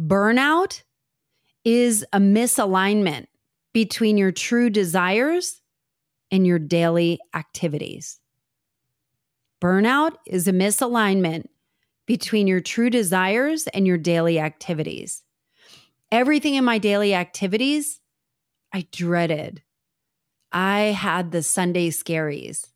burnout 0.00 0.82
is 1.62 2.06
a 2.10 2.18
misalignment 2.18 3.26
between 3.74 4.16
your 4.16 4.32
true 4.32 4.70
desires 4.70 5.60
and 6.30 6.46
your 6.46 6.58
daily 6.58 7.20
activities. 7.34 8.18
Burnout 9.60 10.12
is 10.26 10.48
a 10.48 10.52
misalignment 10.52 11.48
between 12.06 12.46
your 12.46 12.62
true 12.62 12.88
desires 12.88 13.66
and 13.66 13.86
your 13.86 13.98
daily 13.98 14.38
activities. 14.38 15.22
Everything 16.10 16.54
in 16.54 16.64
my 16.64 16.78
daily 16.78 17.12
activities, 17.12 18.00
I 18.72 18.86
dreaded. 18.90 19.62
I 20.50 20.80
had 20.96 21.30
the 21.30 21.42
Sunday 21.42 21.90
scaries. 21.90 22.68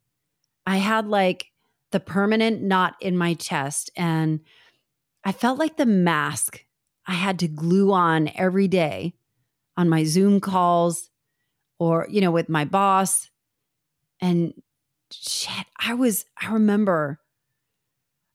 I 0.66 0.76
had 0.76 1.06
like 1.06 1.46
the 1.90 2.00
permanent 2.00 2.62
knot 2.62 2.96
in 3.00 3.16
my 3.16 3.34
chest, 3.34 3.90
and 3.96 4.40
I 5.24 5.32
felt 5.32 5.58
like 5.58 5.76
the 5.76 5.86
mask 5.86 6.64
I 7.06 7.14
had 7.14 7.38
to 7.40 7.48
glue 7.48 7.92
on 7.92 8.30
every 8.34 8.68
day 8.68 9.14
on 9.76 9.88
my 9.88 10.04
Zoom 10.04 10.40
calls 10.40 11.10
or, 11.78 12.06
you 12.10 12.20
know, 12.20 12.30
with 12.30 12.48
my 12.48 12.64
boss. 12.64 13.30
And 14.20 14.52
shit, 15.10 15.66
I 15.78 15.94
was, 15.94 16.24
I 16.40 16.52
remember 16.52 17.20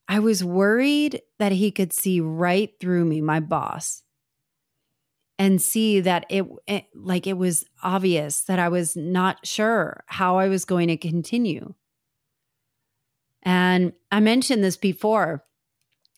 I 0.07 0.19
was 0.19 0.43
worried 0.43 1.21
that 1.39 1.51
he 1.51 1.71
could 1.71 1.93
see 1.93 2.19
right 2.19 2.71
through 2.79 3.05
me, 3.05 3.21
my 3.21 3.39
boss, 3.39 4.03
and 5.37 5.61
see 5.61 5.99
that 6.01 6.25
it, 6.29 6.45
it, 6.67 6.85
like 6.95 7.27
it 7.27 7.37
was 7.37 7.65
obvious 7.83 8.41
that 8.41 8.59
I 8.59 8.69
was 8.69 8.95
not 8.95 9.45
sure 9.45 10.03
how 10.07 10.37
I 10.37 10.47
was 10.47 10.65
going 10.65 10.87
to 10.87 10.97
continue. 10.97 11.73
And 13.43 13.93
I 14.11 14.19
mentioned 14.19 14.63
this 14.63 14.77
before. 14.77 15.43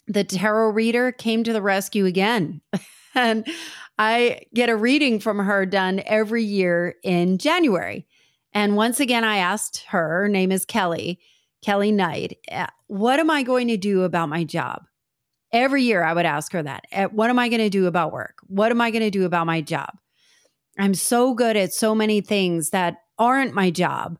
The 0.07 0.23
tarot 0.23 0.69
reader 0.69 1.11
came 1.11 1.43
to 1.43 1.53
the 1.53 1.61
rescue 1.61 2.05
again. 2.05 2.61
and 3.15 3.47
I 3.97 4.41
get 4.53 4.69
a 4.69 4.75
reading 4.75 5.19
from 5.19 5.39
her 5.39 5.65
done 5.65 6.01
every 6.05 6.43
year 6.43 6.95
in 7.03 7.37
January. 7.37 8.05
And 8.53 8.75
once 8.75 8.99
again, 8.99 9.23
I 9.23 9.37
asked 9.37 9.83
her, 9.87 10.21
her 10.21 10.29
name 10.29 10.51
is 10.51 10.65
Kelly, 10.65 11.19
Kelly 11.63 11.91
Knight, 11.91 12.37
uh, 12.51 12.67
what 12.87 13.19
am 13.19 13.29
I 13.31 13.43
going 13.43 13.67
to 13.69 13.77
do 13.77 14.03
about 14.03 14.29
my 14.29 14.43
job? 14.43 14.83
Every 15.51 15.83
year 15.83 16.03
I 16.03 16.13
would 16.13 16.25
ask 16.25 16.51
her 16.53 16.61
that. 16.61 16.85
Uh, 16.91 17.05
what 17.05 17.29
am 17.29 17.39
I 17.39 17.49
going 17.49 17.61
to 17.61 17.69
do 17.69 17.87
about 17.87 18.11
work? 18.11 18.37
What 18.47 18.71
am 18.71 18.81
I 18.81 18.91
going 18.91 19.03
to 19.03 19.09
do 19.09 19.25
about 19.25 19.47
my 19.47 19.61
job? 19.61 19.89
I'm 20.77 20.93
so 20.93 21.33
good 21.33 21.57
at 21.57 21.73
so 21.73 21.95
many 21.95 22.21
things 22.21 22.69
that 22.69 22.97
aren't 23.17 23.53
my 23.53 23.71
job, 23.71 24.19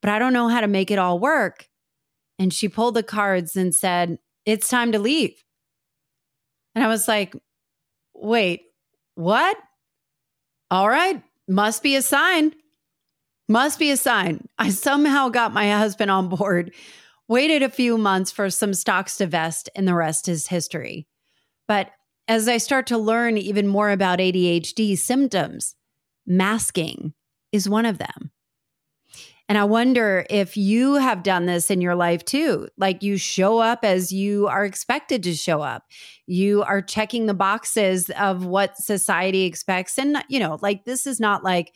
but 0.00 0.10
I 0.10 0.18
don't 0.18 0.32
know 0.32 0.48
how 0.48 0.60
to 0.60 0.68
make 0.68 0.90
it 0.90 0.98
all 0.98 1.18
work. 1.18 1.68
And 2.38 2.52
she 2.52 2.68
pulled 2.68 2.94
the 2.94 3.02
cards 3.02 3.56
and 3.56 3.74
said, 3.74 4.18
It's 4.44 4.68
time 4.68 4.92
to 4.92 4.98
leave. 4.98 5.42
And 6.74 6.84
I 6.84 6.88
was 6.88 7.08
like, 7.08 7.34
Wait, 8.14 8.62
what? 9.14 9.56
All 10.70 10.88
right, 10.88 11.22
must 11.48 11.82
be 11.82 11.96
a 11.96 12.02
sign. 12.02 12.54
Must 13.48 13.78
be 13.78 13.90
a 13.90 13.96
sign. 13.96 14.48
I 14.58 14.70
somehow 14.70 15.28
got 15.28 15.52
my 15.52 15.70
husband 15.70 16.10
on 16.10 16.28
board, 16.28 16.72
waited 17.28 17.62
a 17.62 17.70
few 17.70 17.98
months 17.98 18.30
for 18.30 18.50
some 18.50 18.74
stocks 18.74 19.16
to 19.18 19.26
vest, 19.26 19.68
and 19.74 19.86
the 19.86 19.94
rest 19.94 20.28
is 20.28 20.48
history. 20.48 21.06
But 21.68 21.90
as 22.28 22.48
I 22.48 22.58
start 22.58 22.88
to 22.88 22.98
learn 22.98 23.38
even 23.38 23.68
more 23.68 23.90
about 23.90 24.18
ADHD 24.18 24.98
symptoms, 24.98 25.76
masking 26.26 27.14
is 27.52 27.68
one 27.68 27.86
of 27.86 27.98
them. 27.98 28.30
And 29.48 29.56
I 29.56 29.64
wonder 29.64 30.26
if 30.28 30.56
you 30.56 30.94
have 30.94 31.22
done 31.22 31.46
this 31.46 31.70
in 31.70 31.80
your 31.80 31.94
life 31.94 32.24
too. 32.24 32.68
Like 32.76 33.02
you 33.02 33.16
show 33.16 33.58
up 33.58 33.84
as 33.84 34.10
you 34.12 34.48
are 34.48 34.64
expected 34.64 35.22
to 35.22 35.34
show 35.34 35.62
up. 35.62 35.84
You 36.26 36.62
are 36.62 36.82
checking 36.82 37.26
the 37.26 37.34
boxes 37.34 38.10
of 38.18 38.44
what 38.44 38.76
society 38.76 39.44
expects. 39.44 39.98
And, 39.98 40.22
you 40.28 40.40
know, 40.40 40.58
like 40.62 40.84
this 40.84 41.06
is 41.06 41.20
not 41.20 41.44
like, 41.44 41.72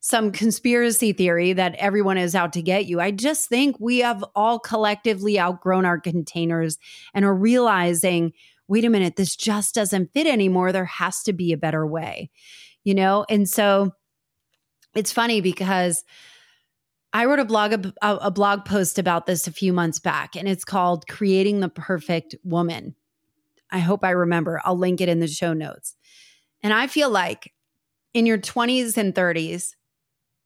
some 0.00 0.30
conspiracy 0.30 1.12
theory 1.12 1.52
that 1.52 1.74
everyone 1.74 2.18
is 2.18 2.36
out 2.36 2.52
to 2.52 2.62
get 2.62 2.86
you. 2.86 3.00
I 3.00 3.10
just 3.10 3.48
think 3.48 3.76
we 3.80 3.98
have 3.98 4.24
all 4.36 4.60
collectively 4.60 5.40
outgrown 5.40 5.84
our 5.84 6.00
containers 6.00 6.78
and 7.14 7.24
are 7.24 7.34
realizing 7.34 8.32
wait 8.68 8.84
a 8.84 8.90
minute, 8.90 9.16
this 9.16 9.34
just 9.34 9.74
doesn't 9.74 10.12
fit 10.12 10.26
anymore. 10.26 10.72
There 10.72 10.84
has 10.84 11.22
to 11.24 11.32
be 11.32 11.52
a 11.52 11.56
better 11.56 11.86
way, 11.86 12.30
you 12.84 12.94
know? 12.94 13.24
And 13.28 13.48
so 13.48 13.92
it's 14.94 15.10
funny 15.10 15.40
because 15.40 16.04
I 17.18 17.24
wrote 17.24 17.40
a 17.40 17.44
blog 17.44 17.72
a, 18.00 18.16
a 18.18 18.30
blog 18.30 18.64
post 18.64 18.96
about 18.96 19.26
this 19.26 19.48
a 19.48 19.52
few 19.52 19.72
months 19.72 19.98
back 19.98 20.36
and 20.36 20.46
it's 20.46 20.64
called 20.64 21.08
Creating 21.08 21.58
the 21.58 21.68
Perfect 21.68 22.36
Woman. 22.44 22.94
I 23.72 23.80
hope 23.80 24.04
I 24.04 24.10
remember. 24.10 24.60
I'll 24.64 24.78
link 24.78 25.00
it 25.00 25.08
in 25.08 25.18
the 25.18 25.26
show 25.26 25.52
notes. 25.52 25.96
And 26.62 26.72
I 26.72 26.86
feel 26.86 27.10
like 27.10 27.52
in 28.14 28.24
your 28.24 28.38
20s 28.38 28.96
and 28.96 29.16
30s, 29.16 29.70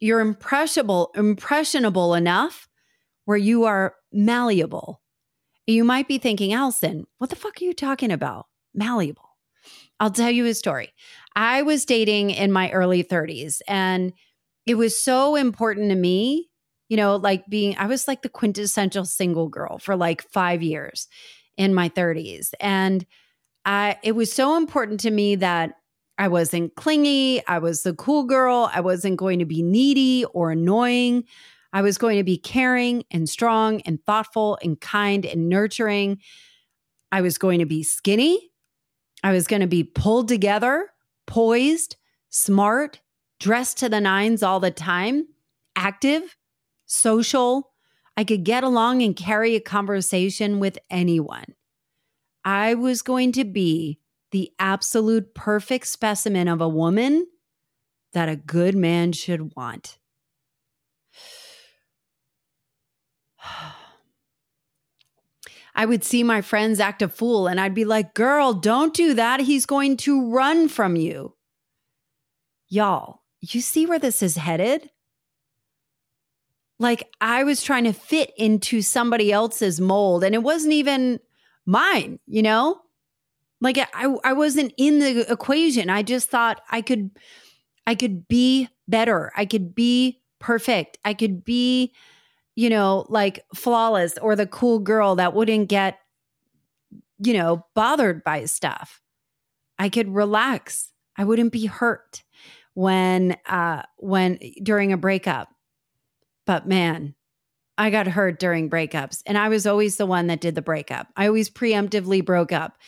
you're 0.01 0.20
impressionable, 0.20 1.11
impressionable 1.14 2.14
enough 2.14 2.70
where 3.27 3.37
you 3.37 3.64
are 3.64 3.95
malleable. 4.11 5.03
You 5.66 5.85
might 5.85 6.09
be 6.09 6.16
thinking, 6.16 6.55
Allison, 6.55 7.05
what 7.18 7.29
the 7.29 7.37
fuck 7.37 7.61
are 7.61 7.64
you 7.64 7.75
talking 7.75 8.11
about? 8.11 8.47
Malleable. 8.75 9.37
I'll 10.01 10.11
tell 10.11 10.31
you 10.31 10.47
a 10.47 10.55
story. 10.55 10.95
I 11.37 11.61
was 11.61 11.85
dating 11.85 12.31
in 12.31 12.51
my 12.51 12.70
early 12.70 13.05
30s 13.05 13.61
and 13.68 14.14
it 14.64 14.77
was 14.77 15.05
so 15.05 15.37
important 15.37 15.91
to 15.91 15.97
me, 15.97 16.49
you 16.93 16.99
know, 16.99 17.16
like 17.16 17.47
being, 17.49 17.74
I 17.78 17.86
was 17.86 18.07
like 18.07 18.20
the 18.20 18.28
quintessential 18.28 19.07
single 19.07 19.49
girl 19.49 19.78
for 19.78 19.97
like 19.97 20.28
five 20.28 20.62
years 20.62 21.09
in 21.57 21.72
my 21.72 21.88
30s. 21.88 22.53
And 22.61 23.07
I, 23.64 23.97
it 24.03 24.12
was 24.12 24.30
so 24.30 24.59
important 24.59 25.01
to 25.01 25.11
me 25.11 25.36
that 25.36 25.78
I 26.18 26.28
wasn't 26.28 26.74
clingy. 26.74 27.47
I 27.47 27.61
was 27.61 27.82
the 27.82 27.95
cool 27.95 28.24
girl. 28.24 28.70
I 28.74 28.80
wasn't 28.82 29.16
going 29.16 29.38
to 29.38 29.47
be 29.47 29.62
needy 29.62 30.26
or 30.34 30.51
annoying. 30.51 31.24
I 31.72 31.80
was 31.80 31.97
going 31.97 32.18
to 32.18 32.24
be 32.24 32.36
caring 32.36 33.05
and 33.11 33.26
strong 33.26 33.80
and 33.86 33.99
thoughtful 34.05 34.59
and 34.62 34.78
kind 34.78 35.24
and 35.24 35.49
nurturing. 35.49 36.18
I 37.11 37.22
was 37.22 37.38
going 37.38 37.61
to 37.61 37.64
be 37.64 37.82
skinny. 37.82 38.51
I 39.24 39.32
was 39.32 39.47
going 39.47 39.62
to 39.62 39.66
be 39.66 39.82
pulled 39.82 40.28
together, 40.28 40.90
poised, 41.26 41.97
smart, 42.28 43.01
dressed 43.40 43.78
to 43.78 43.88
the 43.88 44.03
nines 44.03 44.43
all 44.43 44.61
the 44.61 44.70
time, 44.70 45.26
active, 45.74 46.36
social. 46.93 47.72
I 48.16 48.24
could 48.24 48.45
get 48.45 48.62
along 48.62 49.03
and 49.03 49.16
carry 49.16 49.55
a 49.57 49.61
conversation 49.61 50.61
with 50.61 50.78
anyone. 50.90 51.55
I 52.45 52.74
was 52.74 53.03
going 53.03 53.32
to 53.32 53.45
be 53.45 53.99
the 54.30 54.53
absolute 54.59 55.34
perfect 55.34 55.86
specimen 55.86 56.49
of 56.49 56.61
a 56.61 56.68
woman 56.68 57.26
that 58.12 58.28
a 58.28 58.36
good 58.36 58.74
man 58.74 59.12
should 59.12 59.55
want. 59.57 59.99
I 65.74 65.86
would 65.86 66.05
see 66.05 66.22
my 66.22 66.43
friends 66.43 66.80
act 66.80 67.01
a 67.01 67.09
fool 67.09 67.47
and 67.47 67.59
I'd 67.59 67.74
be 67.74 67.86
like, 67.86 68.12
girl, 68.12 68.53
don't 68.53 68.93
do 68.93 69.14
that. 69.14 69.40
He's 69.40 69.64
going 69.64 69.97
to 69.99 70.30
run 70.30 70.68
from 70.68 70.97
you. 70.97 71.34
Y'all, 72.68 73.22
you 73.40 73.62
see 73.62 73.86
where 73.86 73.99
this 73.99 74.22
is 74.22 74.36
headed? 74.36 74.90
Like, 76.83 77.09
I 77.20 77.45
was 77.45 77.62
trying 77.62 77.85
to 77.85 77.93
fit 77.93 78.33
into 78.37 78.83
somebody 78.83 79.30
else's 79.30 79.80
mold 79.80 80.24
and 80.24 80.35
it 80.35 80.43
wasn't 80.43 80.72
even 80.72 81.20
mine, 81.64 82.18
you 82.26 82.43
know? 82.43 82.80
Like 83.61 83.78
I, 83.78 84.16
I 84.24 84.33
wasn't 84.33 84.74
in 84.76 84.99
the 84.99 85.30
equation. 85.30 85.89
I 85.89 86.03
just 86.03 86.28
thought 86.28 86.61
I 86.68 86.83
could, 86.83 87.11
I 87.87 87.95
could 87.95 88.26
be 88.26 88.68
better. 88.89 89.30
I 89.37 89.47
could 89.47 89.76
be 89.76 90.20
perfect. 90.41 90.99
I 91.05 91.14
could 91.14 91.45
be, 91.45 91.95
you 92.57 92.68
know, 92.68 93.07
like 93.09 93.45
flawless 93.55 94.18
or 94.18 94.35
the 94.35 94.49
cool 94.49 94.80
girl 94.80 95.14
that 95.14 95.35
wouldn't 95.35 95.68
get, 95.68 96.01
you 97.24 97.35
know, 97.35 97.64
bothered 97.76 98.24
by 98.24 98.47
stuff. 98.47 99.01
I 99.78 99.89
could 99.89 100.12
relax. 100.12 100.93
I 101.16 101.22
wouldn't 101.22 101.53
be 101.53 101.66
hurt 101.66 102.24
when, 102.74 103.37
uh, 103.47 103.83
when 103.99 104.41
during 104.61 104.93
a 104.93 104.97
breakup. 104.97 105.51
But 106.47 106.66
man, 106.66 107.14
I 107.78 107.90
got 107.90 108.07
hurt 108.07 108.38
during 108.38 108.68
breakups, 108.70 109.22
and 109.26 109.38
I 109.38 109.49
was 109.49 109.66
always 109.66 109.97
the 109.97 110.07
one 110.07 110.26
that 110.26 110.40
did 110.40 110.55
the 110.55 110.62
breakup. 110.62 111.09
I 111.16 111.26
always 111.26 111.51
preemptively 111.51 112.24
broke 112.24 112.53
up. 112.53 112.78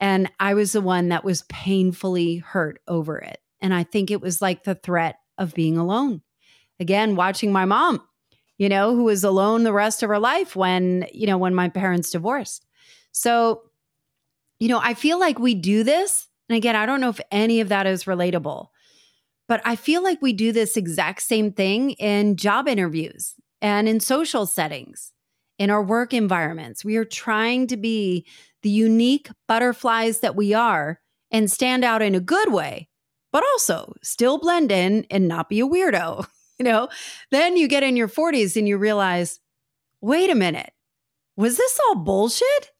And 0.00 0.30
I 0.40 0.54
was 0.54 0.72
the 0.72 0.80
one 0.80 1.08
that 1.10 1.24
was 1.24 1.42
painfully 1.42 2.36
hurt 2.36 2.80
over 2.88 3.18
it. 3.18 3.38
And 3.60 3.72
I 3.72 3.84
think 3.84 4.10
it 4.10 4.20
was 4.20 4.42
like 4.42 4.64
the 4.64 4.74
threat 4.74 5.16
of 5.38 5.54
being 5.54 5.78
alone. 5.78 6.22
Again, 6.80 7.16
watching 7.16 7.52
my 7.52 7.64
mom, 7.64 8.02
you 8.58 8.68
know, 8.68 8.94
who 8.94 9.04
was 9.04 9.24
alone 9.24 9.62
the 9.62 9.72
rest 9.72 10.02
of 10.02 10.08
her 10.08 10.18
life 10.18 10.56
when, 10.56 11.06
you 11.12 11.26
know, 11.26 11.38
when 11.38 11.54
my 11.54 11.68
parents 11.68 12.10
divorced. 12.10 12.66
So, 13.12 13.62
you 14.58 14.68
know, 14.68 14.80
I 14.82 14.94
feel 14.94 15.18
like 15.18 15.38
we 15.38 15.54
do 15.54 15.84
this. 15.84 16.28
And 16.48 16.56
again, 16.56 16.76
I 16.76 16.86
don't 16.86 17.00
know 17.00 17.08
if 17.08 17.20
any 17.30 17.60
of 17.60 17.70
that 17.70 17.86
is 17.86 18.04
relatable, 18.04 18.68
but 19.48 19.60
I 19.64 19.76
feel 19.76 20.02
like 20.02 20.22
we 20.22 20.32
do 20.32 20.52
this 20.52 20.76
exact 20.76 21.22
same 21.22 21.52
thing 21.52 21.90
in 21.92 22.36
job 22.36 22.68
interviews 22.68 23.34
and 23.60 23.88
in 23.88 24.00
social 24.00 24.46
settings, 24.46 25.12
in 25.58 25.70
our 25.70 25.82
work 25.82 26.14
environments. 26.14 26.84
We 26.84 26.96
are 26.96 27.04
trying 27.04 27.66
to 27.68 27.76
be 27.76 28.26
the 28.62 28.70
unique 28.70 29.28
butterflies 29.46 30.20
that 30.20 30.36
we 30.36 30.54
are 30.54 31.00
and 31.30 31.50
stand 31.50 31.84
out 31.84 32.02
in 32.02 32.14
a 32.14 32.20
good 32.20 32.52
way, 32.52 32.88
but 33.32 33.44
also 33.52 33.94
still 34.02 34.38
blend 34.38 34.72
in 34.72 35.06
and 35.10 35.28
not 35.28 35.48
be 35.48 35.60
a 35.60 35.66
weirdo. 35.66 36.26
You 36.56 36.64
know, 36.66 36.88
then 37.32 37.56
you 37.56 37.66
get 37.66 37.82
in 37.82 37.96
your 37.96 38.06
40s 38.06 38.54
and 38.56 38.68
you 38.68 38.78
realize, 38.78 39.40
wait 40.00 40.30
a 40.30 40.36
minute, 40.36 40.70
was 41.36 41.56
this 41.56 41.80
all 41.88 41.96
bullshit? 41.96 42.70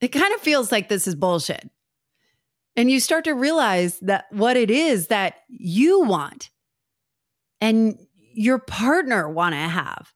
It 0.00 0.08
kind 0.08 0.34
of 0.34 0.40
feels 0.40 0.72
like 0.72 0.88
this 0.88 1.06
is 1.06 1.14
bullshit. 1.14 1.68
And 2.76 2.90
you 2.90 3.00
start 3.00 3.24
to 3.24 3.32
realize 3.32 3.98
that 4.00 4.26
what 4.30 4.56
it 4.56 4.70
is 4.70 5.06
that 5.06 5.36
you 5.48 6.02
want 6.02 6.50
and 7.60 7.98
your 8.34 8.58
partner 8.58 9.28
want 9.28 9.54
to 9.54 9.58
have. 9.58 10.12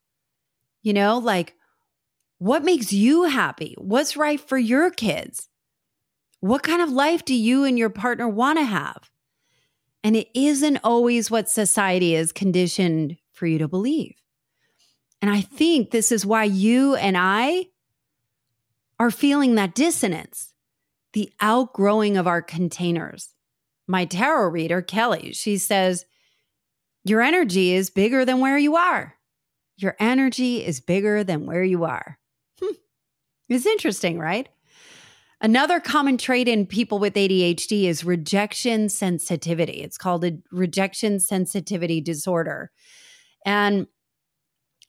You 0.83 0.93
know, 0.93 1.19
like 1.19 1.55
what 2.39 2.65
makes 2.65 2.93
you 2.93 3.25
happy? 3.25 3.75
What's 3.79 4.17
right 4.17 4.41
for 4.41 4.59
your 4.59 4.91
kids? 4.91 5.49
What 6.41 6.63
kind 6.63 6.81
of 6.81 6.91
life 6.91 7.25
do 7.25 7.35
you 7.35 7.65
and 7.65 7.79
your 7.79 7.91
partner 7.91 8.29
want 8.29 8.59
to 8.59 8.65
have? 8.65 9.11
And 10.03 10.17
it 10.17 10.29
isn't 10.35 10.79
always 10.83 11.31
what 11.31 11.51
society 11.51 12.15
is 12.15 12.33
conditioned 12.33 13.19
for 13.33 13.47
you 13.47 13.59
to 13.59 13.69
believe. 13.69 14.15
And 15.21 15.31
I 15.31 15.43
think 15.43 15.91
this 15.91 16.11
is 16.11 16.25
why 16.25 16.45
you 16.45 16.95
and 16.95 17.17
I 17.19 17.67
are 18.99 19.11
feeling 19.11 19.57
that 19.57 19.75
dissonance, 19.75 20.55
the 21.13 21.33
outgrowing 21.41 22.17
of 22.17 22.27
our 22.27 22.43
containers. 22.43 23.35
My 23.87 24.05
tarot 24.05 24.49
reader, 24.49 24.83
Kelly, 24.83 25.33
she 25.33 25.59
says, 25.59 26.05
Your 27.05 27.21
energy 27.21 27.75
is 27.75 27.91
bigger 27.91 28.25
than 28.25 28.41
where 28.41 28.59
you 28.59 28.77
are. 28.77 29.17
Your 29.77 29.97
energy 29.99 30.65
is 30.65 30.81
bigger 30.81 31.25
than 31.25 31.47
where 31.47 31.65
you 31.65 31.85
are. 31.85 32.19
Hmm. 32.61 32.75
It's 33.49 33.67
interesting, 33.67 34.19
right? 34.19 34.49
Another 35.41 35.81
common 35.81 36.19
trait 36.19 36.49
in 36.49 36.67
people 36.67 36.99
with 36.99 37.15
ADHD 37.15 37.85
is 37.85 38.05
rejection 38.05 38.91
sensitivity. 38.91 39.83
It's 39.83 39.97
called 39.97 40.25
a 40.25 40.39
rejection 40.53 41.19
sensitivity 41.19 42.03
disorder. 42.03 42.71
And 43.47 43.87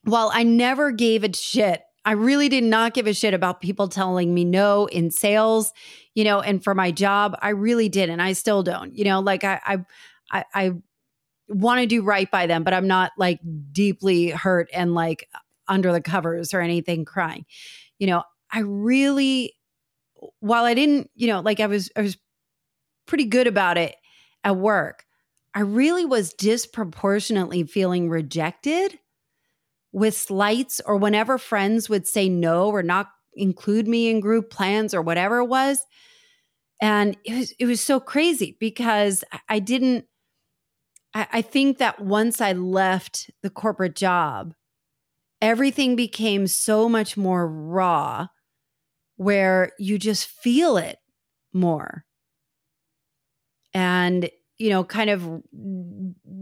while 0.03 0.29
I 0.33 0.43
never 0.43 0.91
gave 0.91 1.23
a 1.23 1.33
shit, 1.33 1.81
I 2.03 2.13
really 2.13 2.49
did 2.49 2.63
not 2.63 2.93
give 2.93 3.05
a 3.05 3.13
shit 3.13 3.33
about 3.33 3.61
people 3.61 3.87
telling 3.87 4.33
me 4.33 4.43
no 4.43 4.87
in 4.87 5.11
sales, 5.11 5.71
you 6.15 6.23
know, 6.23 6.41
and 6.41 6.63
for 6.63 6.73
my 6.73 6.91
job, 6.91 7.37
I 7.41 7.49
really 7.49 7.89
did. 7.89 8.09
And 8.09 8.21
I 8.21 8.33
still 8.33 8.63
don't, 8.63 8.95
you 8.95 9.03
know, 9.03 9.19
like 9.19 9.43
I, 9.43 9.59
I, 9.63 9.85
I, 10.31 10.45
I 10.53 10.71
want 11.47 11.81
to 11.81 11.85
do 11.85 12.01
right 12.01 12.29
by 12.31 12.47
them, 12.47 12.63
but 12.63 12.73
I'm 12.73 12.87
not 12.87 13.11
like 13.17 13.39
deeply 13.71 14.29
hurt 14.29 14.69
and 14.73 14.95
like 14.95 15.29
under 15.67 15.91
the 15.91 16.01
covers 16.01 16.53
or 16.53 16.61
anything 16.61 17.05
crying. 17.05 17.45
You 17.99 18.07
know, 18.07 18.23
I 18.51 18.59
really, 18.59 19.53
while 20.39 20.65
I 20.65 20.73
didn't, 20.73 21.11
you 21.13 21.27
know, 21.27 21.41
like 21.41 21.59
I 21.59 21.67
was, 21.67 21.91
I 21.95 22.01
was 22.01 22.17
pretty 23.05 23.25
good 23.25 23.47
about 23.47 23.77
it 23.77 23.95
at 24.43 24.57
work. 24.57 25.05
I 25.53 25.61
really 25.61 26.05
was 26.05 26.33
disproportionately 26.33 27.63
feeling 27.63 28.09
rejected 28.09 28.97
with 29.91 30.15
slights 30.15 30.81
or 30.85 30.97
whenever 30.97 31.37
friends 31.37 31.89
would 31.89 32.07
say 32.07 32.29
no 32.29 32.69
or 32.69 32.83
not 32.83 33.09
include 33.33 33.87
me 33.87 34.09
in 34.09 34.19
group 34.19 34.49
plans 34.49 34.93
or 34.93 35.01
whatever 35.01 35.39
it 35.39 35.45
was. 35.45 35.79
And 36.81 37.17
it 37.25 37.35
was 37.35 37.51
it 37.59 37.65
was 37.65 37.81
so 37.81 37.99
crazy 37.99 38.57
because 38.59 39.23
I 39.47 39.59
didn't 39.59 40.05
I, 41.13 41.27
I 41.31 41.41
think 41.41 41.77
that 41.77 41.99
once 41.99 42.41
I 42.41 42.53
left 42.53 43.29
the 43.43 43.49
corporate 43.49 43.95
job, 43.95 44.53
everything 45.41 45.95
became 45.95 46.47
so 46.47 46.87
much 46.87 47.17
more 47.17 47.47
raw 47.47 48.27
where 49.17 49.71
you 49.77 49.97
just 49.97 50.27
feel 50.27 50.77
it 50.77 50.97
more. 51.53 52.05
And, 53.73 54.29
you 54.57 54.69
know, 54.69 54.83
kind 54.83 55.09
of 55.09 55.41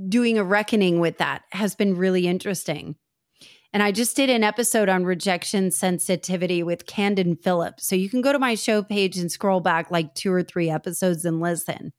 doing 0.07 0.37
a 0.37 0.43
reckoning 0.43 0.99
with 0.99 1.17
that 1.19 1.43
has 1.51 1.75
been 1.75 1.95
really 1.95 2.27
interesting. 2.27 2.95
And 3.71 3.83
I 3.83 3.91
just 3.91 4.15
did 4.15 4.29
an 4.29 4.43
episode 4.43 4.89
on 4.89 5.05
rejection 5.05 5.69
sensitivity 5.69 6.63
with 6.63 6.87
Candin 6.87 7.41
Phillips. 7.41 7.85
So 7.87 7.95
you 7.95 8.09
can 8.09 8.21
go 8.21 8.31
to 8.31 8.39
my 8.39 8.55
show 8.55 8.81
page 8.81 9.17
and 9.17 9.31
scroll 9.31 9.59
back 9.59 9.91
like 9.91 10.15
two 10.15 10.33
or 10.33 10.41
three 10.41 10.69
episodes 10.69 11.23
and 11.23 11.39
listen. 11.39 11.93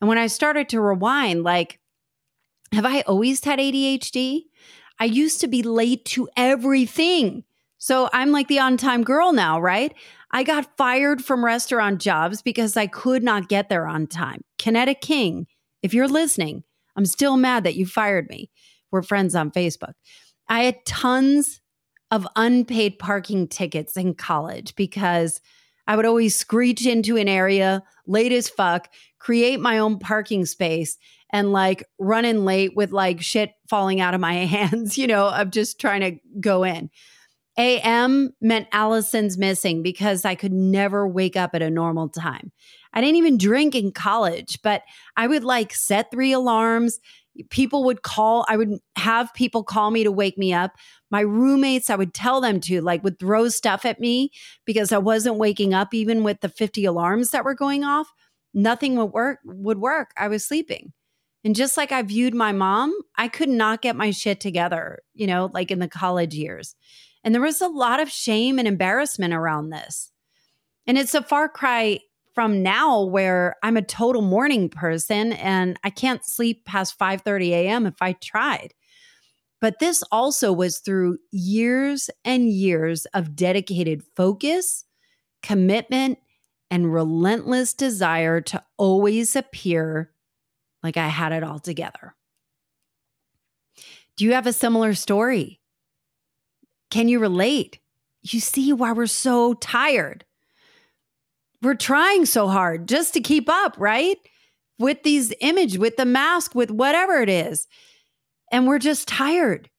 And 0.00 0.08
when 0.08 0.18
I 0.18 0.28
started 0.28 0.68
to 0.70 0.80
rewind, 0.80 1.44
like, 1.44 1.78
have 2.72 2.86
I 2.86 3.02
always 3.02 3.44
had 3.44 3.58
ADHD? 3.58 4.44
I 4.98 5.04
used 5.04 5.40
to 5.40 5.48
be 5.48 5.62
late 5.62 6.04
to 6.06 6.28
everything. 6.36 7.44
So 7.78 8.08
I'm 8.12 8.32
like 8.32 8.48
the 8.48 8.60
on 8.60 8.76
time 8.76 9.04
girl 9.04 9.32
now, 9.32 9.60
right? 9.60 9.94
I 10.30 10.42
got 10.42 10.76
fired 10.76 11.22
from 11.22 11.44
restaurant 11.44 12.00
jobs 12.00 12.42
because 12.42 12.76
I 12.76 12.86
could 12.86 13.22
not 13.22 13.48
get 13.48 13.68
there 13.68 13.86
on 13.86 14.06
time. 14.06 14.42
Kinetic 14.58 15.00
King, 15.00 15.46
if 15.82 15.92
you're 15.92 16.08
listening, 16.08 16.64
I'm 16.96 17.06
still 17.06 17.36
mad 17.36 17.64
that 17.64 17.76
you 17.76 17.86
fired 17.86 18.28
me. 18.30 18.50
We're 18.90 19.02
friends 19.02 19.34
on 19.34 19.50
Facebook. 19.50 19.92
I 20.48 20.64
had 20.64 20.84
tons 20.84 21.60
of 22.10 22.26
unpaid 22.36 22.98
parking 22.98 23.48
tickets 23.48 23.96
in 23.96 24.14
college 24.14 24.74
because 24.76 25.40
I 25.86 25.96
would 25.96 26.06
always 26.06 26.36
screech 26.36 26.86
into 26.86 27.16
an 27.16 27.28
area 27.28 27.82
late 28.06 28.32
as 28.32 28.48
fuck, 28.48 28.88
create 29.18 29.60
my 29.60 29.78
own 29.78 29.98
parking 29.98 30.46
space, 30.46 30.96
and 31.32 31.52
like 31.52 31.84
run 31.98 32.24
in 32.24 32.44
late 32.44 32.76
with 32.76 32.92
like 32.92 33.20
shit 33.20 33.52
falling 33.68 34.00
out 34.00 34.14
of 34.14 34.20
my 34.20 34.34
hands, 34.46 34.96
you 34.96 35.06
know, 35.06 35.28
of 35.28 35.50
just 35.50 35.80
trying 35.80 36.00
to 36.00 36.18
go 36.40 36.64
in. 36.64 36.90
AM 37.56 38.32
meant 38.40 38.68
Allison's 38.72 39.38
missing 39.38 39.82
because 39.82 40.24
I 40.24 40.34
could 40.34 40.52
never 40.52 41.06
wake 41.06 41.36
up 41.36 41.54
at 41.54 41.62
a 41.62 41.70
normal 41.70 42.08
time. 42.08 42.50
I 42.92 43.00
didn't 43.00 43.16
even 43.16 43.38
drink 43.38 43.74
in 43.74 43.92
college, 43.92 44.58
but 44.62 44.82
I 45.16 45.26
would 45.26 45.44
like 45.44 45.72
set 45.72 46.10
three 46.10 46.32
alarms. 46.32 47.00
People 47.50 47.84
would 47.84 48.02
call, 48.02 48.44
I 48.48 48.56
would 48.56 48.78
have 48.96 49.32
people 49.34 49.64
call 49.64 49.90
me 49.90 50.04
to 50.04 50.12
wake 50.12 50.38
me 50.38 50.52
up. 50.52 50.72
My 51.10 51.20
roommates, 51.20 51.90
I 51.90 51.96
would 51.96 52.14
tell 52.14 52.40
them 52.40 52.60
to, 52.60 52.80
like, 52.80 53.02
would 53.04 53.18
throw 53.18 53.48
stuff 53.48 53.84
at 53.84 54.00
me 54.00 54.30
because 54.64 54.92
I 54.92 54.98
wasn't 54.98 55.36
waking 55.36 55.74
up 55.74 55.94
even 55.94 56.22
with 56.22 56.40
the 56.40 56.48
50 56.48 56.84
alarms 56.84 57.30
that 57.30 57.44
were 57.44 57.54
going 57.54 57.84
off. 57.84 58.12
Nothing 58.52 58.96
would 58.96 59.12
work, 59.12 59.40
would 59.44 59.78
work. 59.78 60.10
I 60.16 60.28
was 60.28 60.46
sleeping. 60.46 60.92
And 61.44 61.54
just 61.54 61.76
like 61.76 61.92
I 61.92 62.00
viewed 62.02 62.34
my 62.34 62.52
mom, 62.52 62.94
I 63.16 63.28
could 63.28 63.50
not 63.50 63.82
get 63.82 63.96
my 63.96 64.10
shit 64.10 64.40
together, 64.40 65.00
you 65.12 65.26
know, 65.26 65.50
like 65.52 65.70
in 65.70 65.78
the 65.78 65.88
college 65.88 66.34
years. 66.34 66.74
And 67.22 67.34
there 67.34 67.42
was 67.42 67.60
a 67.60 67.68
lot 67.68 68.00
of 68.00 68.10
shame 68.10 68.58
and 68.58 68.66
embarrassment 68.66 69.34
around 69.34 69.70
this. 69.70 70.10
And 70.86 70.96
it's 70.96 71.14
a 71.14 71.22
far 71.22 71.48
cry 71.48 72.00
from 72.34 72.62
now 72.62 73.02
where 73.02 73.56
I'm 73.62 73.76
a 73.76 73.82
total 73.82 74.22
morning 74.22 74.68
person 74.68 75.32
and 75.34 75.78
I 75.84 75.90
can't 75.90 76.24
sleep 76.24 76.64
past 76.64 76.98
5:30 76.98 77.50
a.m. 77.50 77.86
if 77.86 78.00
I 78.00 78.12
tried. 78.14 78.74
But 79.60 79.78
this 79.78 80.02
also 80.12 80.52
was 80.52 80.78
through 80.78 81.18
years 81.30 82.10
and 82.24 82.48
years 82.50 83.06
of 83.06 83.34
dedicated 83.34 84.02
focus, 84.16 84.84
commitment, 85.42 86.18
and 86.70 86.92
relentless 86.92 87.72
desire 87.72 88.40
to 88.42 88.62
always 88.76 89.36
appear 89.36 90.10
like 90.82 90.96
I 90.96 91.08
had 91.08 91.32
it 91.32 91.42
all 91.42 91.60
together. 91.60 92.14
Do 94.16 94.24
you 94.24 94.32
have 94.34 94.46
a 94.46 94.52
similar 94.52 94.94
story? 94.94 95.60
Can 96.90 97.08
you 97.08 97.18
relate? 97.18 97.78
You 98.22 98.40
see 98.40 98.72
why 98.72 98.92
we're 98.92 99.06
so 99.06 99.54
tired. 99.54 100.23
We're 101.64 101.74
trying 101.74 102.26
so 102.26 102.48
hard 102.48 102.86
just 102.88 103.14
to 103.14 103.20
keep 103.20 103.48
up, 103.48 103.76
right? 103.78 104.18
With 104.78 105.02
these 105.02 105.32
image, 105.40 105.78
with 105.78 105.96
the 105.96 106.04
mask, 106.04 106.54
with 106.54 106.70
whatever 106.70 107.22
it 107.22 107.28
is. 107.28 107.66
And 108.52 108.66
we're 108.66 108.78
just 108.78 109.08
tired. 109.08 109.70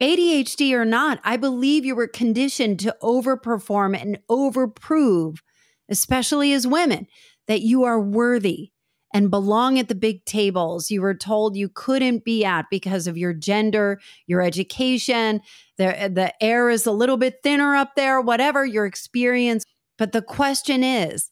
ADHD 0.00 0.72
or 0.72 0.84
not, 0.84 1.20
I 1.24 1.36
believe 1.36 1.84
you 1.84 1.96
were 1.96 2.06
conditioned 2.06 2.78
to 2.80 2.94
overperform 3.02 4.00
and 4.00 4.18
overprove, 4.30 5.38
especially 5.88 6.52
as 6.52 6.66
women, 6.66 7.06
that 7.48 7.62
you 7.62 7.84
are 7.84 8.00
worthy 8.00 8.70
and 9.14 9.30
belong 9.30 9.78
at 9.78 9.88
the 9.88 9.94
big 9.94 10.24
tables 10.26 10.90
you 10.90 11.00
were 11.00 11.14
told 11.14 11.56
you 11.56 11.70
couldn't 11.70 12.24
be 12.24 12.44
at 12.44 12.66
because 12.70 13.06
of 13.06 13.16
your 13.16 13.32
gender, 13.32 13.98
your 14.26 14.42
education, 14.42 15.40
the, 15.78 16.10
the 16.12 16.34
air 16.42 16.68
is 16.68 16.84
a 16.84 16.92
little 16.92 17.16
bit 17.16 17.36
thinner 17.42 17.74
up 17.74 17.94
there, 17.96 18.20
whatever 18.20 18.66
your 18.66 18.84
experience. 18.84 19.64
But 19.98 20.12
the 20.12 20.22
question 20.22 20.84
is, 20.84 21.30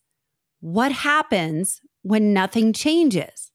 what 0.60 0.92
happens 0.92 1.80
when 2.02 2.32
nothing 2.32 2.72
changes? 2.72 3.52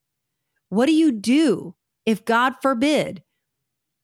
What 0.69 0.85
do 0.85 0.93
you 0.93 1.11
do 1.11 1.75
if, 2.05 2.25
God 2.25 2.53
forbid, 2.61 3.23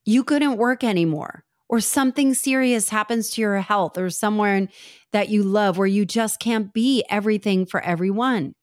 you 0.04 0.24
couldn't 0.24 0.56
work 0.56 0.82
anymore? 0.82 1.46
or 1.68 1.80
something 1.80 2.34
serious 2.34 2.90
happens 2.90 3.30
to 3.30 3.40
your 3.40 3.60
health 3.60 3.98
or 3.98 4.10
somewhere 4.10 4.68
that 5.12 5.28
you 5.28 5.42
love 5.42 5.78
where 5.78 5.86
you 5.86 6.04
just 6.04 6.38
can't 6.38 6.72
be 6.72 7.04
everything 7.10 7.66
for 7.66 7.80
everyone. 7.80 8.54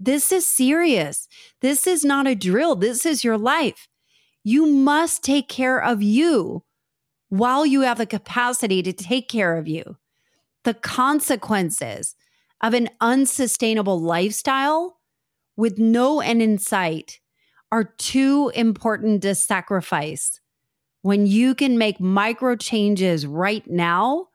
This 0.00 0.32
is 0.32 0.46
serious. 0.46 1.28
This 1.60 1.86
is 1.86 2.04
not 2.04 2.26
a 2.26 2.34
drill. 2.34 2.76
This 2.76 3.06
is 3.06 3.22
your 3.22 3.38
life. 3.38 3.88
You 4.42 4.66
must 4.66 5.22
take 5.22 5.48
care 5.48 5.80
of 5.80 6.02
you 6.02 6.64
while 7.28 7.64
you 7.64 7.82
have 7.82 7.98
the 7.98 8.06
capacity 8.06 8.82
to 8.82 8.92
take 8.92 9.28
care 9.28 9.56
of 9.56 9.68
you. 9.68 9.96
The 10.64 10.74
consequences 10.74 12.14
of 12.60 12.74
an 12.74 12.88
unsustainable 13.00 14.00
lifestyle 14.00 15.00
with 15.56 15.78
no 15.78 16.20
end 16.20 16.42
in 16.42 16.58
sight 16.58 17.20
are 17.70 17.84
too 17.84 18.52
important 18.54 19.22
to 19.22 19.34
sacrifice 19.34 20.40
when 21.00 21.26
you 21.26 21.54
can 21.54 21.78
make 21.78 22.00
micro 22.00 22.54
changes 22.54 23.26
right 23.26 23.68
now 23.68 24.28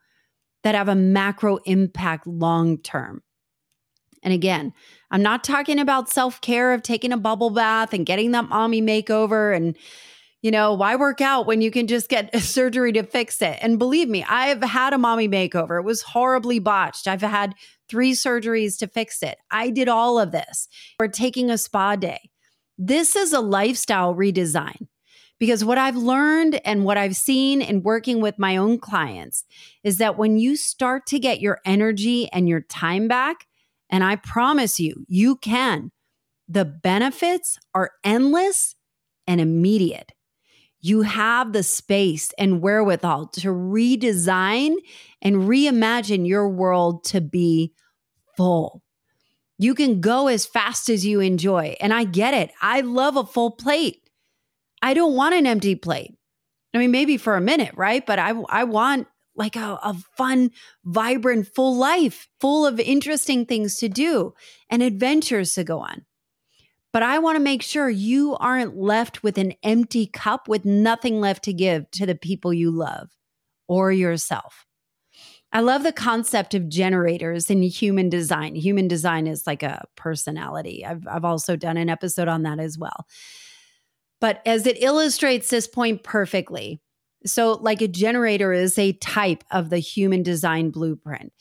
that 0.62 0.74
have 0.74 0.88
a 0.88 0.94
macro 0.94 1.56
impact 1.64 2.26
long 2.26 2.78
term. 2.78 3.22
And 4.22 4.34
again, 4.34 4.74
I'm 5.10 5.22
not 5.22 5.44
talking 5.44 5.78
about 5.78 6.08
self 6.08 6.40
care 6.40 6.72
of 6.72 6.82
taking 6.82 7.12
a 7.12 7.16
bubble 7.16 7.50
bath 7.50 7.94
and 7.94 8.04
getting 8.04 8.32
that 8.32 8.48
mommy 8.48 8.82
makeover 8.82 9.56
and, 9.56 9.76
you 10.42 10.50
know, 10.50 10.74
why 10.74 10.96
work 10.96 11.20
out 11.20 11.46
when 11.46 11.60
you 11.60 11.70
can 11.70 11.86
just 11.86 12.08
get 12.08 12.34
a 12.34 12.40
surgery 12.40 12.92
to 12.92 13.02
fix 13.02 13.42
it? 13.42 13.58
And 13.60 13.78
believe 13.78 14.08
me, 14.08 14.24
I've 14.28 14.62
had 14.62 14.92
a 14.92 14.98
mommy 14.98 15.28
makeover. 15.28 15.80
It 15.80 15.84
was 15.84 16.02
horribly 16.02 16.58
botched. 16.58 17.08
I've 17.08 17.22
had 17.22 17.54
three 17.88 18.12
surgeries 18.12 18.78
to 18.78 18.86
fix 18.86 19.22
it. 19.22 19.38
I 19.50 19.70
did 19.70 19.88
all 19.88 20.18
of 20.18 20.32
this. 20.32 20.68
We're 21.00 21.08
taking 21.08 21.50
a 21.50 21.58
spa 21.58 21.96
day. 21.96 22.30
This 22.76 23.16
is 23.16 23.32
a 23.32 23.40
lifestyle 23.40 24.14
redesign. 24.14 24.86
Because 25.40 25.64
what 25.64 25.78
I've 25.78 25.96
learned 25.96 26.60
and 26.64 26.84
what 26.84 26.98
I've 26.98 27.14
seen 27.14 27.62
in 27.62 27.84
working 27.84 28.20
with 28.20 28.40
my 28.40 28.56
own 28.56 28.78
clients 28.78 29.44
is 29.84 29.98
that 29.98 30.18
when 30.18 30.36
you 30.36 30.56
start 30.56 31.06
to 31.06 31.20
get 31.20 31.40
your 31.40 31.60
energy 31.64 32.28
and 32.32 32.48
your 32.48 32.62
time 32.62 33.06
back, 33.06 33.46
and 33.88 34.02
I 34.02 34.16
promise 34.16 34.80
you, 34.80 35.04
you 35.06 35.36
can, 35.36 35.92
the 36.48 36.64
benefits 36.64 37.56
are 37.72 37.92
endless 38.02 38.74
and 39.28 39.40
immediate. 39.40 40.12
You 40.80 41.02
have 41.02 41.52
the 41.52 41.62
space 41.62 42.32
and 42.38 42.62
wherewithal 42.62 43.28
to 43.28 43.48
redesign 43.48 44.76
and 45.20 45.36
reimagine 45.36 46.26
your 46.26 46.48
world 46.48 47.04
to 47.04 47.20
be 47.20 47.72
full. 48.36 48.82
You 49.58 49.74
can 49.74 50.00
go 50.00 50.28
as 50.28 50.46
fast 50.46 50.88
as 50.88 51.04
you 51.04 51.20
enjoy. 51.20 51.74
And 51.80 51.92
I 51.92 52.04
get 52.04 52.32
it. 52.34 52.52
I 52.62 52.82
love 52.82 53.16
a 53.16 53.24
full 53.24 53.50
plate. 53.50 54.08
I 54.80 54.94
don't 54.94 55.16
want 55.16 55.34
an 55.34 55.46
empty 55.46 55.74
plate. 55.74 56.14
I 56.72 56.78
mean, 56.78 56.92
maybe 56.92 57.16
for 57.16 57.36
a 57.36 57.40
minute, 57.40 57.72
right? 57.74 58.06
But 58.06 58.20
I, 58.20 58.30
I 58.48 58.64
want 58.64 59.08
like 59.34 59.56
a, 59.56 59.78
a 59.82 59.94
fun, 60.16 60.50
vibrant, 60.84 61.48
full 61.54 61.76
life, 61.76 62.28
full 62.40 62.66
of 62.66 62.78
interesting 62.78 63.46
things 63.46 63.76
to 63.78 63.88
do 63.88 64.34
and 64.70 64.82
adventures 64.82 65.54
to 65.54 65.64
go 65.64 65.80
on. 65.80 66.04
But 66.92 67.02
I 67.02 67.18
want 67.18 67.36
to 67.36 67.42
make 67.42 67.62
sure 67.62 67.90
you 67.90 68.36
aren't 68.36 68.76
left 68.76 69.22
with 69.22 69.36
an 69.38 69.54
empty 69.62 70.06
cup 70.06 70.48
with 70.48 70.64
nothing 70.64 71.20
left 71.20 71.44
to 71.44 71.52
give 71.52 71.90
to 71.92 72.06
the 72.06 72.14
people 72.14 72.52
you 72.52 72.70
love 72.70 73.10
or 73.68 73.92
yourself. 73.92 74.64
I 75.52 75.60
love 75.60 75.82
the 75.82 75.92
concept 75.92 76.54
of 76.54 76.68
generators 76.68 77.50
in 77.50 77.62
human 77.62 78.10
design. 78.10 78.54
Human 78.54 78.88
design 78.88 79.26
is 79.26 79.46
like 79.46 79.62
a 79.62 79.84
personality. 79.96 80.84
I've, 80.84 81.06
I've 81.06 81.24
also 81.24 81.56
done 81.56 81.76
an 81.76 81.88
episode 81.88 82.28
on 82.28 82.42
that 82.42 82.58
as 82.58 82.78
well. 82.78 83.06
But 84.20 84.42
as 84.44 84.66
it 84.66 84.82
illustrates 84.82 85.48
this 85.48 85.66
point 85.66 86.02
perfectly, 86.02 86.80
so 87.24 87.52
like 87.52 87.80
a 87.80 87.88
generator 87.88 88.52
is 88.52 88.78
a 88.78 88.92
type 88.94 89.42
of 89.50 89.70
the 89.70 89.78
human 89.78 90.22
design 90.22 90.70
blueprint. 90.70 91.32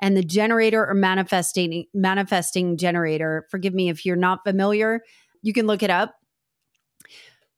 And 0.00 0.16
the 0.16 0.24
generator 0.24 0.86
or 0.86 0.94
manifesting 0.94 1.86
manifesting 1.94 2.76
generator, 2.76 3.46
forgive 3.50 3.74
me 3.74 3.88
if 3.88 4.04
you're 4.04 4.16
not 4.16 4.44
familiar, 4.44 5.02
you 5.42 5.52
can 5.52 5.66
look 5.66 5.82
it 5.82 5.90
up. 5.90 6.14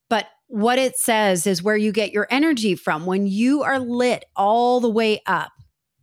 But 0.09 0.27
what 0.49 0.79
it 0.79 0.97
says 0.97 1.47
is 1.47 1.63
where 1.63 1.77
you 1.77 1.93
get 1.93 2.13
your 2.13 2.29
energy 2.31 2.75
from. 2.75 3.07
When 3.07 3.27
you 3.27 3.63
are 3.63 3.79
lit 3.79 4.25
all 4.37 4.81
the 4.81 4.91
way 4.91 5.23
up, 5.27 5.53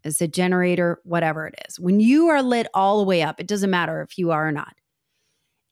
as 0.05 0.21
a 0.21 0.27
generator, 0.27 0.99
whatever 1.05 1.47
it 1.47 1.55
is, 1.67 1.79
when 1.79 2.01
you 2.01 2.27
are 2.27 2.41
lit 2.41 2.67
all 2.73 2.97
the 2.97 3.05
way 3.05 3.21
up, 3.21 3.39
it 3.39 3.47
doesn't 3.47 3.69
matter 3.69 4.01
if 4.01 4.17
you 4.17 4.31
are 4.31 4.47
or 4.47 4.51
not 4.51 4.73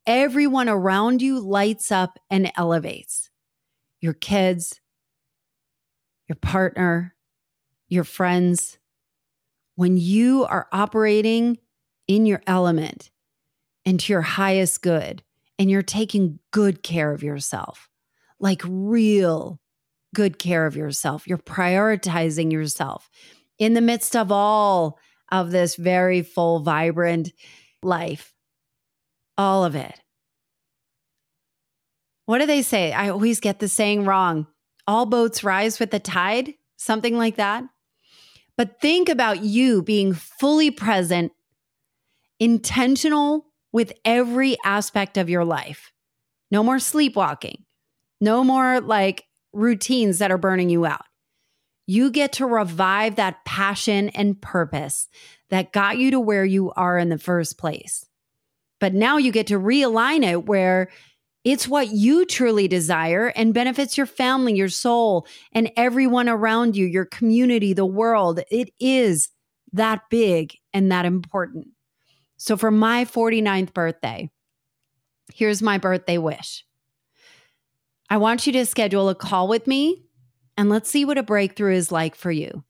everyone 0.05 0.70
around 0.70 1.22
you 1.22 1.39
lights 1.39 1.91
up 1.91 2.18
and 2.30 2.51
elevates 2.55 3.30
your 3.99 4.14
kids, 4.14 4.82
your 6.28 6.36
partner, 6.38 7.16
your 7.88 8.03
friends. 8.03 8.78
When 9.82 9.97
you 9.97 10.45
are 10.45 10.67
operating 10.71 11.57
in 12.07 12.27
your 12.27 12.43
element 12.45 13.09
and 13.84 13.99
to 13.99 14.13
your 14.13 14.21
highest 14.21 14.84
good, 14.84 15.23
and 15.57 15.71
you're 15.71 15.82
taking 15.82 16.38
good 16.51 16.84
care 16.84 17.11
of 17.11 17.23
yourself, 17.23 17.89
like 18.39 18.61
real 18.63 19.59
good 20.13 20.38
care 20.38 20.67
of 20.67 20.75
yourself, 20.75 21.27
you're 21.27 21.39
prioritizing 21.39 22.51
yourself 22.51 23.09
in 23.57 23.73
the 23.73 23.82
midst 23.82 24.15
of 24.15 24.32
all 24.32 24.99
of 25.32 25.49
this 25.49 25.75
very 25.77 26.21
full, 26.21 26.59
vibrant 26.59 27.32
life 27.82 28.36
all 29.36 29.65
of 29.65 29.75
it. 29.75 29.99
What 32.27 32.38
do 32.38 32.45
they 32.45 32.61
say? 32.61 32.93
I 32.93 33.09
always 33.09 33.39
get 33.39 33.57
the 33.57 33.67
saying 33.67 34.05
wrong. 34.05 34.45
All 34.86 35.07
boats 35.07 35.43
rise 35.43 35.79
with 35.79 35.89
the 35.89 35.97
tide, 35.97 36.53
something 36.77 37.17
like 37.17 37.38
that. 37.38 37.63
But 38.62 38.80
think 38.80 39.09
about 39.09 39.43
you 39.43 39.82
being 39.82 40.14
fully 40.14 40.70
present, 40.70 41.32
intentional 42.39 43.47
with 43.72 43.91
every 44.05 44.55
aspect 44.64 45.18
of 45.18 45.32
your 45.32 45.43
life. 45.43 45.91
No 46.51 46.62
more 46.62 46.78
sleepwalking. 46.78 47.64
No 48.20 48.43
more 48.43 48.80
like 48.80 49.24
routines 49.51 50.20
that 50.20 50.30
are 50.30 50.38
burning 50.38 50.70
you 50.70 50.86
out. 50.86 51.05
You 51.88 52.12
get 52.12 52.34
to 52.34 52.45
revive 52.45 53.16
that 53.16 53.43
passion 53.45 54.09
and 54.09 54.39
purpose 54.39 55.07
that 55.49 55.74
got 55.74 55.97
you 55.97 56.12
to 56.12 56.20
where 56.20 56.45
you 56.45 56.72
are 56.74 56.99
in 56.99 57.09
the 57.09 57.18
first 57.18 57.57
place. 57.57 58.05
But 58.80 58.93
now 58.93 59.18
you 59.18 59.32
get 59.32 59.47
to 59.47 59.59
realign 59.59 60.24
it 60.24 60.45
where 60.45 60.91
it's 61.43 61.67
what 61.67 61.89
you 61.89 62.25
truly 62.25 62.67
desire 62.67 63.27
and 63.27 63.53
benefits 63.53 63.97
your 63.97 64.05
family, 64.05 64.53
your 64.53 64.69
soul, 64.69 65.25
and 65.51 65.71
everyone 65.75 66.29
around 66.29 66.75
you, 66.75 66.85
your 66.85 67.05
community, 67.05 67.73
the 67.73 67.85
world. 67.85 68.41
It 68.51 68.69
is 68.79 69.29
that 69.73 70.03
big 70.09 70.53
and 70.73 70.91
that 70.91 71.05
important. 71.05 71.67
So, 72.37 72.57
for 72.57 72.71
my 72.71 73.05
49th 73.05 73.73
birthday, 73.73 74.29
here's 75.33 75.61
my 75.61 75.77
birthday 75.77 76.17
wish 76.17 76.63
I 78.09 78.17
want 78.17 78.45
you 78.45 78.53
to 78.53 78.65
schedule 78.65 79.09
a 79.09 79.15
call 79.15 79.47
with 79.47 79.65
me 79.65 80.03
and 80.57 80.69
let's 80.69 80.89
see 80.89 81.05
what 81.05 81.17
a 81.17 81.23
breakthrough 81.23 81.73
is 81.73 81.91
like 81.91 82.15
for 82.15 82.31
you. 82.31 82.63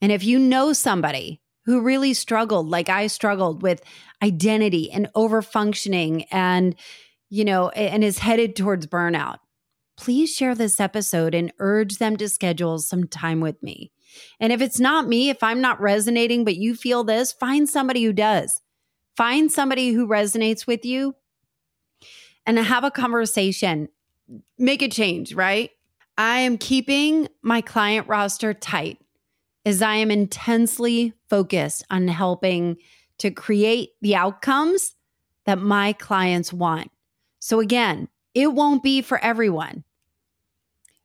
And 0.00 0.10
if 0.10 0.24
you 0.24 0.38
know 0.38 0.72
somebody 0.72 1.40
who 1.64 1.80
really 1.80 2.14
struggled, 2.14 2.68
like 2.70 2.88
I 2.88 3.08
struggled 3.08 3.62
with 3.62 3.82
identity 4.22 4.90
and 4.90 5.08
overfunctioning 5.14 6.24
and, 6.30 6.74
you 7.30 7.44
know, 7.44 7.68
and 7.70 8.02
is 8.02 8.18
headed 8.18 8.56
towards 8.56 8.86
burnout, 8.86 9.38
please 9.96 10.34
share 10.34 10.54
this 10.54 10.80
episode 10.80 11.34
and 11.34 11.52
urge 11.58 11.98
them 11.98 12.16
to 12.16 12.28
schedule 12.28 12.78
some 12.78 13.06
time 13.06 13.40
with 13.40 13.62
me. 13.62 13.92
And 14.40 14.52
if 14.52 14.60
it's 14.60 14.80
not 14.80 15.08
me, 15.08 15.28
if 15.28 15.42
I'm 15.42 15.60
not 15.60 15.80
resonating, 15.80 16.44
but 16.44 16.56
you 16.56 16.74
feel 16.74 17.04
this, 17.04 17.32
find 17.32 17.68
somebody 17.68 18.04
who 18.04 18.12
does. 18.12 18.60
Find 19.16 19.50
somebody 19.50 19.92
who 19.92 20.06
resonates 20.06 20.66
with 20.66 20.84
you 20.84 21.14
and 22.46 22.58
have 22.58 22.84
a 22.84 22.90
conversation. 22.90 23.88
Make 24.56 24.80
a 24.80 24.88
change, 24.88 25.34
right? 25.34 25.70
I 26.16 26.40
am 26.40 26.58
keeping 26.58 27.28
my 27.42 27.60
client 27.60 28.08
roster 28.08 28.54
tight 28.54 28.98
as 29.66 29.82
I 29.82 29.96
am 29.96 30.10
intensely 30.10 31.12
focused 31.28 31.84
on 31.90 32.08
helping 32.08 32.76
to 33.18 33.30
create 33.30 33.90
the 34.00 34.14
outcomes 34.14 34.94
that 35.46 35.58
my 35.58 35.92
clients 35.92 36.52
want. 36.52 36.90
So, 37.38 37.60
again, 37.60 38.08
it 38.34 38.52
won't 38.52 38.82
be 38.82 39.02
for 39.02 39.18
everyone, 39.22 39.84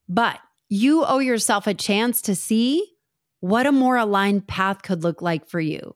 but 0.07 0.39
you 0.69 1.05
owe 1.05 1.19
yourself 1.19 1.67
a 1.67 1.73
chance 1.73 2.21
to 2.23 2.35
see 2.35 2.83
what 3.39 3.65
a 3.65 3.71
more 3.71 3.97
aligned 3.97 4.47
path 4.47 4.81
could 4.81 5.03
look 5.03 5.21
like 5.21 5.47
for 5.47 5.59
you. 5.59 5.95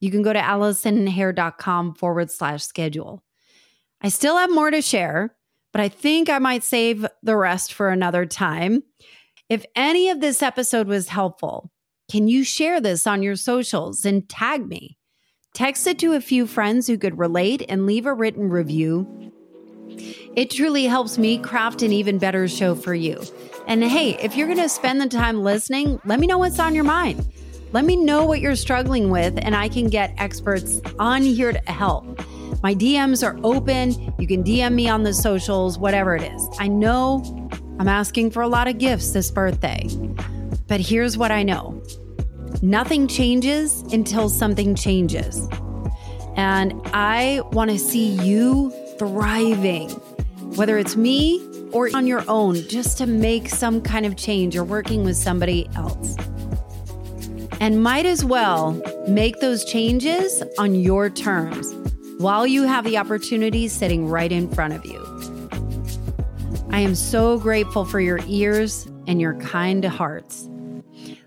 You 0.00 0.10
can 0.10 0.22
go 0.22 0.32
to 0.32 0.38
AllisonHare.com 0.38 1.94
forward 1.94 2.30
slash 2.30 2.64
schedule. 2.64 3.24
I 4.00 4.08
still 4.10 4.36
have 4.36 4.50
more 4.50 4.70
to 4.70 4.82
share, 4.82 5.34
but 5.72 5.80
I 5.80 5.88
think 5.88 6.30
I 6.30 6.38
might 6.38 6.64
save 6.64 7.06
the 7.22 7.36
rest 7.36 7.72
for 7.72 7.88
another 7.88 8.26
time. 8.26 8.82
If 9.48 9.64
any 9.74 10.10
of 10.10 10.20
this 10.20 10.42
episode 10.42 10.86
was 10.86 11.08
helpful, 11.08 11.72
can 12.10 12.28
you 12.28 12.44
share 12.44 12.80
this 12.80 13.06
on 13.06 13.22
your 13.22 13.36
socials 13.36 14.04
and 14.04 14.28
tag 14.28 14.66
me? 14.66 14.98
Text 15.54 15.86
it 15.86 15.98
to 16.00 16.12
a 16.12 16.20
few 16.20 16.46
friends 16.46 16.86
who 16.86 16.98
could 16.98 17.18
relate 17.18 17.64
and 17.68 17.86
leave 17.86 18.06
a 18.06 18.14
written 18.14 18.50
review. 18.50 19.32
It 20.36 20.50
truly 20.50 20.84
helps 20.84 21.18
me 21.18 21.38
craft 21.38 21.82
an 21.82 21.92
even 21.92 22.18
better 22.18 22.46
show 22.48 22.74
for 22.74 22.94
you. 22.94 23.20
And 23.66 23.82
hey, 23.82 24.16
if 24.22 24.36
you're 24.36 24.46
going 24.46 24.58
to 24.58 24.68
spend 24.68 25.00
the 25.00 25.08
time 25.08 25.42
listening, 25.42 26.00
let 26.04 26.20
me 26.20 26.26
know 26.26 26.38
what's 26.38 26.58
on 26.58 26.74
your 26.74 26.84
mind. 26.84 27.26
Let 27.72 27.84
me 27.84 27.96
know 27.96 28.24
what 28.24 28.40
you're 28.40 28.56
struggling 28.56 29.10
with, 29.10 29.38
and 29.42 29.54
I 29.54 29.68
can 29.68 29.88
get 29.88 30.14
experts 30.16 30.80
on 30.98 31.22
here 31.22 31.52
to 31.52 31.72
help. 31.72 32.06
My 32.62 32.74
DMs 32.74 33.22
are 33.22 33.38
open. 33.44 33.92
You 34.18 34.26
can 34.26 34.42
DM 34.42 34.74
me 34.74 34.88
on 34.88 35.02
the 35.02 35.12
socials, 35.12 35.78
whatever 35.78 36.16
it 36.16 36.22
is. 36.22 36.48
I 36.58 36.66
know 36.66 37.22
I'm 37.78 37.88
asking 37.88 38.30
for 38.30 38.42
a 38.42 38.48
lot 38.48 38.68
of 38.68 38.78
gifts 38.78 39.12
this 39.12 39.30
birthday, 39.30 39.86
but 40.66 40.80
here's 40.80 41.18
what 41.18 41.30
I 41.30 41.42
know 41.42 41.82
nothing 42.62 43.06
changes 43.06 43.82
until 43.92 44.28
something 44.28 44.74
changes. 44.74 45.46
And 46.36 46.72
I 46.86 47.42
want 47.52 47.70
to 47.70 47.78
see 47.78 48.06
you 48.24 48.72
thriving, 48.98 49.90
whether 50.56 50.78
it's 50.78 50.96
me 50.96 51.44
or 51.72 51.88
on 51.94 52.06
your 52.06 52.24
own, 52.28 52.56
just 52.68 52.98
to 52.98 53.06
make 53.06 53.48
some 53.48 53.80
kind 53.80 54.04
of 54.06 54.16
change 54.16 54.56
or 54.56 54.64
working 54.64 55.04
with 55.04 55.16
somebody 55.16 55.68
else 55.76 56.16
and 57.60 57.82
might 57.82 58.06
as 58.06 58.24
well 58.24 58.80
make 59.08 59.40
those 59.40 59.64
changes 59.64 60.42
on 60.58 60.74
your 60.74 61.10
terms 61.10 61.72
while 62.18 62.46
you 62.46 62.64
have 62.64 62.84
the 62.84 62.96
opportunity 62.96 63.68
sitting 63.68 64.08
right 64.08 64.32
in 64.32 64.48
front 64.50 64.74
of 64.74 64.84
you. 64.84 65.04
I 66.70 66.80
am 66.80 66.94
so 66.94 67.38
grateful 67.38 67.84
for 67.84 68.00
your 68.00 68.20
ears 68.26 68.86
and 69.06 69.20
your 69.20 69.34
kind 69.34 69.84
hearts. 69.84 70.48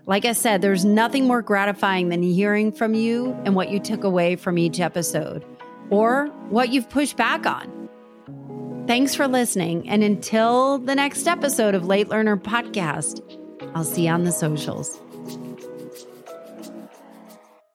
Like 0.06 0.24
I 0.24 0.32
said, 0.32 0.62
there's 0.62 0.84
nothing 0.84 1.26
more 1.26 1.42
gratifying 1.42 2.08
than 2.08 2.22
hearing 2.22 2.72
from 2.72 2.94
you 2.94 3.32
and 3.44 3.54
what 3.54 3.70
you 3.70 3.78
took 3.78 4.04
away 4.04 4.36
from 4.36 4.58
each 4.58 4.80
episode 4.80 5.44
or 5.92 6.26
what 6.48 6.70
you've 6.70 6.88
pushed 6.88 7.16
back 7.16 7.46
on. 7.46 7.82
Thanks 8.86 9.14
for 9.14 9.28
listening. 9.28 9.88
And 9.88 10.02
until 10.02 10.78
the 10.78 10.94
next 10.94 11.28
episode 11.28 11.74
of 11.74 11.86
Late 11.86 12.08
Learner 12.08 12.36
Podcast, 12.36 13.20
I'll 13.74 13.84
see 13.84 14.06
you 14.06 14.10
on 14.10 14.24
the 14.24 14.32
socials. 14.32 15.01